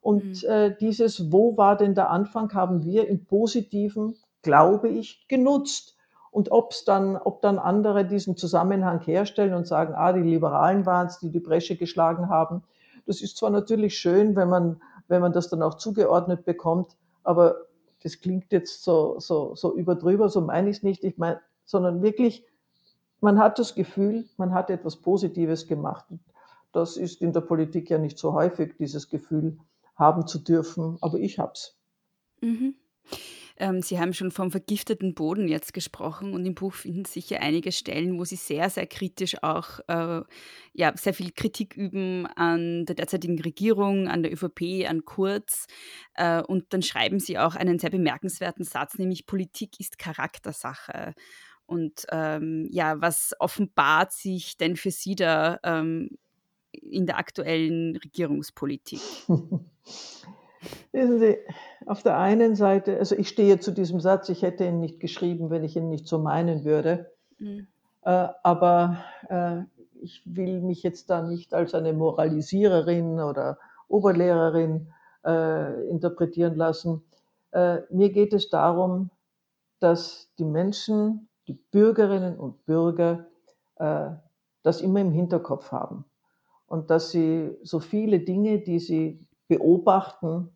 Und 0.00 0.42
Mhm. 0.42 0.48
äh, 0.48 0.76
dieses 0.78 1.32
Wo 1.32 1.56
war 1.56 1.76
denn 1.76 1.94
der 1.94 2.10
Anfang 2.10 2.52
haben 2.54 2.84
wir 2.84 3.08
im 3.08 3.24
Positiven, 3.24 4.16
glaube 4.42 4.88
ich, 4.88 5.26
genutzt. 5.28 5.96
Und 6.30 6.50
ob's 6.50 6.84
dann, 6.84 7.16
ob 7.16 7.40
dann 7.42 7.58
andere 7.58 8.04
diesen 8.04 8.36
Zusammenhang 8.36 9.00
herstellen 9.00 9.54
und 9.54 9.66
sagen, 9.66 9.94
ah, 9.94 10.12
die 10.12 10.20
Liberalen 10.20 10.84
waren 10.84 11.06
es, 11.06 11.20
die 11.20 11.30
die 11.30 11.40
Bresche 11.40 11.76
geschlagen 11.76 12.28
haben, 12.28 12.62
das 13.06 13.22
ist 13.22 13.36
zwar 13.36 13.50
natürlich 13.50 13.96
schön, 13.98 14.34
wenn 14.34 14.48
man, 14.48 14.80
wenn 15.08 15.20
man 15.20 15.32
das 15.32 15.48
dann 15.48 15.62
auch 15.62 15.74
zugeordnet 15.74 16.44
bekommt, 16.44 16.96
aber 17.22 17.56
das 18.04 18.20
klingt 18.20 18.52
jetzt 18.52 18.84
so, 18.84 19.18
so, 19.18 19.54
so 19.56 19.74
überdrüber, 19.74 20.28
so 20.28 20.42
meine 20.42 20.68
ich 20.68 20.76
es 20.76 20.82
nicht. 20.82 21.02
Ich 21.04 21.16
meine, 21.16 21.40
sondern 21.64 22.02
wirklich, 22.02 22.44
man 23.20 23.38
hat 23.38 23.58
das 23.58 23.74
Gefühl, 23.74 24.26
man 24.36 24.52
hat 24.52 24.68
etwas 24.68 24.96
Positives 24.96 25.66
gemacht. 25.66 26.04
Das 26.72 26.98
ist 26.98 27.22
in 27.22 27.32
der 27.32 27.40
Politik 27.40 27.88
ja 27.88 27.96
nicht 27.98 28.18
so 28.18 28.34
häufig, 28.34 28.76
dieses 28.78 29.08
Gefühl 29.08 29.58
haben 29.96 30.26
zu 30.26 30.38
dürfen, 30.38 30.98
aber 31.00 31.18
ich 31.18 31.38
hab's. 31.38 31.78
Mhm. 32.42 32.74
Ähm, 33.56 33.82
Sie 33.82 34.00
haben 34.00 34.12
schon 34.12 34.30
vom 34.30 34.50
vergifteten 34.50 35.14
Boden 35.14 35.46
jetzt 35.46 35.72
gesprochen 35.72 36.34
und 36.34 36.44
im 36.44 36.54
Buch 36.54 36.74
finden 36.74 37.04
sich 37.04 37.30
ja 37.30 37.38
einige 37.38 37.70
Stellen, 37.70 38.18
wo 38.18 38.24
Sie 38.24 38.36
sehr, 38.36 38.68
sehr 38.68 38.86
kritisch 38.86 39.42
auch 39.42 39.80
äh, 39.86 40.22
ja, 40.72 40.96
sehr 40.96 41.14
viel 41.14 41.30
Kritik 41.30 41.76
üben 41.76 42.26
an 42.26 42.84
der 42.84 42.96
derzeitigen 42.96 43.40
Regierung, 43.40 44.08
an 44.08 44.22
der 44.22 44.32
ÖVP, 44.32 44.88
an 44.88 45.04
Kurz. 45.04 45.66
Äh, 46.14 46.42
und 46.42 46.72
dann 46.72 46.82
schreiben 46.82 47.20
Sie 47.20 47.38
auch 47.38 47.54
einen 47.54 47.78
sehr 47.78 47.90
bemerkenswerten 47.90 48.64
Satz, 48.64 48.98
nämlich 48.98 49.26
Politik 49.26 49.78
ist 49.78 49.98
Charaktersache. 49.98 51.14
Und 51.66 52.06
ähm, 52.10 52.66
ja, 52.70 53.00
was 53.00 53.34
offenbart 53.38 54.12
sich 54.12 54.56
denn 54.56 54.76
für 54.76 54.90
Sie 54.90 55.14
da 55.14 55.58
ähm, 55.62 56.10
in 56.72 57.06
der 57.06 57.18
aktuellen 57.18 57.96
Regierungspolitik? 57.96 59.00
Wissen 60.92 61.18
Sie, 61.18 61.36
auf 61.86 62.02
der 62.02 62.18
einen 62.18 62.54
Seite, 62.56 62.98
also 62.98 63.16
ich 63.16 63.28
stehe 63.28 63.60
zu 63.60 63.72
diesem 63.72 64.00
Satz, 64.00 64.28
ich 64.28 64.42
hätte 64.42 64.64
ihn 64.64 64.80
nicht 64.80 65.00
geschrieben, 65.00 65.50
wenn 65.50 65.64
ich 65.64 65.76
ihn 65.76 65.88
nicht 65.88 66.06
so 66.06 66.18
meinen 66.18 66.64
würde. 66.64 67.10
Mhm. 67.38 67.66
Äh, 68.02 68.28
aber 68.42 69.04
äh, 69.28 69.62
ich 70.00 70.22
will 70.24 70.60
mich 70.60 70.82
jetzt 70.82 71.10
da 71.10 71.22
nicht 71.22 71.54
als 71.54 71.74
eine 71.74 71.92
Moralisiererin 71.92 73.20
oder 73.20 73.58
Oberlehrerin 73.88 74.88
äh, 75.24 75.88
interpretieren 75.88 76.56
lassen. 76.56 77.02
Äh, 77.52 77.80
mir 77.90 78.10
geht 78.10 78.32
es 78.32 78.50
darum, 78.50 79.10
dass 79.80 80.30
die 80.38 80.44
Menschen, 80.44 81.28
die 81.46 81.54
Bürgerinnen 81.54 82.38
und 82.38 82.64
Bürger, 82.66 83.26
äh, 83.76 84.10
das 84.62 84.80
immer 84.80 85.00
im 85.00 85.12
Hinterkopf 85.12 85.72
haben 85.72 86.04
und 86.66 86.90
dass 86.90 87.10
sie 87.10 87.56
so 87.62 87.80
viele 87.80 88.20
Dinge, 88.20 88.60
die 88.60 88.78
sie 88.78 89.24
beobachten, 89.46 90.53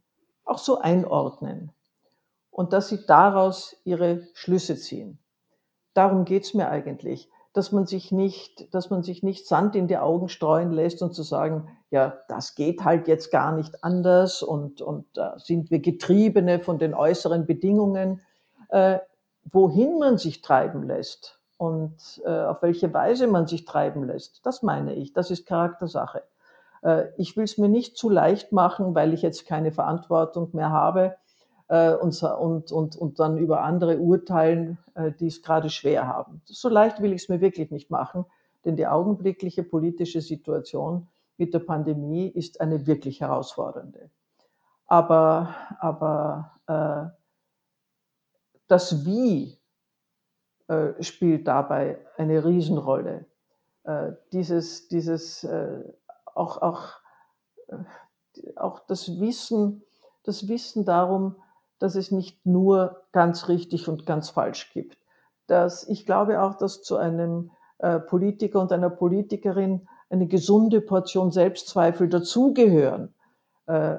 auch 0.49 0.59
so 0.59 0.79
einordnen 0.79 1.73
und 2.51 2.73
dass 2.73 2.89
sie 2.89 3.07
daraus 3.07 3.77
ihre 3.85 4.27
Schlüsse 4.35 4.77
ziehen. 4.77 5.19
Darum 5.95 6.25
geht 6.25 6.45
es 6.45 6.55
mir 6.55 6.69
eigentlich, 6.69 7.31
dass 7.53 7.73
man 7.73 7.87
sich 7.87 8.13
nicht, 8.13 8.73
dass 8.75 8.91
man 8.91 9.03
sich 9.03 9.23
nicht 9.23 9.47
Sand 9.47 9.75
in 9.75 9.89
die 9.89 9.99
Augen 9.99 10.29
streuen 10.29 10.71
lässt 10.71 11.03
und 11.03 11.15
zu 11.15 11.23
sagen, 11.23 11.69
ja, 11.91 12.19
das 12.29 12.55
geht 12.55 12.85
halt 12.85 13.09
jetzt 13.09 13.31
gar 13.31 13.53
nicht 13.53 13.83
anders 13.83 14.43
und, 14.43 14.81
und 14.81 15.07
da 15.15 15.35
äh, 15.35 15.39
sind 15.39 15.71
wir 15.71 15.81
Getriebene 15.81 16.61
von 16.61 16.79
den 16.79 16.95
äußeren 16.95 17.47
Bedingungen. 17.47 18.21
Äh, 18.69 18.99
wohin 19.53 19.99
man 19.99 20.19
sich 20.19 20.43
treiben 20.43 20.83
lässt 20.83 21.41
und 21.57 22.21
äh, 22.25 22.29
auf 22.29 22.63
welche 22.63 22.93
Weise 22.93 23.27
man 23.27 23.47
sich 23.47 23.65
treiben 23.65 24.05
lässt, 24.05 24.45
das 24.45 24.63
meine 24.63 24.95
ich, 24.95 25.13
das 25.13 25.31
ist 25.31 25.47
Charaktersache. 25.47 26.23
Äh, 26.83 27.07
ich 27.17 27.37
will 27.37 27.45
es 27.45 27.59
mir 27.59 27.69
nicht 27.69 27.97
zu 27.97 28.09
leicht 28.09 28.53
machen, 28.53 28.95
weil 28.95 29.13
ich 29.13 29.23
jetzt 29.23 29.47
keine 29.47 29.73
Verantwortung 29.73 30.51
mehr 30.53 30.71
habe 30.71 31.17
äh, 31.69 31.95
und, 31.95 32.23
und, 32.23 32.73
und, 32.73 32.97
und 32.97 33.21
dann 33.21 33.39
über 33.39 33.63
andere 33.63 33.99
urteilen, 33.99 34.79
äh, 34.95 35.13
die 35.13 35.29
es 35.29 35.43
gerade 35.43 35.71
schwer 35.71 36.07
haben. 36.07 36.43
So 36.45 36.69
leicht 36.69 37.01
will 37.03 37.13
ich 37.13 37.23
es 37.23 37.29
mir 37.29 37.41
wirklich 37.41 37.71
nicht 37.71 37.91
machen, 37.91 38.25
denn 38.65 38.77
die 38.77 38.87
augenblickliche 38.87 39.63
politische 39.63 40.21
Situation 40.21 41.09
mit 41.37 41.55
der 41.55 41.61
Pandemie 41.61 42.29
ist 42.29 42.61
eine 42.61 42.87
wirklich 42.87 43.21
herausfordernde. 43.21 44.11
Aber, 44.87 45.55
aber 45.79 46.53
äh, 46.67 47.19
das 48.67 49.05
Wie 49.05 49.59
äh, 50.67 51.03
spielt 51.03 51.47
dabei 51.47 51.99
eine 52.17 52.45
Riesenrolle. 52.45 53.27
Äh, 53.85 54.13
dieses, 54.33 54.89
dieses 54.89 55.47
auch, 56.39 56.63
auch, 56.63 56.83
äh, 57.69 57.77
auch 58.57 58.81
das 58.87 59.21
Wissen, 59.21 59.83
das 60.25 60.49
Wissen 60.49 60.85
darum, 60.85 61.37
dass 61.79 61.95
es 61.95 62.11
nicht 62.11 62.45
nur 62.45 63.03
ganz 63.13 63.49
richtig 63.49 63.89
und 63.89 64.07
ganz 64.07 64.31
falsch 64.31 64.73
gibt. 64.73 64.99
Dass 65.47 65.89
ich 65.89 66.07
glaube 66.07 66.43
auch, 66.43 66.55
dass 66.55 66.83
zu 66.83 66.97
einem 66.97 67.51
äh, 67.79 68.01
Politiker 68.01 68.61
und 68.61 68.73
einer 68.73 68.91
Politikerin 68.91 69.89
eine 70.11 70.27
gesunde 70.27 70.81
Portion 70.81 71.31
Selbstzweifel 71.31 72.09
dazugehören. 72.09 73.15
Äh, 73.67 73.99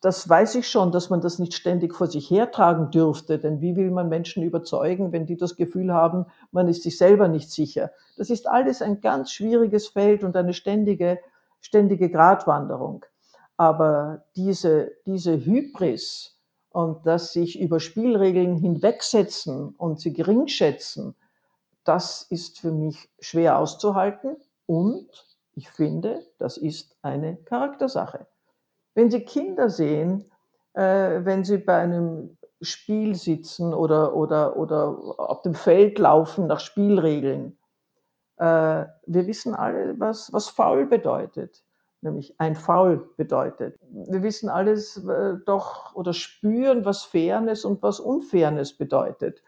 das 0.00 0.26
weiß 0.26 0.54
ich 0.54 0.68
schon, 0.68 0.92
dass 0.92 1.10
man 1.10 1.20
das 1.20 1.38
nicht 1.38 1.52
ständig 1.52 1.94
vor 1.94 2.06
sich 2.06 2.30
hertragen 2.30 2.90
dürfte, 2.90 3.38
denn 3.38 3.60
wie 3.60 3.76
will 3.76 3.90
man 3.90 4.08
Menschen 4.08 4.42
überzeugen, 4.42 5.12
wenn 5.12 5.26
die 5.26 5.36
das 5.36 5.56
Gefühl 5.56 5.92
haben, 5.92 6.26
man 6.52 6.68
ist 6.68 6.82
sich 6.82 6.96
selber 6.96 7.28
nicht 7.28 7.50
sicher? 7.50 7.90
Das 8.16 8.30
ist 8.30 8.48
alles 8.48 8.80
ein 8.80 9.02
ganz 9.02 9.30
schwieriges 9.30 9.88
Feld 9.88 10.24
und 10.24 10.36
eine 10.36 10.54
ständige, 10.54 11.18
ständige 11.60 12.10
Gratwanderung. 12.10 13.04
Aber 13.56 14.24
diese, 14.36 14.92
diese 15.06 15.44
Hybris 15.44 16.38
und 16.70 17.06
das 17.06 17.32
sich 17.32 17.60
über 17.60 17.80
Spielregeln 17.80 18.56
hinwegsetzen 18.56 19.74
und 19.76 20.00
sie 20.00 20.12
geringschätzen, 20.12 21.14
das 21.84 22.22
ist 22.30 22.60
für 22.60 22.72
mich 22.72 23.10
schwer 23.20 23.58
auszuhalten 23.58 24.36
und 24.66 25.08
ich 25.54 25.68
finde, 25.68 26.24
das 26.38 26.56
ist 26.56 26.96
eine 27.02 27.36
Charaktersache. 27.36 28.26
Wenn 28.94 29.10
Sie 29.10 29.20
Kinder 29.20 29.68
sehen, 29.68 30.30
äh, 30.74 31.24
wenn 31.24 31.44
sie 31.44 31.58
bei 31.58 31.76
einem 31.76 32.36
Spiel 32.62 33.14
sitzen 33.14 33.72
oder, 33.74 34.14
oder, 34.14 34.56
oder 34.56 34.96
auf 35.18 35.42
dem 35.42 35.54
Feld 35.54 35.98
laufen 35.98 36.46
nach 36.46 36.60
Spielregeln, 36.60 37.58
wir 38.40 39.26
wissen 39.26 39.54
alle, 39.54 40.00
was, 40.00 40.32
was 40.32 40.48
faul 40.48 40.86
bedeutet. 40.86 41.62
Nämlich 42.02 42.34
ein 42.38 42.56
Faul 42.56 43.10
bedeutet. 43.18 43.78
Wir 43.90 44.22
wissen 44.22 44.48
alles 44.48 44.96
äh, 45.04 45.34
doch 45.44 45.94
oder 45.94 46.14
spüren, 46.14 46.86
was 46.86 47.02
Fairness 47.02 47.66
und 47.66 47.82
was 47.82 48.00
Unfairness 48.00 48.72
bedeutet. 48.72 49.42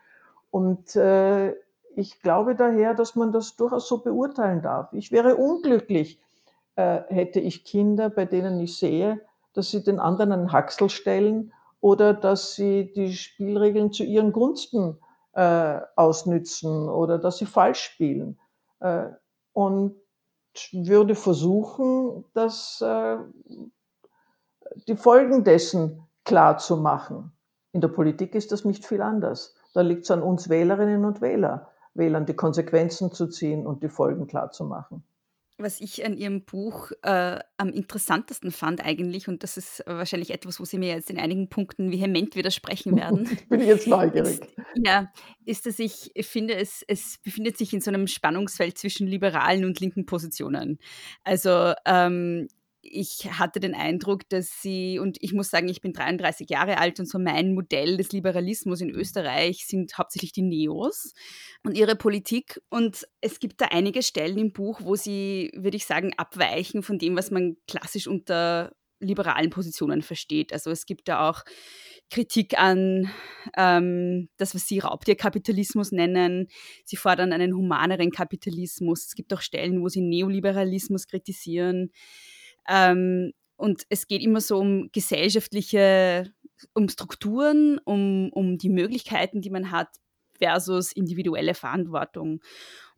Und 0.51 0.95
äh, 0.95 1.55
ich 1.97 2.21
glaube 2.21 2.55
daher, 2.55 2.93
dass 2.93 3.17
man 3.17 3.33
das 3.33 3.57
durchaus 3.57 3.89
so 3.89 3.99
beurteilen 3.99 4.61
darf. 4.61 4.93
Ich 4.93 5.13
wäre 5.13 5.37
unglücklich, 5.37 6.21
äh, 6.77 7.01
hätte 7.09 7.41
ich 7.41 7.65
Kinder, 7.65 8.11
bei 8.11 8.27
denen 8.27 8.61
ich 8.61 8.77
sehe, 8.77 9.23
dass 9.55 9.71
sie 9.71 9.83
den 9.83 9.99
anderen 9.99 10.33
einen 10.33 10.53
Haxel 10.53 10.91
stellen 10.91 11.55
oder 11.81 12.13
dass 12.13 12.55
sie 12.55 12.93
die 12.93 13.15
Spielregeln 13.15 13.93
zu 13.93 14.05
ihren 14.05 14.33
Gunsten 14.33 14.99
äh, 15.33 15.81
ausnützen 15.97 16.91
oder 16.91 17.19
dass 17.19 17.39
sie 17.39 17.47
falsch 17.47 17.81
spielen. 17.81 18.39
Äh, 18.83 19.11
und 19.53 19.97
würde 20.73 21.15
versuchen, 21.15 22.25
dass 22.35 22.81
äh, 22.81 23.17
die 24.87 24.97
Folgen 24.97 25.45
dessen 25.45 26.07
klar 26.25 26.59
zu 26.59 26.77
machen. 26.77 27.33
In 27.73 27.81
der 27.81 27.89
Politik 27.89 28.35
ist 28.35 28.53
das 28.53 28.65
nicht 28.65 28.85
viel 28.85 29.01
anders. 29.01 29.55
Da 29.73 29.81
liegt 29.81 30.05
es 30.05 30.11
an 30.11 30.23
uns 30.23 30.49
Wählerinnen 30.49 31.05
und 31.05 31.21
Wähler, 31.23 31.71
Wählern 31.95 32.27
die 32.27 32.37
Konsequenzen 32.37 33.13
zu 33.13 33.29
ziehen 33.29 33.67
und 33.67 33.83
die 33.83 33.89
Folgen 33.89 34.27
klar 34.27 34.51
zu 34.51 34.65
machen 34.65 35.05
was 35.63 35.81
ich 35.81 36.05
an 36.05 36.17
Ihrem 36.17 36.45
Buch 36.45 36.91
äh, 37.03 37.39
am 37.57 37.71
interessantesten 37.71 38.51
fand 38.51 38.85
eigentlich, 38.85 39.29
und 39.29 39.43
das 39.43 39.57
ist 39.57 39.83
wahrscheinlich 39.87 40.31
etwas, 40.31 40.61
wo 40.61 40.65
Sie 40.65 40.79
mir 40.79 40.89
jetzt 40.89 41.11
in 41.11 41.19
einigen 41.19 41.49
Punkten 41.49 41.91
vehement 41.91 42.37
widersprechen 42.37 42.97
werden. 42.97 43.29
Bin 43.49 43.61
ich 43.61 43.67
jetzt 43.67 43.87
neugierig. 43.87 44.41
Ist, 44.41 44.47
ja, 44.85 45.13
ist, 45.45 45.67
dass 45.67 45.79
ich 45.79 46.13
finde, 46.21 46.55
es, 46.55 46.85
es 46.87 47.19
befindet 47.19 47.59
sich 47.59 47.73
in 47.73 47.81
so 47.81 47.91
einem 47.91 48.07
Spannungsfeld 48.07 48.79
zwischen 48.79 49.07
liberalen 49.07 49.65
und 49.65 49.81
linken 49.81 50.07
Positionen. 50.07 50.79
Also 51.25 51.73
ähm, 51.87 52.49
ich 52.83 53.31
hatte 53.39 53.61
den 53.61 53.75
Eindruck, 53.75 54.29
dass 54.29 54.61
sie, 54.61 54.99
und 54.99 55.17
ich 55.21 55.33
muss 55.33 55.51
sagen, 55.51 55.69
ich 55.69 55.81
bin 55.81 55.93
33 55.93 56.51
Jahre 56.51 56.79
alt 56.79 56.99
und 56.99 57.09
so 57.09 57.19
mein 57.19 57.55
Modell 57.55 57.97
des 57.97 58.13
Liberalismus 58.13 58.81
in 58.81 58.91
Österreich 58.91 59.67
sind 59.67 59.97
hauptsächlich 59.97 60.33
die 60.33 60.43
Neos 60.43 61.13
und 61.63 61.77
ihre 61.77 61.97
Politik. 61.97 62.61
Und 62.69 63.07
es 63.21 63.39
gibt 63.39 63.61
da 63.61 63.67
einige 63.67 64.03
Stellen 64.03 64.37
im 64.37 64.53
Buch, 64.53 64.81
wo 64.83 64.97
sie, 64.97 65.53
würde 65.55 65.77
ich 65.77 65.87
sagen, 65.87 66.13
abweichen 66.17 66.83
von 66.83 66.99
dem, 66.99 67.17
was 67.17 67.31
man 67.31 67.57
klassisch 67.69 68.09
unter 68.09 68.73
liberalen 69.03 69.51
Positionen 69.51 70.03
versteht. 70.03 70.53
Also 70.53 70.71
es 70.71 70.87
gibt 70.87 71.09
da 71.09 71.29
auch 71.29 71.43
Kritik 72.11 72.59
an 72.59 73.11
ähm, 73.57 74.29
das, 74.37 74.55
was 74.55 74.67
sie 74.67 74.79
Raubtierkapitalismus 74.81 75.93
nennen. 75.93 76.49
Sie 76.85 76.97
fordern 76.97 77.33
einen 77.33 77.55
humaneren 77.55 78.11
Kapitalismus. 78.11 79.07
Es 79.07 79.15
gibt 79.15 79.33
auch 79.33 79.41
Stellen, 79.41 79.83
wo 79.83 79.89
sie 79.89 80.03
Neoliberalismus 80.03 81.07
kritisieren. 81.07 81.91
Ähm, 82.69 83.33
und 83.57 83.85
es 83.89 84.07
geht 84.07 84.23
immer 84.23 84.41
so 84.41 84.59
um 84.59 84.91
gesellschaftliche, 84.93 86.33
um 86.75 86.89
Strukturen, 86.89 87.79
um, 87.85 88.31
um 88.33 88.59
die 88.59 88.71
Möglichkeiten, 88.71 89.41
die 89.41 89.51
man 89.51 89.71
hat, 89.71 89.89
versus 90.39 90.93
individuelle 90.93 91.55
Verantwortung. 91.55 92.41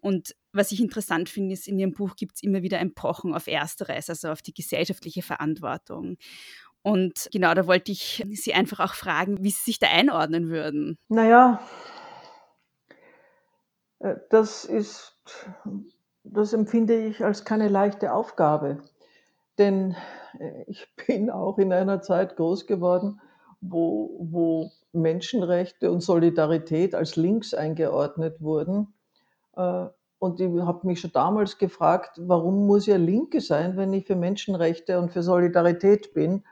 Und 0.01 0.35
was 0.53 0.73
ich 0.73 0.81
interessant 0.81 1.29
finde, 1.29 1.55
ist, 1.55 1.69
in 1.69 1.79
Ihrem 1.79 1.93
Buch 1.93 2.17
gibt 2.17 2.37
es 2.37 2.43
immer 2.43 2.63
wieder 2.63 2.79
ein 2.79 2.95
Pochen 2.95 3.35
auf 3.35 3.47
Ersteres, 3.47 4.09
also 4.09 4.29
auf 4.29 4.43
die 4.43 4.55
gesellschaftliche 4.55 5.23
Verantwortung. 5.23 6.17
Und 6.83 7.29
genau 7.33 7.55
da 7.55 7.67
wollte 7.67 7.93
ich 7.93 8.23
Sie 8.33 8.53
einfach 8.53 8.81
auch 8.81 8.95
fragen, 8.95 9.43
wie 9.43 9.51
Sie 9.51 9.65
sich 9.65 9.79
da 9.79 9.89
einordnen 9.89 10.49
würden. 10.49 10.99
Naja, 11.09 11.61
äh, 14.01 14.17
das 14.29 14.65
ist, 14.67 15.19
das 16.23 16.53
empfinde 16.53 17.07
ich 17.07 17.25
als 17.25 17.45
keine 17.45 17.69
leichte 17.69 18.13
Aufgabe. 18.13 18.85
Denn 19.59 19.97
äh, 20.39 20.65
ich 20.67 20.87
bin 21.07 21.31
auch 21.31 21.59
in 21.59 21.73
einer 21.73 22.01
Zeit 22.03 22.37
groß 22.37 22.67
geworden, 22.67 23.21
wo, 23.61 24.17
wo 24.21 24.71
Menschenrechte 24.93 25.91
und 25.91 26.03
Solidarität 26.03 26.95
als 26.95 27.17
links 27.17 27.55
eingeordnet 27.55 28.41
wurden. 28.41 28.95
Äh, 29.57 29.87
und 30.19 30.41
ich 30.41 30.49
habe 30.63 30.87
mich 30.87 31.01
schon 31.01 31.13
damals 31.13 31.59
gefragt, 31.59 32.19
warum 32.19 32.67
muss 32.67 32.89
ich 32.89 32.97
Linke 32.97 33.41
sein, 33.41 33.77
wenn 33.77 33.93
ich 33.93 34.07
für 34.07 34.17
Menschenrechte 34.17 34.99
und 34.99 35.13
für 35.13 35.23
Solidarität 35.23 36.15
bin? 36.15 36.45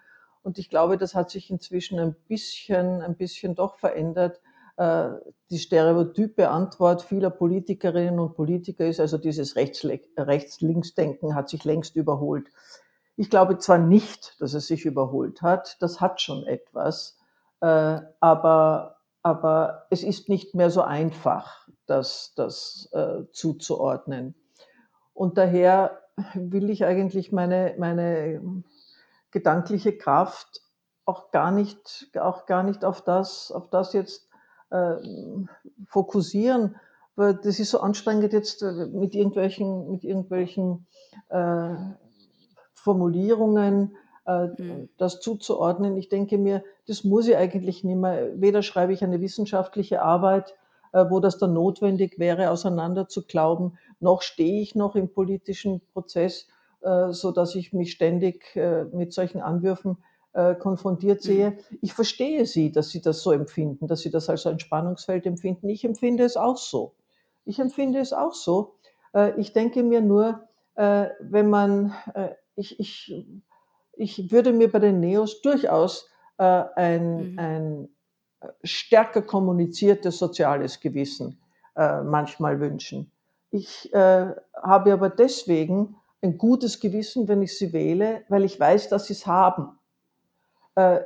Und 0.42 0.58
ich 0.58 0.68
glaube, 0.68 0.98
das 0.98 1.14
hat 1.14 1.30
sich 1.30 1.50
inzwischen 1.50 1.98
ein 1.98 2.14
bisschen, 2.28 3.00
ein 3.00 3.16
bisschen 3.16 3.54
doch 3.54 3.76
verändert. 3.76 4.40
Äh, 4.76 5.10
die 5.50 5.58
stereotype 5.58 6.48
Antwort 6.48 7.02
vieler 7.02 7.30
Politikerinnen 7.30 8.18
und 8.18 8.34
Politiker 8.34 8.86
ist 8.86 9.00
also 9.00 9.18
dieses 9.18 9.56
Rechts-Links-Denken 9.56 11.34
hat 11.34 11.48
sich 11.48 11.64
längst 11.64 11.96
überholt. 11.96 12.48
Ich 13.22 13.30
glaube 13.30 13.56
zwar 13.58 13.78
nicht, 13.78 14.34
dass 14.40 14.52
es 14.52 14.66
sich 14.66 14.84
überholt 14.84 15.42
hat, 15.42 15.76
das 15.80 16.00
hat 16.00 16.20
schon 16.20 16.44
etwas, 16.44 17.16
äh, 17.60 18.00
aber, 18.18 18.96
aber 19.22 19.86
es 19.90 20.02
ist 20.02 20.28
nicht 20.28 20.56
mehr 20.56 20.70
so 20.70 20.82
einfach, 20.82 21.68
das, 21.86 22.32
das 22.34 22.88
äh, 22.90 23.22
zuzuordnen. 23.30 24.34
Und 25.14 25.38
daher 25.38 26.00
will 26.34 26.68
ich 26.68 26.84
eigentlich 26.84 27.30
meine, 27.30 27.76
meine 27.78 28.64
gedankliche 29.30 29.96
Kraft 29.96 30.60
auch 31.04 31.30
gar 31.30 31.52
nicht, 31.52 32.10
auch 32.20 32.44
gar 32.46 32.64
nicht 32.64 32.84
auf 32.84 33.02
das, 33.02 33.52
auf 33.52 33.70
das 33.70 33.92
jetzt 33.92 34.28
äh, 34.70 34.96
fokussieren, 35.86 36.74
das 37.14 37.60
ist 37.60 37.70
so 37.70 37.78
anstrengend 37.78 38.32
jetzt 38.32 38.62
äh, 38.62 38.86
mit 38.86 39.14
irgendwelchen, 39.14 39.92
mit 39.92 40.02
irgendwelchen 40.02 40.88
äh, 41.28 41.76
Formulierungen 42.82 43.96
äh, 44.26 44.46
mhm. 44.46 44.88
das 44.98 45.20
zuzuordnen. 45.20 45.96
Ich 45.96 46.08
denke 46.08 46.36
mir, 46.36 46.64
das 46.86 47.04
muss 47.04 47.28
ich 47.28 47.36
eigentlich 47.36 47.84
nicht 47.84 47.96
mehr. 47.96 48.40
Weder 48.40 48.62
schreibe 48.62 48.92
ich 48.92 49.04
eine 49.04 49.20
wissenschaftliche 49.20 50.02
Arbeit, 50.02 50.54
äh, 50.92 51.04
wo 51.08 51.20
das 51.20 51.38
dann 51.38 51.52
notwendig 51.52 52.18
wäre, 52.18 52.50
auseinander 52.50 53.08
zu 53.08 53.24
glauben, 53.24 53.78
noch 54.00 54.22
stehe 54.22 54.60
ich 54.60 54.74
noch 54.74 54.96
im 54.96 55.12
politischen 55.12 55.80
Prozess, 55.92 56.48
äh, 56.80 57.12
so 57.12 57.30
dass 57.30 57.54
ich 57.54 57.72
mich 57.72 57.92
ständig 57.92 58.56
äh, 58.56 58.84
mit 58.84 59.12
solchen 59.12 59.40
Anwürfen 59.40 59.98
äh, 60.32 60.56
konfrontiert 60.56 61.20
mhm. 61.20 61.24
sehe. 61.24 61.58
Ich 61.82 61.94
verstehe 61.94 62.44
Sie, 62.46 62.72
dass 62.72 62.90
Sie 62.90 63.00
das 63.00 63.22
so 63.22 63.30
empfinden, 63.30 63.86
dass 63.86 64.00
Sie 64.00 64.10
das 64.10 64.28
als 64.28 64.44
ein 64.46 64.58
Spannungsfeld 64.58 65.24
empfinden. 65.24 65.68
Ich 65.68 65.84
empfinde 65.84 66.24
es 66.24 66.36
auch 66.36 66.56
so. 66.56 66.94
Ich 67.44 67.60
empfinde 67.60 68.00
es 68.00 68.12
auch 68.12 68.34
so. 68.34 68.74
Äh, 69.14 69.38
ich 69.40 69.52
denke 69.52 69.84
mir 69.84 70.00
nur, 70.00 70.48
wenn 70.74 71.50
man, 71.50 71.92
ich, 72.56 72.78
ich, 72.78 73.26
ich 73.94 74.32
würde 74.32 74.52
mir 74.52 74.70
bei 74.70 74.78
den 74.78 75.00
Neos 75.00 75.40
durchaus 75.42 76.08
ein, 76.36 77.32
mhm. 77.32 77.38
ein 77.38 77.88
stärker 78.64 79.22
kommuniziertes 79.22 80.18
soziales 80.18 80.80
Gewissen 80.80 81.38
manchmal 81.76 82.58
wünschen. 82.58 83.12
Ich 83.50 83.90
habe 83.92 84.92
aber 84.92 85.08
deswegen 85.10 85.96
ein 86.20 86.38
gutes 86.38 86.80
Gewissen, 86.80 87.28
wenn 87.28 87.42
ich 87.42 87.56
sie 87.56 87.72
wähle, 87.72 88.22
weil 88.28 88.44
ich 88.44 88.58
weiß, 88.58 88.88
dass 88.88 89.06
sie 89.06 89.12
es 89.12 89.26
haben. 89.26 89.78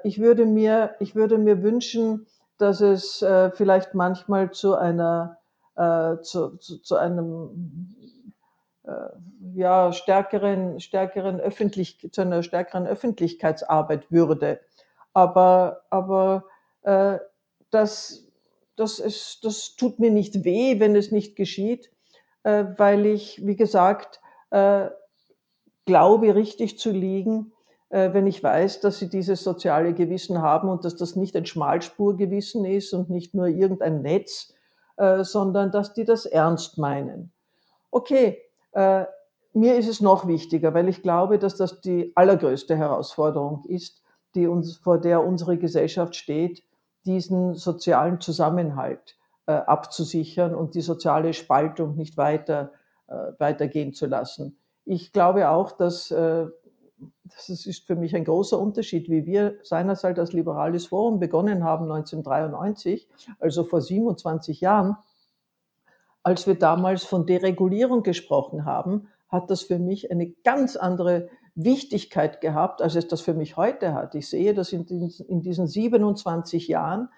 ich, 0.05 0.21
würde 0.21 0.47
mir, 0.47 0.95
ich 1.01 1.15
würde 1.15 1.39
mir 1.39 1.63
wünschen, 1.63 2.27
dass 2.57 2.81
es 2.81 3.25
vielleicht 3.57 3.95
manchmal 3.95 4.53
zu 4.53 4.75
einer 4.75 5.39
äh, 5.77 6.23
zu, 6.23 6.57
zu, 6.57 6.79
zu, 6.79 6.97
einem 6.97 7.95
äh, 8.01 8.06
ja, 9.55 9.93
stärkeren, 9.93 10.81
stärkeren 10.81 11.41
Öffentlich 11.41 12.09
zu 12.13 12.21
einer 12.21 12.43
stärkeren 12.43 12.87
Öffentlichkeitsarbeit 12.87 14.11
würde. 14.13 14.61
Aber, 15.13 15.83
aber 15.91 16.45
äh, 16.83 17.19
das, 17.71 18.29
das, 18.77 18.99
ist, 18.99 19.45
das 19.45 19.77
tut 19.77 19.99
mir 19.99 20.11
nicht 20.11 20.45
weh, 20.45 20.79
wenn 20.79 20.95
es 20.95 21.11
nicht 21.11 21.37
geschieht, 21.37 21.91
äh, 22.45 22.65
weil 22.77 23.07
ich, 23.07 23.45
wie 23.45 23.57
gesagt, 23.57 24.21
äh, 24.51 24.89
glaube, 25.85 26.35
richtig 26.35 26.79
zu 26.79 26.91
liegen, 26.91 27.53
äh, 27.89 28.13
wenn 28.13 28.27
ich 28.27 28.43
weiß, 28.43 28.81
dass 28.81 28.99
sie 28.99 29.09
dieses 29.09 29.43
soziale 29.43 29.95
Gewissen 29.95 30.43
haben 30.43 30.69
und 30.69 30.85
dass 30.85 30.97
das 30.97 31.17
nicht 31.17 31.35
ein 31.37 31.47
Schmalspurgewissen 31.47 32.65
ist 32.65 32.93
und 32.93 33.11
nicht 33.11 33.35
nur 33.35 33.47
irgendein 33.47 34.03
Netz, 34.03 34.55
äh, 34.97 35.25
sondern 35.25 35.71
dass 35.71 35.95
die 35.95 36.05
das 36.05 36.27
ernst 36.27 36.79
meinen. 36.79 37.33
Okay, 37.91 38.29
äh, 38.29 38.46
mir 38.77 39.77
ist 39.77 39.89
es 39.89 40.01
noch 40.01 40.27
wichtiger, 40.27 40.75
weil 40.75 40.89
ich 40.89 41.03
glaube, 41.03 41.39
dass 41.39 41.57
das 41.57 41.81
die 41.81 42.13
allergrößte 42.15 42.77
Herausforderung 42.77 43.65
ist, 43.65 44.03
die 44.35 44.47
uns, 44.47 44.77
vor 44.77 44.99
der 45.01 45.25
unsere 45.25 45.57
Gesellschaft 45.57 46.15
steht, 46.15 46.63
diesen 47.07 47.55
sozialen 47.55 48.21
Zusammenhalt 48.21 49.17
äh, 49.47 49.53
abzusichern 49.53 50.55
und 50.55 50.75
die 50.75 50.83
soziale 50.83 51.33
Spaltung 51.33 51.97
nicht 51.97 52.17
weiter 52.17 52.73
äh, 53.09 53.33
weitergehen 53.39 53.95
zu 53.95 54.07
lassen. 54.07 54.59
Ich 54.85 55.13
glaube 55.13 55.49
auch, 55.49 55.73
dass 55.73 56.11
äh, 56.11 56.47
das 57.25 57.49
ist 57.49 57.87
für 57.87 57.97
mich 57.97 58.17
ein 58.17 58.25
großer 58.25 58.59
Unterschied, 58.59 59.11
wie 59.11 59.27
wir 59.27 59.59
seinerzeit 59.63 60.19
als 60.19 60.33
Liberales 60.33 60.87
Forum 60.87 61.19
begonnen 61.19 61.63
haben 61.65 61.85
1993, 61.91 63.09
also 63.39 63.65
vor 63.65 63.81
27 63.81 64.61
Jahren. 64.61 64.97
Als 66.27 66.49
wir 66.49 66.57
damals 66.57 67.05
von 67.05 67.25
Deregulierung 67.25 68.03
gesprochen 68.03 68.65
haben, 68.65 69.07
hat 69.29 69.49
das 69.49 69.63
für 69.63 69.79
mich 69.79 70.11
eine 70.11 70.27
ganz 70.43 70.75
andere 70.75 71.29
Wichtigkeit 71.55 72.41
gehabt, 72.41 72.83
als 72.83 72.97
es 72.97 73.07
das 73.07 73.21
für 73.21 73.33
mich 73.33 73.57
heute 73.57 73.95
hat. 73.95 74.17
Ich 74.17 74.29
sehe, 74.29 74.53
dass 74.53 74.73
in, 74.73 74.87
diesen 75.41 75.69
27 75.69 76.67
Jahren 76.67 77.11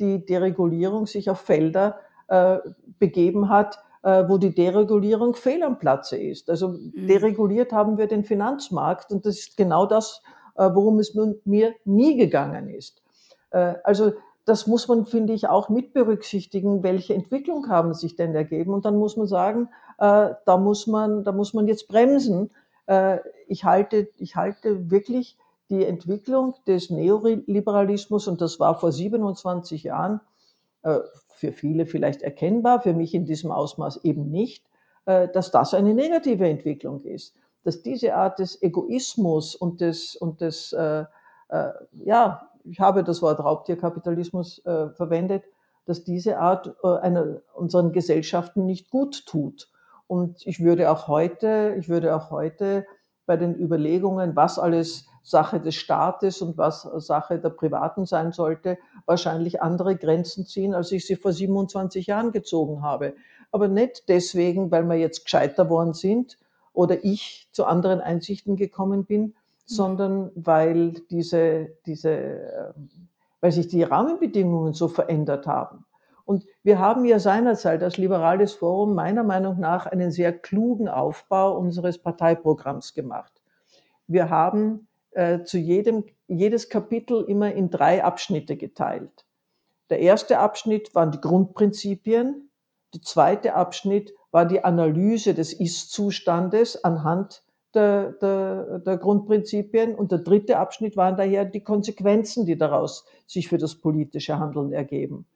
die 0.00 0.26
Deregulierung 0.26 1.06
sich 1.06 1.30
auf 1.30 1.42
Felder 1.42 2.00
äh, 2.26 2.58
begeben 2.98 3.50
hat, 3.50 3.78
äh, 4.02 4.24
wo 4.26 4.36
die 4.36 4.52
Deregulierung 4.52 5.36
fehl 5.36 5.62
am 5.62 5.78
Platze 5.78 6.16
ist. 6.16 6.50
Also 6.50 6.70
mhm. 6.70 7.06
dereguliert 7.06 7.72
haben 7.72 7.98
wir 7.98 8.08
den 8.08 8.24
Finanzmarkt 8.24 9.12
und 9.12 9.26
das 9.26 9.38
ist 9.38 9.56
genau 9.56 9.86
das, 9.86 10.22
äh, 10.56 10.68
worum 10.74 10.98
es 10.98 11.14
mir 11.14 11.72
nie 11.84 12.16
gegangen 12.16 12.68
ist. 12.68 13.00
Äh, 13.50 13.74
also 13.84 14.14
das 14.46 14.66
muss 14.66 14.88
man, 14.88 15.04
finde 15.04 15.34
ich, 15.34 15.48
auch 15.48 15.68
mit 15.68 15.92
berücksichtigen, 15.92 16.82
welche 16.82 17.14
Entwicklung 17.14 17.68
haben 17.68 17.92
sich 17.92 18.16
denn 18.16 18.34
ergeben. 18.34 18.72
Und 18.72 18.84
dann 18.84 18.96
muss 18.96 19.16
man 19.16 19.26
sagen, 19.26 19.68
da 19.98 20.56
muss 20.58 20.86
man, 20.86 21.24
da 21.24 21.32
muss 21.32 21.52
man 21.52 21.66
jetzt 21.66 21.88
bremsen. 21.88 22.50
Ich 23.48 23.64
halte, 23.64 24.08
ich 24.18 24.36
halte 24.36 24.90
wirklich 24.90 25.36
die 25.68 25.84
Entwicklung 25.84 26.54
des 26.66 26.90
Neoliberalismus, 26.90 28.28
und 28.28 28.40
das 28.40 28.60
war 28.60 28.78
vor 28.78 28.92
27 28.92 29.82
Jahren, 29.82 30.20
für 31.36 31.52
viele 31.52 31.86
vielleicht 31.86 32.22
erkennbar, 32.22 32.80
für 32.80 32.94
mich 32.94 33.14
in 33.14 33.24
diesem 33.24 33.50
Ausmaß 33.50 34.04
eben 34.04 34.30
nicht, 34.30 34.64
äh, 35.04 35.28
dass 35.28 35.50
das 35.50 35.74
eine 35.74 35.94
negative 35.94 36.48
Entwicklung 36.48 37.02
ist. 37.04 37.34
Dass 37.62 37.82
diese 37.82 38.14
Art 38.14 38.38
des 38.38 38.62
Egoismus 38.62 39.54
und 39.54 39.80
des, 39.80 40.16
und 40.16 40.40
des 40.40 40.72
äh, 40.72 41.04
äh, 41.48 41.68
ja, 42.04 42.48
ich 42.68 42.80
habe 42.80 43.04
das 43.04 43.22
Wort 43.22 43.40
Raubtierkapitalismus 43.40 44.64
äh, 44.64 44.90
verwendet, 44.90 45.44
dass 45.86 46.04
diese 46.04 46.38
Art 46.38 46.74
äh, 46.82 46.88
einer, 46.98 47.40
unseren 47.54 47.92
Gesellschaften 47.92 48.66
nicht 48.66 48.90
gut 48.90 49.26
tut. 49.26 49.70
Und 50.06 50.46
ich 50.46 50.62
würde 50.62 50.90
auch 50.90 51.08
heute, 51.08 51.74
ich 51.78 51.88
würde 51.88 52.14
auch 52.14 52.30
heute 52.30 52.86
bei 53.26 53.36
den 53.36 53.54
Überlegungen, 53.54 54.36
was 54.36 54.58
alles 54.58 55.06
Sache 55.22 55.58
des 55.58 55.74
Staates 55.74 56.40
und 56.40 56.56
was 56.56 56.82
Sache 56.82 57.40
der 57.40 57.50
Privaten 57.50 58.06
sein 58.06 58.30
sollte, 58.30 58.78
wahrscheinlich 59.06 59.60
andere 59.60 59.96
Grenzen 59.96 60.46
ziehen, 60.46 60.72
als 60.72 60.92
ich 60.92 61.04
sie 61.04 61.16
vor 61.16 61.32
27 61.32 62.06
Jahren 62.06 62.30
gezogen 62.30 62.82
habe. 62.82 63.14
Aber 63.50 63.66
nicht 63.66 64.08
deswegen, 64.08 64.70
weil 64.70 64.84
wir 64.84 64.94
jetzt 64.94 65.24
gescheiter 65.24 65.68
worden 65.68 65.94
sind 65.94 66.38
oder 66.72 67.04
ich 67.04 67.48
zu 67.50 67.64
anderen 67.64 68.00
Einsichten 68.00 68.54
gekommen 68.54 69.04
bin. 69.04 69.34
Sondern 69.66 70.30
weil 70.34 70.92
diese, 71.10 71.68
diese, 71.84 72.10
ähm, 72.10 72.88
weil 73.40 73.52
sich 73.52 73.68
die 73.68 73.82
Rahmenbedingungen 73.82 74.72
so 74.72 74.88
verändert 74.88 75.46
haben. 75.46 75.84
Und 76.24 76.44
wir 76.62 76.78
haben 76.78 77.04
ja 77.04 77.18
seinerzeit 77.18 77.82
als 77.82 77.98
Liberales 77.98 78.52
Forum 78.52 78.94
meiner 78.94 79.22
Meinung 79.22 79.60
nach 79.60 79.86
einen 79.86 80.10
sehr 80.10 80.32
klugen 80.32 80.88
Aufbau 80.88 81.56
unseres 81.56 81.98
Parteiprogramms 81.98 82.94
gemacht. 82.94 83.32
Wir 84.08 84.30
haben 84.30 84.88
äh, 85.12 85.42
zu 85.42 85.58
jedem, 85.58 86.04
jedes 86.26 86.68
Kapitel 86.68 87.24
immer 87.28 87.52
in 87.52 87.70
drei 87.70 88.02
Abschnitte 88.02 88.56
geteilt. 88.56 89.24
Der 89.90 90.00
erste 90.00 90.38
Abschnitt 90.38 90.94
waren 90.94 91.12
die 91.12 91.20
Grundprinzipien, 91.20 92.50
der 92.92 93.02
zweite 93.02 93.54
Abschnitt 93.54 94.12
war 94.30 94.46
die 94.46 94.64
Analyse 94.64 95.34
des 95.34 95.52
Ist-Zustandes 95.52 96.82
anhand 96.82 97.44
der, 97.76 98.12
der, 98.12 98.78
der, 98.80 98.96
Grundprinzipien 98.96 99.94
und 99.94 100.10
der 100.10 100.18
dritte 100.18 100.56
Abschnitt 100.58 100.96
waren 100.96 101.16
daher 101.16 101.44
die 101.44 101.62
Konsequenzen, 101.62 102.46
die 102.46 102.56
daraus 102.56 103.04
sich 103.26 103.48
für 103.48 103.58
das 103.58 103.76
politische 103.76 104.38
Handeln 104.38 104.72
ergeben. 104.72 105.26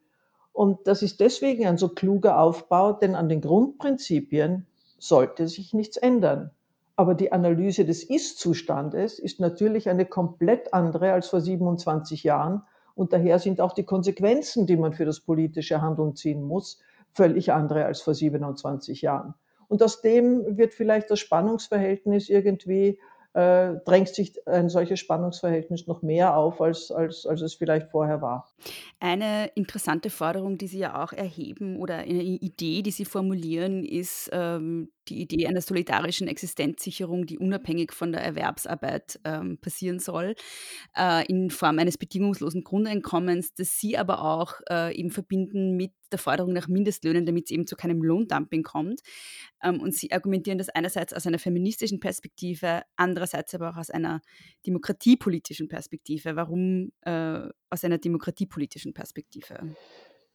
Und 0.53 0.87
das 0.87 1.03
ist 1.03 1.21
deswegen 1.21 1.67
ein 1.67 1.79
so 1.79 1.91
kluger 1.91 2.41
Aufbau, 2.41 2.93
denn 2.93 3.15
an 3.15 3.29
den 3.29 3.41
Grundprinzipien 3.41 4.67
sollte 4.99 5.47
sich 5.47 5.75
nichts 5.75 5.97
ändern. 5.97 6.51
Aber 6.97 7.15
die 7.15 7.33
Analyse 7.33 7.85
des 7.85 8.03
Ist-Zustandes 8.03 9.19
ist 9.19 9.41
natürlich 9.41 9.89
eine 9.89 10.05
komplett 10.05 10.75
andere 10.75 11.13
als 11.13 11.29
vor 11.29 11.41
27 11.41 12.25
Jahren. 12.25 12.63
Und 12.95 13.13
daher 13.13 13.39
sind 13.39 13.61
auch 13.61 13.73
die 13.73 13.85
Konsequenzen, 13.85 14.67
die 14.67 14.77
man 14.77 14.93
für 14.93 15.07
das 15.07 15.21
politische 15.21 15.81
Handeln 15.81 16.17
ziehen 16.17 16.43
muss, 16.43 16.81
völlig 17.13 17.53
andere 17.53 17.87
als 17.87 18.03
vor 18.03 18.15
27 18.15 19.01
Jahren. 19.03 19.35
Und 19.71 19.85
aus 19.85 20.01
dem 20.01 20.59
wird 20.59 20.75
vielleicht 20.75 21.13
das 21.13 21.21
Spannungsverhältnis 21.21 22.29
irgendwie, 22.29 22.99
äh, 23.35 23.75
drängt 23.85 24.09
sich 24.09 24.45
ein 24.49 24.69
solches 24.69 24.99
Spannungsverhältnis 24.99 25.87
noch 25.87 26.03
mehr 26.03 26.37
auf, 26.37 26.61
als, 26.61 26.91
als, 26.91 27.25
als 27.25 27.41
es 27.41 27.55
vielleicht 27.55 27.89
vorher 27.89 28.21
war. 28.21 28.50
Eine 28.99 29.51
interessante 29.55 30.11
Forderung, 30.11 30.59
die 30.59 30.67
Sie 30.67 30.79
ja 30.79 31.03
auch 31.03 31.13
erheben 31.13 31.77
oder 31.77 31.99
eine 31.99 32.23
Idee, 32.23 32.83
die 32.83 32.91
Sie 32.91 33.05
formulieren, 33.05 33.85
ist 33.85 34.31
ähm, 34.33 34.91
die 35.09 35.21
Idee 35.23 35.47
einer 35.47 35.61
solidarischen 35.61 36.29
Existenzsicherung, 36.29 37.27
die 37.27 37.39
unabhängig 37.39 37.93
von 37.93 38.13
der 38.13 38.23
Erwerbsarbeit 38.23 39.21
ähm, 39.25 39.59
passieren 39.59 39.99
soll, 39.99 40.35
äh, 40.97 41.27
in 41.27 41.51
Form 41.51 41.79
eines 41.79 41.99
bedingungslosen 41.99 42.65
Grundeinkommens, 42.65 43.55
das 43.55 43.79
Sie 43.79 43.99
aber 43.99 44.23
auch 44.23 44.55
äh, 44.71 44.95
eben 44.97 45.11
verbinden 45.11 45.77
mit 45.77 45.93
der 46.13 46.19
Forderung 46.19 46.53
nach 46.53 46.69
Mindestlöhnen, 46.69 47.25
damit 47.25 47.45
es 47.45 47.51
eben 47.51 47.67
zu 47.67 47.77
keinem 47.77 48.03
Lohndumping 48.03 48.63
kommt. 48.63 49.01
Ähm, 49.63 49.81
und 49.81 49.95
Sie 49.95 50.13
argumentieren 50.13 50.59
das 50.59 50.69
einerseits 50.69 51.13
aus 51.13 51.27
einer 51.27 51.39
feministischen 51.39 52.01
Perspektive, 52.01 52.83
andererseits 52.97 53.55
aber 53.55 53.71
auch 53.71 53.77
aus 53.77 53.91
einer 53.91 54.21
demokratiepolitischen 54.67 55.69
Perspektive. 55.69 56.37
Warum 56.37 56.91
äh, 57.03 57.49
aus 57.71 57.85
einer 57.85 57.99
demokratiepolitischen 57.99 58.50
Perspektive? 58.93 59.75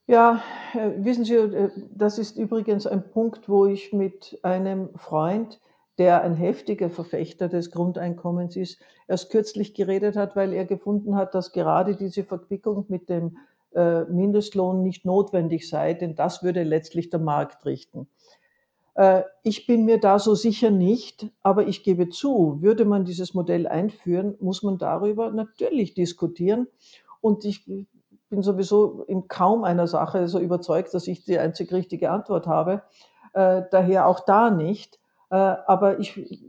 Ja, 0.08 0.40
äh, 0.74 0.92
wissen 0.98 1.24
Sie, 1.24 1.34
äh, 1.34 1.70
das 1.90 2.18
ist 2.18 2.36
übrigens 2.36 2.86
ein 2.86 3.10
Punkt, 3.10 3.48
wo 3.48 3.66
ich 3.66 3.92
mit 3.92 4.38
einem 4.42 4.90
Freund, 4.96 5.60
der 5.98 6.22
ein 6.22 6.34
heftiger 6.34 6.90
Verfechter 6.90 7.48
des 7.48 7.70
Grundeinkommens 7.70 8.54
ist, 8.54 8.78
erst 9.08 9.30
kürzlich 9.30 9.74
geredet 9.74 10.14
hat, 10.16 10.36
weil 10.36 10.52
er 10.52 10.64
gefunden 10.64 11.16
hat, 11.16 11.34
dass 11.34 11.52
gerade 11.52 11.96
diese 11.96 12.22
Verquickung 12.22 12.84
mit 12.88 13.08
dem 13.08 13.38
äh, 13.74 14.04
Mindestlohn 14.04 14.82
nicht 14.82 15.04
notwendig 15.04 15.68
sei, 15.68 15.94
denn 15.94 16.14
das 16.14 16.42
würde 16.42 16.62
letztlich 16.62 17.10
der 17.10 17.20
Markt 17.20 17.64
richten. 17.64 18.08
Ich 19.42 19.66
bin 19.66 19.84
mir 19.84 20.00
da 20.00 20.18
so 20.18 20.34
sicher 20.34 20.70
nicht, 20.70 21.30
aber 21.42 21.68
ich 21.68 21.82
gebe 21.82 22.08
zu, 22.08 22.62
würde 22.62 22.86
man 22.86 23.04
dieses 23.04 23.34
Modell 23.34 23.66
einführen, 23.66 24.36
muss 24.40 24.62
man 24.62 24.78
darüber 24.78 25.32
natürlich 25.32 25.92
diskutieren. 25.92 26.66
Und 27.20 27.44
ich 27.44 27.66
bin 28.28 28.42
sowieso 28.42 29.02
in 29.04 29.28
kaum 29.28 29.64
einer 29.64 29.86
Sache 29.86 30.28
so 30.28 30.38
überzeugt, 30.38 30.92
dass 30.94 31.06
ich 31.06 31.24
die 31.24 31.38
einzig 31.38 31.72
richtige 31.72 32.10
Antwort 32.10 32.46
habe. 32.46 32.82
Äh, 33.32 33.62
daher 33.70 34.06
auch 34.06 34.20
da 34.20 34.50
nicht. 34.50 34.98
Äh, 35.30 35.36
aber 35.36 35.98
ich 35.98 36.44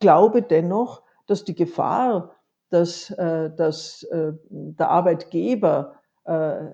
glaube 0.00 0.42
dennoch, 0.42 1.02
dass 1.26 1.44
die 1.44 1.54
Gefahr, 1.54 2.34
dass, 2.70 3.10
äh, 3.10 3.50
dass 3.54 4.02
äh, 4.04 4.32
der 4.50 4.90
Arbeitgeber 4.90 5.94
äh, 6.24 6.66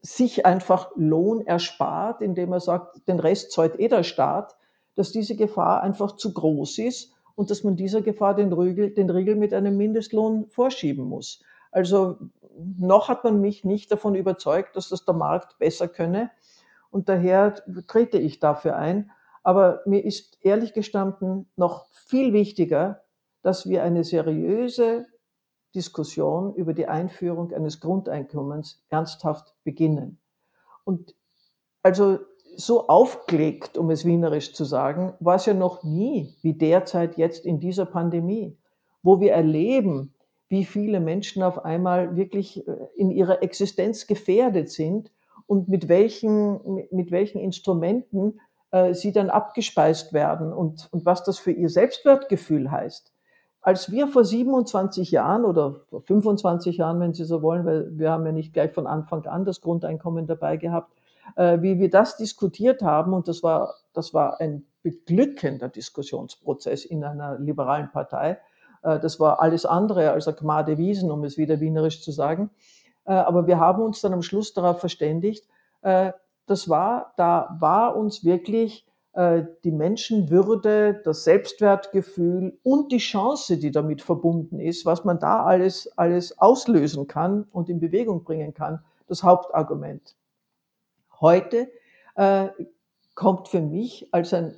sich 0.00 0.46
einfach 0.46 0.90
Lohn 0.94 1.46
erspart, 1.46 2.22
indem 2.22 2.52
er 2.52 2.60
sagt, 2.60 3.08
den 3.08 3.18
Rest 3.18 3.52
zahlt 3.52 3.78
eh 3.78 3.88
der 3.88 4.04
Staat, 4.04 4.56
dass 4.94 5.12
diese 5.12 5.36
Gefahr 5.36 5.82
einfach 5.82 6.16
zu 6.16 6.32
groß 6.32 6.78
ist 6.78 7.12
und 7.34 7.50
dass 7.50 7.64
man 7.64 7.76
dieser 7.76 8.02
Gefahr 8.02 8.34
den 8.34 8.52
Riegel, 8.52 8.90
den 8.90 9.10
Riegel 9.10 9.36
mit 9.36 9.52
einem 9.52 9.76
Mindestlohn 9.76 10.46
vorschieben 10.48 11.04
muss. 11.04 11.42
Also 11.70 12.16
noch 12.78 13.08
hat 13.08 13.24
man 13.24 13.40
mich 13.40 13.64
nicht 13.64 13.90
davon 13.92 14.14
überzeugt, 14.14 14.76
dass 14.76 14.88
das 14.88 15.04
der 15.04 15.14
Markt 15.14 15.58
besser 15.58 15.88
könne. 15.88 16.30
Und 16.90 17.08
daher 17.08 17.54
trete 17.86 18.18
ich 18.18 18.40
dafür 18.40 18.76
ein. 18.76 19.10
Aber 19.42 19.82
mir 19.86 20.04
ist 20.04 20.38
ehrlich 20.42 20.72
gestanden 20.72 21.48
noch 21.56 21.86
viel 21.92 22.32
wichtiger, 22.32 23.02
dass 23.42 23.68
wir 23.68 23.82
eine 23.82 24.02
seriöse 24.02 25.06
Diskussion 25.74 26.54
über 26.54 26.72
die 26.72 26.88
Einführung 26.88 27.52
eines 27.52 27.80
Grundeinkommens 27.80 28.82
ernsthaft 28.88 29.54
beginnen. 29.62 30.18
Und 30.84 31.14
also 31.82 32.18
so 32.56 32.88
aufgelegt, 32.88 33.76
um 33.76 33.90
es 33.90 34.04
wienerisch 34.04 34.54
zu 34.54 34.64
sagen, 34.64 35.14
war 35.20 35.36
es 35.36 35.46
ja 35.46 35.54
noch 35.54 35.84
nie 35.84 36.34
wie 36.42 36.54
derzeit 36.54 37.18
jetzt 37.18 37.44
in 37.44 37.60
dieser 37.60 37.84
Pandemie, 37.84 38.56
wo 39.02 39.20
wir 39.20 39.32
erleben, 39.32 40.14
wie 40.48 40.64
viele 40.64 41.00
Menschen 41.00 41.42
auf 41.42 41.64
einmal 41.64 42.16
wirklich 42.16 42.66
äh, 42.66 42.72
in 42.96 43.10
ihrer 43.10 43.42
Existenz 43.42 44.06
gefährdet 44.06 44.70
sind 44.70 45.10
und 45.46 45.68
mit 45.68 45.88
welchen, 45.88 46.86
mit 46.90 47.10
welchen 47.10 47.38
Instrumenten 47.38 48.40
äh, 48.70 48.94
sie 48.94 49.12
dann 49.12 49.30
abgespeist 49.30 50.12
werden 50.12 50.52
und, 50.52 50.88
und 50.92 51.06
was 51.06 51.24
das 51.24 51.38
für 51.38 51.52
ihr 51.52 51.68
Selbstwertgefühl 51.68 52.70
heißt. 52.70 53.12
Als 53.60 53.90
wir 53.90 54.06
vor 54.06 54.24
27 54.24 55.10
Jahren 55.10 55.44
oder 55.44 55.80
vor 55.90 56.00
25 56.00 56.76
Jahren, 56.76 57.00
wenn 57.00 57.14
Sie 57.14 57.24
so 57.24 57.42
wollen, 57.42 57.66
weil 57.66 57.98
wir 57.98 58.12
haben 58.12 58.24
ja 58.24 58.30
nicht 58.30 58.52
gleich 58.52 58.72
von 58.72 58.86
Anfang 58.86 59.26
an 59.26 59.44
das 59.44 59.60
Grundeinkommen 59.60 60.28
dabei 60.28 60.56
gehabt, 60.56 60.92
äh, 61.34 61.60
wie 61.62 61.80
wir 61.80 61.90
das 61.90 62.16
diskutiert 62.16 62.82
haben, 62.82 63.12
und 63.12 63.26
das 63.26 63.42
war, 63.42 63.74
das 63.92 64.14
war 64.14 64.40
ein 64.40 64.64
beglückender 64.82 65.68
Diskussionsprozess 65.68 66.84
in 66.84 67.02
einer 67.02 67.40
liberalen 67.40 67.90
Partei, 67.90 68.38
das 69.00 69.20
war 69.20 69.40
alles 69.40 69.66
andere 69.66 70.10
als 70.10 70.28
eine 70.28 70.36
Gmade 70.36 70.78
Wiesen, 70.78 71.10
um 71.10 71.24
es 71.24 71.36
wieder 71.36 71.60
wienerisch 71.60 72.02
zu 72.02 72.12
sagen. 72.12 72.50
Äh, 73.04 73.12
aber 73.12 73.46
wir 73.46 73.58
haben 73.58 73.82
uns 73.82 74.00
dann 74.00 74.12
am 74.12 74.22
Schluss 74.22 74.54
darauf 74.54 74.80
verständigt, 74.80 75.46
äh, 75.82 76.12
das 76.46 76.68
war, 76.68 77.12
da 77.16 77.56
war 77.58 77.96
uns 77.96 78.24
wirklich 78.24 78.86
die 79.18 79.70
Menschenwürde, 79.70 81.00
das 81.02 81.24
Selbstwertgefühl 81.24 82.58
und 82.62 82.92
die 82.92 82.98
Chance, 82.98 83.56
die 83.56 83.70
damit 83.70 84.02
verbunden 84.02 84.60
ist, 84.60 84.84
was 84.84 85.06
man 85.06 85.18
da 85.18 85.42
alles, 85.42 85.90
alles 85.96 86.38
auslösen 86.38 87.06
kann 87.06 87.44
und 87.50 87.70
in 87.70 87.80
Bewegung 87.80 88.24
bringen 88.24 88.52
kann, 88.52 88.84
das 89.08 89.22
Hauptargument. 89.22 90.16
Heute 91.18 91.70
äh, 92.14 92.48
kommt 93.14 93.48
für 93.48 93.62
mich 93.62 94.12
als 94.12 94.34
ein, 94.34 94.54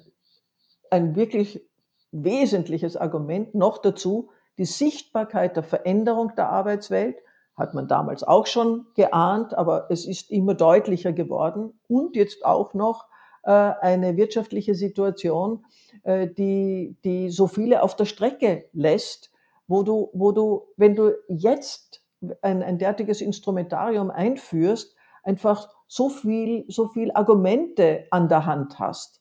ein 0.90 1.14
wirklich 1.14 1.64
wesentliches 2.12 2.96
Argument 2.96 3.54
noch 3.54 3.78
dazu, 3.78 4.30
die 4.58 4.64
Sichtbarkeit 4.64 5.56
der 5.56 5.62
Veränderung 5.62 6.32
der 6.36 6.48
Arbeitswelt, 6.48 7.16
hat 7.56 7.74
man 7.74 7.88
damals 7.88 8.22
auch 8.22 8.46
schon 8.46 8.86
geahnt, 8.94 9.52
aber 9.54 9.86
es 9.90 10.06
ist 10.06 10.30
immer 10.30 10.54
deutlicher 10.54 11.12
geworden. 11.12 11.78
Und 11.88 12.14
jetzt 12.14 12.44
auch 12.44 12.72
noch 12.72 13.06
äh, 13.42 13.50
eine 13.50 14.16
wirtschaftliche 14.16 14.74
Situation, 14.74 15.64
äh, 16.04 16.28
die, 16.28 16.96
die 17.04 17.30
so 17.30 17.48
viele 17.48 17.82
auf 17.82 17.96
der 17.96 18.04
Strecke 18.04 18.66
lässt, 18.72 19.32
wo 19.66 19.82
du, 19.82 20.10
wo 20.12 20.32
du, 20.32 20.68
wenn 20.76 20.94
du 20.94 21.12
jetzt 21.28 22.02
ein, 22.42 22.62
ein 22.62 22.78
derartiges 22.78 23.20
Instrumentarium 23.20 24.10
einführst, 24.10 24.94
einfach 25.24 25.68
so 25.88 26.08
viel, 26.08 26.64
so 26.68 26.88
viel 26.88 27.10
Argumente 27.12 28.06
an 28.10 28.28
der 28.28 28.46
Hand 28.46 28.78
hast, 28.78 29.17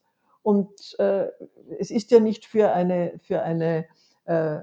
und 0.48 0.98
äh, 0.98 1.28
es 1.78 1.92
ist 1.92 2.10
ja 2.10 2.22
nicht 2.22 2.46
für 2.46 2.72
eine, 2.72 3.20
für 3.22 3.42
eine 3.42 3.86
äh, 4.24 4.60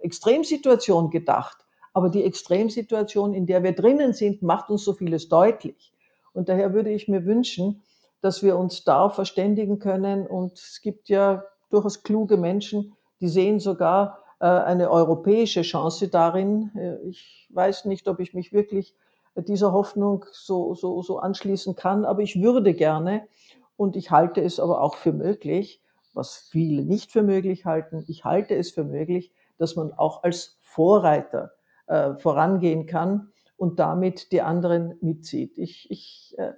Extremsituation 0.00 1.10
gedacht, 1.10 1.58
aber 1.92 2.08
die 2.08 2.24
Extremsituation, 2.24 3.34
in 3.34 3.44
der 3.44 3.62
wir 3.62 3.72
drinnen 3.72 4.14
sind, 4.14 4.40
macht 4.40 4.70
uns 4.70 4.82
so 4.82 4.94
vieles 4.94 5.28
deutlich. 5.28 5.92
Und 6.32 6.48
daher 6.48 6.72
würde 6.72 6.88
ich 6.88 7.08
mir 7.08 7.26
wünschen, 7.26 7.82
dass 8.22 8.42
wir 8.42 8.56
uns 8.56 8.84
da 8.84 9.10
verständigen 9.10 9.80
können. 9.80 10.26
Und 10.26 10.54
es 10.54 10.80
gibt 10.80 11.10
ja 11.10 11.44
durchaus 11.68 12.02
kluge 12.02 12.38
Menschen, 12.38 12.94
die 13.20 13.28
sehen 13.28 13.60
sogar 13.60 14.20
äh, 14.40 14.46
eine 14.46 14.90
europäische 14.90 15.60
Chance 15.60 16.08
darin. 16.08 16.70
Äh, 16.74 17.06
ich 17.06 17.50
weiß 17.50 17.84
nicht, 17.84 18.08
ob 18.08 18.18
ich 18.18 18.32
mich 18.32 18.54
wirklich 18.54 18.94
dieser 19.36 19.72
Hoffnung 19.72 20.24
so, 20.32 20.74
so, 20.74 21.02
so 21.02 21.18
anschließen 21.18 21.76
kann, 21.76 22.06
aber 22.06 22.22
ich 22.22 22.40
würde 22.40 22.72
gerne. 22.72 23.28
Und 23.76 23.96
ich 23.96 24.10
halte 24.10 24.40
es 24.40 24.60
aber 24.60 24.80
auch 24.80 24.96
für 24.96 25.12
möglich, 25.12 25.82
was 26.12 26.36
viele 26.36 26.84
nicht 26.84 27.10
für 27.10 27.22
möglich 27.22 27.64
halten, 27.64 28.04
ich 28.06 28.24
halte 28.24 28.54
es 28.54 28.70
für 28.70 28.84
möglich, 28.84 29.32
dass 29.58 29.76
man 29.76 29.92
auch 29.92 30.22
als 30.22 30.58
Vorreiter 30.60 31.52
äh, 31.86 32.14
vorangehen 32.14 32.86
kann 32.86 33.32
und 33.56 33.78
damit 33.78 34.32
die 34.32 34.42
anderen 34.42 34.96
mitzieht. 35.00 35.58
Ich, 35.58 35.90
ich, 35.90 36.34
äh, 36.38 36.52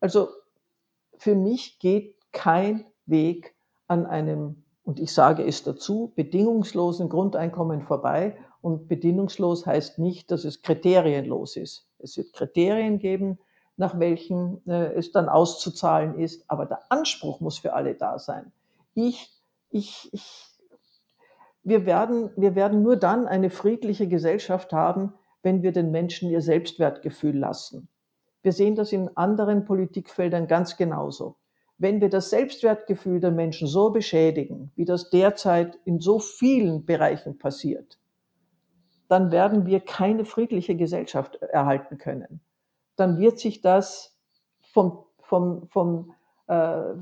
also 0.00 0.28
für 1.18 1.34
mich 1.34 1.78
geht 1.78 2.16
kein 2.32 2.86
Weg 3.06 3.54
an 3.86 4.06
einem, 4.06 4.64
und 4.82 5.00
ich 5.00 5.12
sage 5.12 5.44
es 5.44 5.62
dazu, 5.62 6.12
bedingungslosen 6.14 7.08
Grundeinkommen 7.08 7.82
vorbei. 7.82 8.36
Und 8.60 8.88
bedingungslos 8.88 9.64
heißt 9.64 9.98
nicht, 9.98 10.30
dass 10.30 10.44
es 10.44 10.62
kriterienlos 10.62 11.56
ist. 11.56 11.88
Es 11.98 12.16
wird 12.16 12.32
Kriterien 12.32 12.98
geben, 12.98 13.38
nach 13.76 13.98
welchen 13.98 14.66
äh, 14.66 14.92
es 14.94 15.12
dann 15.12 15.28
auszuzahlen 15.28 16.18
ist. 16.18 16.44
Aber 16.48 16.66
der 16.66 16.90
Anspruch 16.90 17.40
muss 17.40 17.58
für 17.58 17.74
alle 17.74 17.94
da 17.94 18.18
sein. 18.18 18.52
Ich, 18.94 19.30
ich, 19.70 20.08
ich, 20.12 20.46
wir, 21.62 21.84
werden, 21.86 22.30
wir 22.36 22.54
werden 22.54 22.82
nur 22.82 22.96
dann 22.96 23.26
eine 23.26 23.50
friedliche 23.50 24.08
Gesellschaft 24.08 24.72
haben, 24.72 25.14
wenn 25.42 25.62
wir 25.62 25.72
den 25.72 25.90
Menschen 25.90 26.30
ihr 26.30 26.40
Selbstwertgefühl 26.40 27.36
lassen. 27.36 27.88
Wir 28.42 28.52
sehen 28.52 28.76
das 28.76 28.92
in 28.92 29.16
anderen 29.16 29.64
Politikfeldern 29.64 30.46
ganz 30.46 30.76
genauso. 30.76 31.36
Wenn 31.78 32.00
wir 32.00 32.08
das 32.08 32.30
Selbstwertgefühl 32.30 33.20
der 33.20 33.32
Menschen 33.32 33.68
so 33.68 33.90
beschädigen, 33.90 34.72
wie 34.76 34.86
das 34.86 35.10
derzeit 35.10 35.78
in 35.84 36.00
so 36.00 36.18
vielen 36.18 36.86
Bereichen 36.86 37.36
passiert, 37.36 37.98
dann 39.08 39.30
werden 39.30 39.66
wir 39.66 39.80
keine 39.80 40.24
friedliche 40.24 40.74
Gesellschaft 40.74 41.36
erhalten 41.42 41.98
können 41.98 42.40
dann 42.96 43.18
wird 43.18 43.38
sich 43.38 43.60
das 43.60 44.16
vom, 44.72 45.04
vom, 45.20 45.68
vom, 45.68 46.14
äh, 46.48 46.94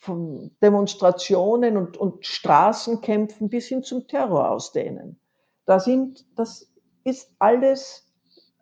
von 0.00 0.50
Demonstrationen 0.62 1.76
und, 1.76 1.96
und 1.96 2.24
Straßenkämpfen 2.24 3.50
bis 3.50 3.66
hin 3.66 3.82
zum 3.82 4.06
Terror 4.06 4.50
ausdehnen. 4.50 5.20
Da 5.66 5.78
sind, 5.78 6.24
das 6.36 6.72
ist 7.04 7.30
alles, 7.38 8.10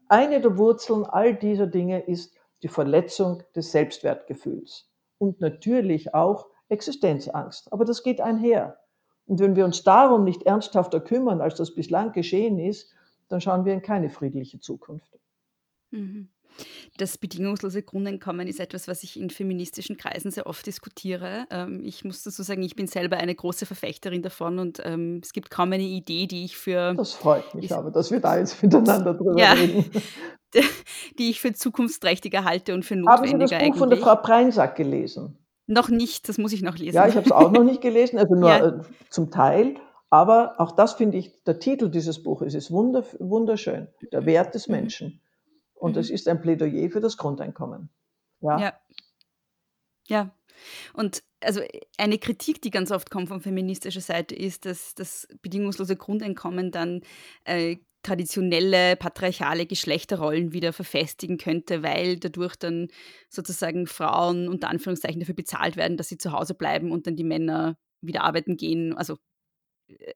eine 0.09 0.41
der 0.41 0.59
Wurzeln 0.59 1.05
all 1.05 1.35
dieser 1.35 1.67
Dinge 1.67 2.01
ist 2.01 2.35
die 2.63 2.69
Verletzung 2.69 3.43
des 3.55 3.71
Selbstwertgefühls 3.73 4.91
und 5.19 5.41
natürlich 5.41 6.15
auch 6.15 6.49
Existenzangst. 6.69 7.73
Aber 7.73 7.85
das 7.85 8.03
geht 8.03 8.21
einher. 8.21 8.79
Und 9.27 9.41
wenn 9.41 9.57
wir 9.57 9.65
uns 9.65 9.85
darum 9.85 10.25
nicht 10.25 10.43
ernsthafter 10.45 11.01
kümmern, 11.01 11.41
als 11.41 11.55
das 11.55 11.75
bislang 11.75 12.13
geschehen 12.13 12.59
ist, 12.59 12.93
dann 13.29 13.41
schauen 13.41 13.65
wir 13.65 13.75
in 13.75 13.83
keine 13.83 14.09
friedliche 14.09 14.59
Zukunft. 14.59 15.19
Mhm. 15.91 16.31
Das 16.97 17.19
bedingungslose 17.19 17.83
Grundeinkommen 17.83 18.49
ist 18.49 18.61
etwas, 18.61 18.89
was 18.89 19.03
ich 19.03 19.19
in 19.19 19.31
feministischen 19.31 19.97
Kreisen 19.97 20.31
sehr 20.31 20.47
oft 20.47 20.67
diskutiere. 20.67 21.47
Ähm, 21.51 21.83
ich 21.85 22.05
muss 22.05 22.23
dazu 22.23 22.43
sagen, 22.43 22.63
ich 22.63 22.77
bin 22.77 22.87
selber 22.87 23.17
eine 23.19 23.35
große 23.35 23.67
Verfechterin 23.67 24.23
davon 24.23 24.59
und 24.59 24.81
ähm, 24.85 25.21
es 25.23 25.33
gibt 25.33 25.51
kaum 25.51 25.73
eine 25.73 25.85
Idee, 25.85 26.27
die 26.27 26.45
ich 26.45 26.57
für. 26.57 26.95
Das 26.95 27.15
freut 27.15 27.55
mich 27.55 27.73
aber, 27.73 27.91
dass 27.91 28.11
wir 28.11 28.21
da 28.21 28.39
jetzt 28.39 28.63
miteinander 28.63 29.15
drüber 29.15 29.39
ja, 29.39 29.53
reden. 29.53 29.85
Die 31.19 31.29
ich 31.29 31.43
für 31.43 31.53
zukunftsträchtiger 31.53 32.43
halte 32.43 32.73
und 32.73 32.83
für 32.83 32.97
notwendiger 32.97 33.33
Haben 33.33 33.33
Sie 33.33 33.39
das 33.39 33.51
Buch 33.51 33.59
eigentlich. 33.59 33.79
von 33.79 33.91
der 33.91 33.99
Frau 33.99 34.17
Preinsack 34.17 34.77
gelesen? 34.77 35.37
Noch 35.67 35.91
nicht, 35.91 36.27
das 36.31 36.39
muss 36.39 36.55
ich 36.55 36.63
noch 36.63 36.79
lesen. 36.79 36.97
Ja, 36.97 37.07
ich 37.07 37.17
habe 37.17 37.27
es 37.27 37.33
auch 37.33 37.51
noch 37.53 37.65
nicht 37.65 37.83
gelesen, 37.83 38.19
also 38.19 38.35
nur 38.35 38.49
ja. 38.49 38.67
Äh, 38.67 38.81
zum 39.11 39.31
Teil. 39.31 39.75
Aber 40.09 40.55
auch 40.59 40.73
das 40.73 40.95
finde 40.95 41.19
ich, 41.19 41.45
der 41.45 41.59
Titel 41.59 41.91
dieses 41.91 42.23
Buches 42.23 42.55
ist 42.55 42.71
wunderschön. 42.71 43.89
Der 44.11 44.25
Wert 44.25 44.55
des 44.55 44.69
mhm. 44.69 44.75
Menschen. 44.75 45.21
Und 45.79 45.95
mhm. 45.95 46.01
es 46.01 46.11
ist 46.11 46.29
ein 46.29 46.41
Plädoyer 46.41 46.91
für 46.91 47.01
das 47.01 47.17
Grundeinkommen. 47.17 47.91
Ja. 48.41 48.59
ja. 48.59 48.81
Ja. 50.09 50.35
Und 50.95 51.23
also 51.41 51.61
eine 51.99 52.19
Kritik, 52.19 52.63
die 52.63 52.71
ganz 52.71 52.91
oft 52.91 53.11
kommt 53.11 53.29
von 53.29 53.41
feministischer 53.41 54.01
Seite, 54.01 54.35
ist, 54.35 54.65
dass 54.65 54.95
das 54.95 55.29
bedingungslose 55.43 55.97
Grundeinkommen 55.97 56.73
dann 56.73 57.03
äh, 57.45 57.77
traditionelle 58.03 58.97
patriarchale 58.97 59.67
Geschlechterrollen 59.67 60.53
wieder 60.53 60.73
verfestigen 60.73 61.37
könnte, 61.37 61.83
weil 61.83 62.19
dadurch 62.19 62.57
dann 62.57 62.89
sozusagen 63.29 63.87
Frauen 63.87 64.49
unter 64.49 64.69
Anführungszeichen 64.69 65.21
dafür 65.21 65.35
bezahlt 65.35 65.77
werden, 65.77 65.97
dass 65.97 66.09
sie 66.09 66.19
zu 66.19 66.33
Hause 66.33 66.55
bleiben 66.55 66.91
und 66.91 67.07
dann 67.07 67.17
die 67.17 67.25
Männer 67.25 67.77
wieder 68.01 68.23
arbeiten 68.23 68.57
gehen. 68.57 68.97
Also 68.97 69.19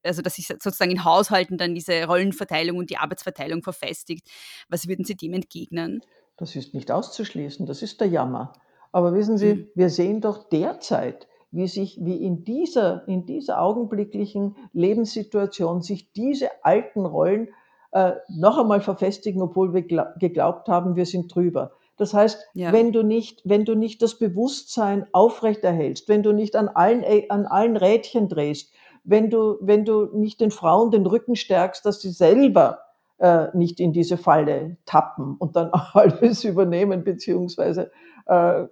also 0.03 0.23
dass 0.23 0.35
sich 0.35 0.47
sozusagen 0.47 0.91
in 0.91 1.05
Haushalten 1.05 1.59
dann 1.59 1.75
diese 1.75 2.05
Rollenverteilung 2.05 2.77
und 2.77 2.91
die 2.91 2.99
Arbeitsverteilung 2.99 3.63
verfestigt. 3.63 4.29
Was 4.69 4.89
würden 4.89 5.05
Sie 5.05 5.17
dem 5.17 5.35
entgegnen? 5.35 6.03
Das 6.37 6.57
ist 6.57 6.75
nicht 6.75 6.91
auszuschließen, 6.91 7.67
das 7.67 7.83
ist 7.83 8.01
der 8.01 8.09
Jammer. 8.09 8.55
Aber 8.91 9.15
wissen 9.15 9.39
Sie, 9.39 9.55
mhm. 9.55 9.69
wir 9.75 9.91
sehen 9.91 10.21
doch 10.21 10.49
derzeit, 10.49 11.29
wie 11.51 11.69
sich, 11.69 11.99
wie 12.03 12.17
in 12.17 12.45
dieser, 12.45 13.07
in 13.07 13.27
dieser 13.27 13.61
augenblicklichen 13.61 14.57
Lebenssituation 14.73 15.83
sich 15.83 16.13
diese 16.13 16.49
alten 16.63 17.05
Rollen 17.05 17.49
äh, 17.93 18.13
noch 18.29 18.59
einmal 18.59 18.81
verfestigen, 18.81 19.43
obwohl 19.43 19.75
wir 19.75 19.83
geglaubt 19.83 20.69
haben, 20.69 20.97
wir 20.97 21.07
sind 21.07 21.35
drüber. 21.35 21.73
Das 21.99 22.15
heißt, 22.15 22.43
ja. 22.55 22.73
wenn 22.73 22.93
du 22.93 23.03
nicht, 23.03 23.43
wenn 23.45 23.67
du 23.67 23.75
nicht 23.75 24.01
das 24.01 24.19
Bewusstsein 24.19 25.07
aufrechterhältst, 25.13 26.09
wenn 26.09 26.23
du 26.23 26.33
nicht 26.33 26.57
an 26.57 26.69
allen, 26.69 27.05
an 27.29 27.47
allen 27.47 27.77
Rädchen 27.77 28.29
drehst, 28.29 28.73
wenn 29.05 29.31
du, 29.31 29.57
wenn 29.61 29.85
du 29.85 30.07
nicht 30.13 30.41
den 30.41 30.51
Frauen 30.51 30.91
den 30.91 31.07
Rücken 31.07 31.37
stärkst, 31.37 31.85
dass 31.85 32.01
sie 32.01 32.11
selber 32.11 32.81
äh, 33.19 33.49
nicht 33.57 33.81
in 33.81 33.93
diese 33.93 34.17
Falle 34.17 34.77
tappen 34.87 35.37
und 35.39 35.57
dann 35.57 35.71
alles 35.93 36.45
übernehmen, 36.45 37.05
beziehungsweise 37.05 37.91
äh, 38.27 38.65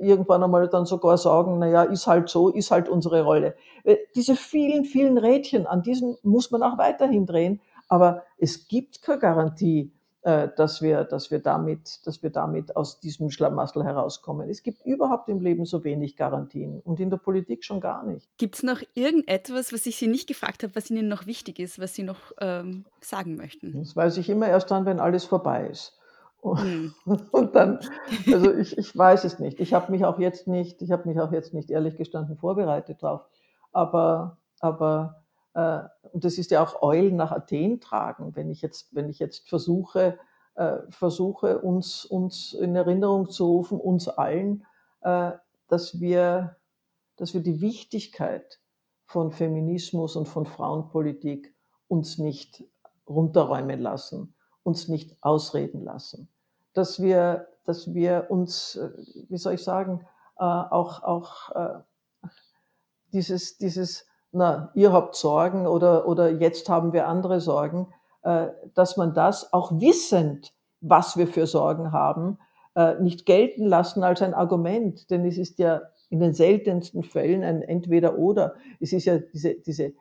irgendwann 0.00 0.42
einmal 0.42 0.68
dann 0.68 0.86
sogar 0.86 1.18
sagen, 1.18 1.58
naja, 1.58 1.82
ist 1.84 2.06
halt 2.06 2.28
so, 2.28 2.48
ist 2.48 2.70
halt 2.70 2.88
unsere 2.88 3.22
Rolle. 3.22 3.54
Äh, 3.84 3.96
diese 4.14 4.36
vielen, 4.36 4.84
vielen 4.84 5.18
Rädchen, 5.18 5.66
an 5.66 5.82
diesen 5.82 6.16
muss 6.22 6.50
man 6.50 6.62
auch 6.62 6.78
weiterhin 6.78 7.26
drehen, 7.26 7.60
aber 7.88 8.22
es 8.38 8.68
gibt 8.68 9.02
keine 9.02 9.18
Garantie, 9.18 9.92
dass 10.22 10.80
wir, 10.82 11.02
dass 11.02 11.32
wir 11.32 11.40
damit, 11.40 12.06
dass 12.06 12.22
wir 12.22 12.30
damit 12.30 12.76
aus 12.76 13.00
diesem 13.00 13.30
Schlamassel 13.30 13.82
herauskommen. 13.82 14.48
Es 14.48 14.62
gibt 14.62 14.86
überhaupt 14.86 15.28
im 15.28 15.40
Leben 15.40 15.64
so 15.64 15.82
wenig 15.82 16.16
Garantien 16.16 16.80
und 16.80 17.00
in 17.00 17.10
der 17.10 17.16
Politik 17.16 17.64
schon 17.64 17.80
gar 17.80 18.04
nicht. 18.04 18.28
Gibt 18.38 18.54
es 18.54 18.62
noch 18.62 18.80
irgendetwas, 18.94 19.72
was 19.72 19.84
ich 19.84 19.96
Sie 19.96 20.06
nicht 20.06 20.28
gefragt 20.28 20.62
habe, 20.62 20.76
was 20.76 20.90
Ihnen 20.90 21.08
noch 21.08 21.26
wichtig 21.26 21.58
ist, 21.58 21.80
was 21.80 21.94
Sie 21.94 22.04
noch 22.04 22.32
ähm, 22.40 22.84
sagen 23.00 23.34
möchten? 23.34 23.76
Das 23.76 23.96
weiß 23.96 24.16
ich 24.18 24.28
immer 24.30 24.46
erst 24.46 24.70
dann, 24.70 24.86
wenn 24.86 25.00
alles 25.00 25.24
vorbei 25.24 25.66
ist. 25.66 25.98
Hm. 26.42 26.94
Und 27.32 27.56
dann, 27.56 27.80
also 28.32 28.52
ich, 28.54 28.78
ich 28.78 28.96
weiß 28.96 29.24
es 29.24 29.40
nicht. 29.40 29.58
Ich 29.58 29.74
habe 29.74 29.90
mich 29.90 30.04
auch 30.04 30.20
jetzt 30.20 30.46
nicht, 30.46 30.82
ich 30.82 30.92
habe 30.92 31.08
mich 31.08 31.20
auch 31.20 31.32
jetzt 31.32 31.52
nicht 31.52 31.70
ehrlich 31.70 31.96
gestanden 31.96 32.36
vorbereitet 32.36 33.02
drauf. 33.02 33.22
Aber, 33.72 34.38
aber 34.60 35.16
äh, 35.16 35.21
und 35.54 36.24
das 36.24 36.38
ist 36.38 36.50
ja 36.50 36.62
auch 36.62 36.80
Eulen 36.82 37.16
nach 37.16 37.30
Athen 37.30 37.80
tragen, 37.80 38.34
wenn 38.36 38.50
ich 38.50 38.62
jetzt, 38.62 38.94
wenn 38.94 39.10
ich 39.10 39.18
jetzt 39.18 39.48
versuche, 39.48 40.18
äh, 40.54 40.78
versuche 40.90 41.60
uns, 41.60 42.04
uns 42.04 42.52
in 42.52 42.76
Erinnerung 42.76 43.30
zu 43.30 43.46
rufen, 43.46 43.80
uns 43.80 44.08
allen, 44.08 44.66
äh, 45.00 45.32
dass 45.68 46.00
wir, 46.00 46.56
dass 47.16 47.34
wir 47.34 47.42
die 47.42 47.60
Wichtigkeit 47.60 48.60
von 49.06 49.30
Feminismus 49.30 50.16
und 50.16 50.26
von 50.26 50.46
Frauenpolitik 50.46 51.54
uns 51.88 52.18
nicht 52.18 52.64
runterräumen 53.08 53.80
lassen, 53.80 54.34
uns 54.62 54.88
nicht 54.88 55.16
ausreden 55.22 55.82
lassen, 55.82 56.28
dass 56.72 57.00
wir, 57.00 57.48
dass 57.64 57.92
wir 57.92 58.26
uns, 58.30 58.78
wie 59.28 59.36
soll 59.36 59.54
ich 59.54 59.62
sagen, 59.62 60.06
auch, 60.36 61.02
auch 61.02 61.82
dieses, 63.12 63.58
dieses 63.58 64.06
na, 64.32 64.70
ihr 64.74 64.92
habt 64.92 65.14
Sorgen 65.14 65.66
oder, 65.66 66.08
oder 66.08 66.30
jetzt 66.30 66.68
haben 66.68 66.92
wir 66.92 67.06
andere 67.06 67.40
Sorgen, 67.40 67.88
äh, 68.22 68.48
dass 68.74 68.96
man 68.96 69.14
das 69.14 69.52
auch 69.52 69.72
wissend, 69.72 70.52
was 70.80 71.16
wir 71.16 71.26
für 71.26 71.46
Sorgen 71.46 71.92
haben, 71.92 72.38
äh, 72.74 72.94
nicht 73.00 73.26
gelten 73.26 73.66
lassen 73.66 74.02
als 74.02 74.22
ein 74.22 74.34
Argument, 74.34 75.10
denn 75.10 75.24
es 75.26 75.38
ist 75.38 75.58
ja 75.58 75.82
in 76.08 76.20
den 76.20 76.32
seltensten 76.32 77.02
Fällen 77.02 77.42
ein 77.42 77.62
Entweder-Oder. 77.62 78.54
Es 78.80 78.92
ist 78.92 79.04
ja 79.04 79.18
diese, 79.18 79.54
diese 79.54 79.92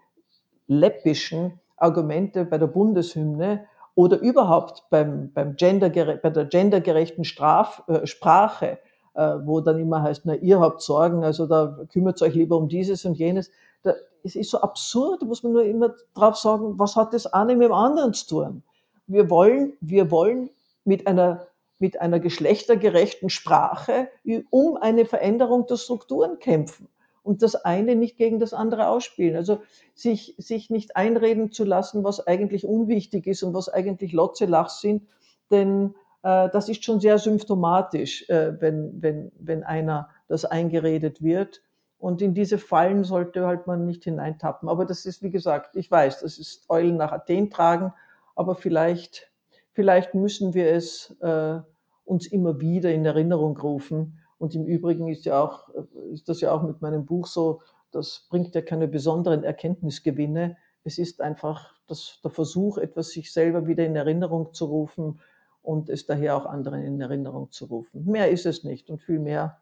läppischen 0.67 1.59
Argumente 1.77 2.45
bei 2.45 2.57
der 2.57 2.67
Bundeshymne 2.67 3.65
oder 3.95 4.19
überhaupt 4.19 4.85
beim, 4.89 5.31
beim 5.33 5.55
Gender, 5.55 5.89
bei 5.89 6.29
der 6.29 6.45
gendergerechten 6.45 7.23
Straf, 7.23 7.83
äh, 7.87 8.07
Sprache, 8.07 8.79
äh, 9.13 9.35
wo 9.43 9.59
dann 9.59 9.79
immer 9.79 10.01
heißt, 10.03 10.25
na, 10.25 10.35
ihr 10.35 10.59
habt 10.59 10.81
Sorgen, 10.81 11.23
also 11.23 11.45
da 11.45 11.79
kümmert 11.91 12.21
euch 12.21 12.35
lieber 12.35 12.57
um 12.57 12.69
dieses 12.69 13.05
und 13.05 13.15
jenes. 13.17 13.51
Da, 13.83 13.93
es 14.23 14.35
ist 14.35 14.51
so 14.51 14.61
absurd, 14.61 15.23
muss 15.23 15.43
man 15.43 15.53
nur 15.53 15.63
immer 15.63 15.95
drauf 16.13 16.37
sagen, 16.37 16.77
was 16.77 16.95
hat 16.95 17.13
das 17.13 17.27
eine 17.27 17.55
mit 17.55 17.67
dem 17.67 17.73
anderen 17.73 18.13
zu 18.13 18.27
tun? 18.27 18.63
Wir 19.07 19.29
wollen, 19.29 19.73
wir 19.81 20.11
wollen 20.11 20.49
mit 20.85 21.07
einer, 21.07 21.47
mit 21.79 21.99
einer 21.99 22.19
geschlechtergerechten 22.19 23.29
Sprache 23.29 24.09
um 24.49 24.77
eine 24.77 25.05
Veränderung 25.05 25.65
der 25.67 25.77
Strukturen 25.77 26.39
kämpfen 26.39 26.87
und 27.23 27.41
das 27.41 27.55
eine 27.55 27.95
nicht 27.95 28.17
gegen 28.17 28.39
das 28.39 28.53
andere 28.53 28.87
ausspielen. 28.87 29.35
Also 29.35 29.59
sich, 29.93 30.35
sich 30.37 30.69
nicht 30.69 30.95
einreden 30.95 31.51
zu 31.51 31.63
lassen, 31.63 32.03
was 32.03 32.25
eigentlich 32.25 32.65
unwichtig 32.65 33.27
ist 33.27 33.43
und 33.43 33.53
was 33.53 33.69
eigentlich 33.69 34.13
Lotzelach 34.13 34.69
sind, 34.69 35.07
denn 35.49 35.95
äh, 36.23 36.49
das 36.49 36.69
ist 36.69 36.83
schon 36.83 36.99
sehr 36.99 37.19
symptomatisch, 37.19 38.27
äh, 38.29 38.59
wenn, 38.59 39.01
wenn, 39.01 39.31
wenn 39.39 39.63
einer 39.63 40.09
das 40.27 40.45
eingeredet 40.45 41.21
wird. 41.21 41.61
Und 42.01 42.19
in 42.23 42.33
diese 42.33 42.57
Fallen 42.57 43.03
sollte 43.03 43.45
halt 43.45 43.67
man 43.67 43.85
nicht 43.85 44.05
hineintappen. 44.05 44.67
Aber 44.69 44.85
das 44.85 45.05
ist, 45.05 45.21
wie 45.21 45.29
gesagt, 45.29 45.75
ich 45.75 45.91
weiß, 45.91 46.21
das 46.21 46.39
ist 46.39 46.67
Eulen 46.67 46.97
nach 46.97 47.11
Athen 47.11 47.51
tragen, 47.51 47.93
aber 48.35 48.55
vielleicht, 48.55 49.31
vielleicht 49.71 50.15
müssen 50.15 50.55
wir 50.55 50.73
es 50.73 51.15
äh, 51.21 51.59
uns 52.03 52.25
immer 52.25 52.59
wieder 52.59 52.91
in 52.91 53.05
Erinnerung 53.05 53.55
rufen. 53.55 54.17
Und 54.39 54.55
im 54.55 54.65
Übrigen 54.65 55.09
ist 55.09 55.25
ja 55.25 55.43
auch, 55.43 55.69
ist 56.11 56.27
das 56.27 56.41
ja 56.41 56.51
auch 56.51 56.63
mit 56.63 56.81
meinem 56.81 57.05
Buch 57.05 57.27
so, 57.27 57.61
das 57.91 58.25
bringt 58.31 58.55
ja 58.55 58.63
keine 58.63 58.87
besonderen 58.87 59.43
Erkenntnisgewinne. 59.43 60.57
Es 60.83 60.97
ist 60.97 61.21
einfach 61.21 61.75
das, 61.85 62.19
der 62.23 62.31
Versuch, 62.31 62.79
etwas 62.79 63.09
sich 63.09 63.31
selber 63.31 63.67
wieder 63.67 63.85
in 63.85 63.95
Erinnerung 63.95 64.55
zu 64.55 64.65
rufen 64.65 65.19
und 65.61 65.87
es 65.87 66.07
daher 66.07 66.35
auch 66.35 66.47
anderen 66.47 66.81
in 66.81 66.99
Erinnerung 66.99 67.51
zu 67.51 67.65
rufen. 67.65 68.05
Mehr 68.05 68.31
ist 68.31 68.47
es 68.47 68.63
nicht 68.63 68.89
und 68.89 69.03
viel 69.03 69.19
mehr, 69.19 69.59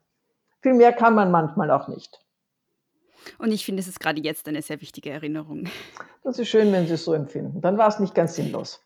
viel 0.61 0.73
mehr 0.73 0.93
kann 0.93 1.15
man 1.15 1.31
manchmal 1.31 1.69
auch 1.69 1.89
nicht. 1.89 2.23
Und 3.37 3.51
ich 3.51 3.65
finde, 3.65 3.81
es 3.81 3.87
ist 3.87 3.99
gerade 3.99 4.21
jetzt 4.21 4.47
eine 4.47 4.61
sehr 4.61 4.81
wichtige 4.81 5.09
Erinnerung. 5.09 5.67
Das 6.23 6.39
ist 6.39 6.47
schön, 6.47 6.71
wenn 6.71 6.87
Sie 6.87 6.93
es 6.93 7.05
so 7.05 7.13
empfinden. 7.13 7.61
Dann 7.61 7.77
war 7.77 7.87
es 7.87 7.99
nicht 7.99 8.15
ganz 8.15 8.35
sinnlos. 8.35 8.83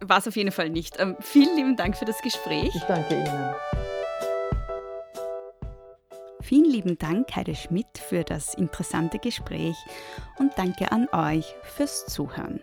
War 0.00 0.18
es 0.18 0.28
auf 0.28 0.36
jeden 0.36 0.52
Fall 0.52 0.70
nicht. 0.70 1.00
Ähm, 1.00 1.16
vielen 1.20 1.56
lieben 1.56 1.76
Dank 1.76 1.96
für 1.96 2.04
das 2.04 2.20
Gespräch. 2.22 2.74
Ich 2.74 2.82
danke 2.82 3.14
Ihnen. 3.14 3.54
Vielen 6.42 6.70
lieben 6.70 6.98
Dank, 6.98 7.34
Heide 7.34 7.54
Schmidt, 7.54 7.98
für 7.98 8.24
das 8.24 8.54
interessante 8.54 9.18
Gespräch 9.18 9.76
und 10.38 10.52
danke 10.56 10.90
an 10.90 11.08
euch 11.12 11.54
fürs 11.62 12.04
Zuhören. 12.06 12.60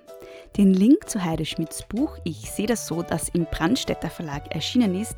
Den 0.58 0.74
Link 0.74 1.10
zu 1.10 1.24
Heide 1.24 1.46
Schmidts 1.46 1.84
Buch 1.88 2.18
Ich 2.24 2.52
sehe 2.52 2.68
das 2.68 2.88
so, 2.88 3.02
das 3.02 3.30
im 3.30 3.46
Brandstätter 3.46 4.10
Verlag 4.10 4.54
erschienen 4.54 5.00
ist, 5.00 5.16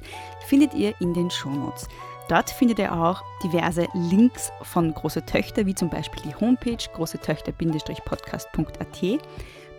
findet 0.47 0.73
ihr 0.73 0.93
in 1.01 1.13
den 1.13 1.31
Shownotes. 1.31 1.87
Dort 2.31 2.49
findet 2.49 2.79
ihr 2.79 2.91
auch 2.93 3.21
diverse 3.43 3.87
Links 3.93 4.51
von 4.61 4.93
Große 4.93 5.25
Töchter, 5.25 5.65
wie 5.65 5.75
zum 5.75 5.89
Beispiel 5.89 6.23
die 6.23 6.33
Homepage 6.33 6.77
großetöchter-podcast.at. 6.93 9.19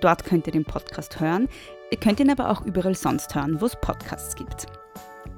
Dort 0.02 0.24
könnt 0.26 0.46
ihr 0.46 0.52
den 0.52 0.66
Podcast 0.66 1.18
hören. 1.18 1.48
Ihr 1.90 1.96
könnt 1.96 2.20
ihn 2.20 2.30
aber 2.30 2.50
auch 2.50 2.60
überall 2.60 2.94
sonst 2.94 3.34
hören, 3.34 3.58
wo 3.58 3.64
es 3.64 3.74
Podcasts 3.76 4.36
gibt. 4.36 4.66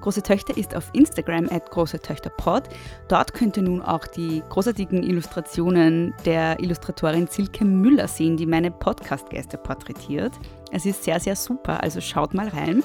Große 0.01 0.25
Töchter 0.25 0.57
ist 0.57 0.75
auf 0.75 0.91
Instagram 0.93 1.49
at 1.51 1.71
Große 1.71 2.01
Töchter 2.01 2.31
Pod. 2.31 2.65
Dort 3.07 3.33
könnt 3.33 3.57
ihr 3.59 3.63
nun 3.63 3.81
auch 3.81 4.09
die 4.09 4.43
großartigen 4.49 5.05
Illustrationen 5.05 6.15
der 6.25 6.59
Illustratorin 6.59 7.29
Silke 7.29 7.65
Müller 7.65 8.09
sehen, 8.09 8.37
die 8.37 8.47
meine 8.47 8.73
Podcast-Gäste 8.73 9.57
porträtiert. 9.57 10.33
Es 10.73 10.85
ist 10.85 11.05
sehr, 11.05 11.21
sehr 11.21 11.37
super, 11.37 11.81
also 11.81 12.01
schaut 12.01 12.35
mal 12.35 12.49
rein. 12.49 12.83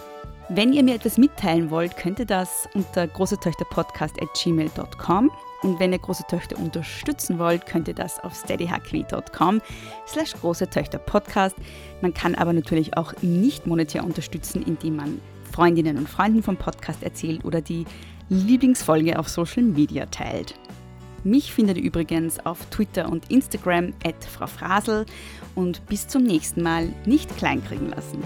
Wenn 0.52 0.74
ihr 0.74 0.84
mir 0.84 0.96
etwas 0.96 1.20
mitteilen 1.20 1.70
wollt, 1.70 1.96
könnt 1.96 2.18
ihr 2.18 2.26
das 2.26 2.68
unter 2.74 3.06
großetöchterpodcast.gmail.com 3.08 5.32
und 5.62 5.80
wenn 5.80 5.94
ihr 5.94 6.00
große 6.00 6.24
Töchter 6.28 6.58
unterstützen 6.58 7.38
wollt, 7.38 7.68
könnt 7.68 7.88
ihr 7.88 7.94
das 7.94 8.20
auf 8.24 8.34
steadyhq.com 8.34 9.62
slash 10.08 10.34
große. 10.42 10.68
Man 12.02 12.16
kann 12.16 12.34
aber 12.34 12.54
natürlich 12.54 12.98
auch 12.98 13.14
nicht 13.22 13.68
monetär 13.68 14.04
unterstützen, 14.04 14.64
indem 14.64 14.96
man 14.96 15.22
Freundinnen 15.52 15.98
und 15.98 16.10
Freunden 16.10 16.42
vom 16.42 16.58
Podcast 16.58 17.04
erzählt 17.04 17.46
oder 17.46 17.62
die 17.62 17.86
Lieblingsfolge 18.30 19.20
auf 19.20 19.30
Social 19.30 19.62
Media 19.62 20.08
teilt. 20.08 20.56
Mich 21.24 21.54
findet 21.54 21.78
ihr 21.78 21.84
übrigens 21.84 22.44
auf 22.44 22.66
Twitter 22.72 23.08
und 23.08 23.30
Instagram 23.30 23.94
at 24.04 24.24
Frau 24.24 24.48
Frasel 24.48 25.06
und 25.54 25.86
bis 25.86 26.08
zum 26.08 26.24
nächsten 26.24 26.64
Mal 26.64 26.92
nicht 27.06 27.38
kleinkriegen 27.38 27.90
lassen. 27.90 28.24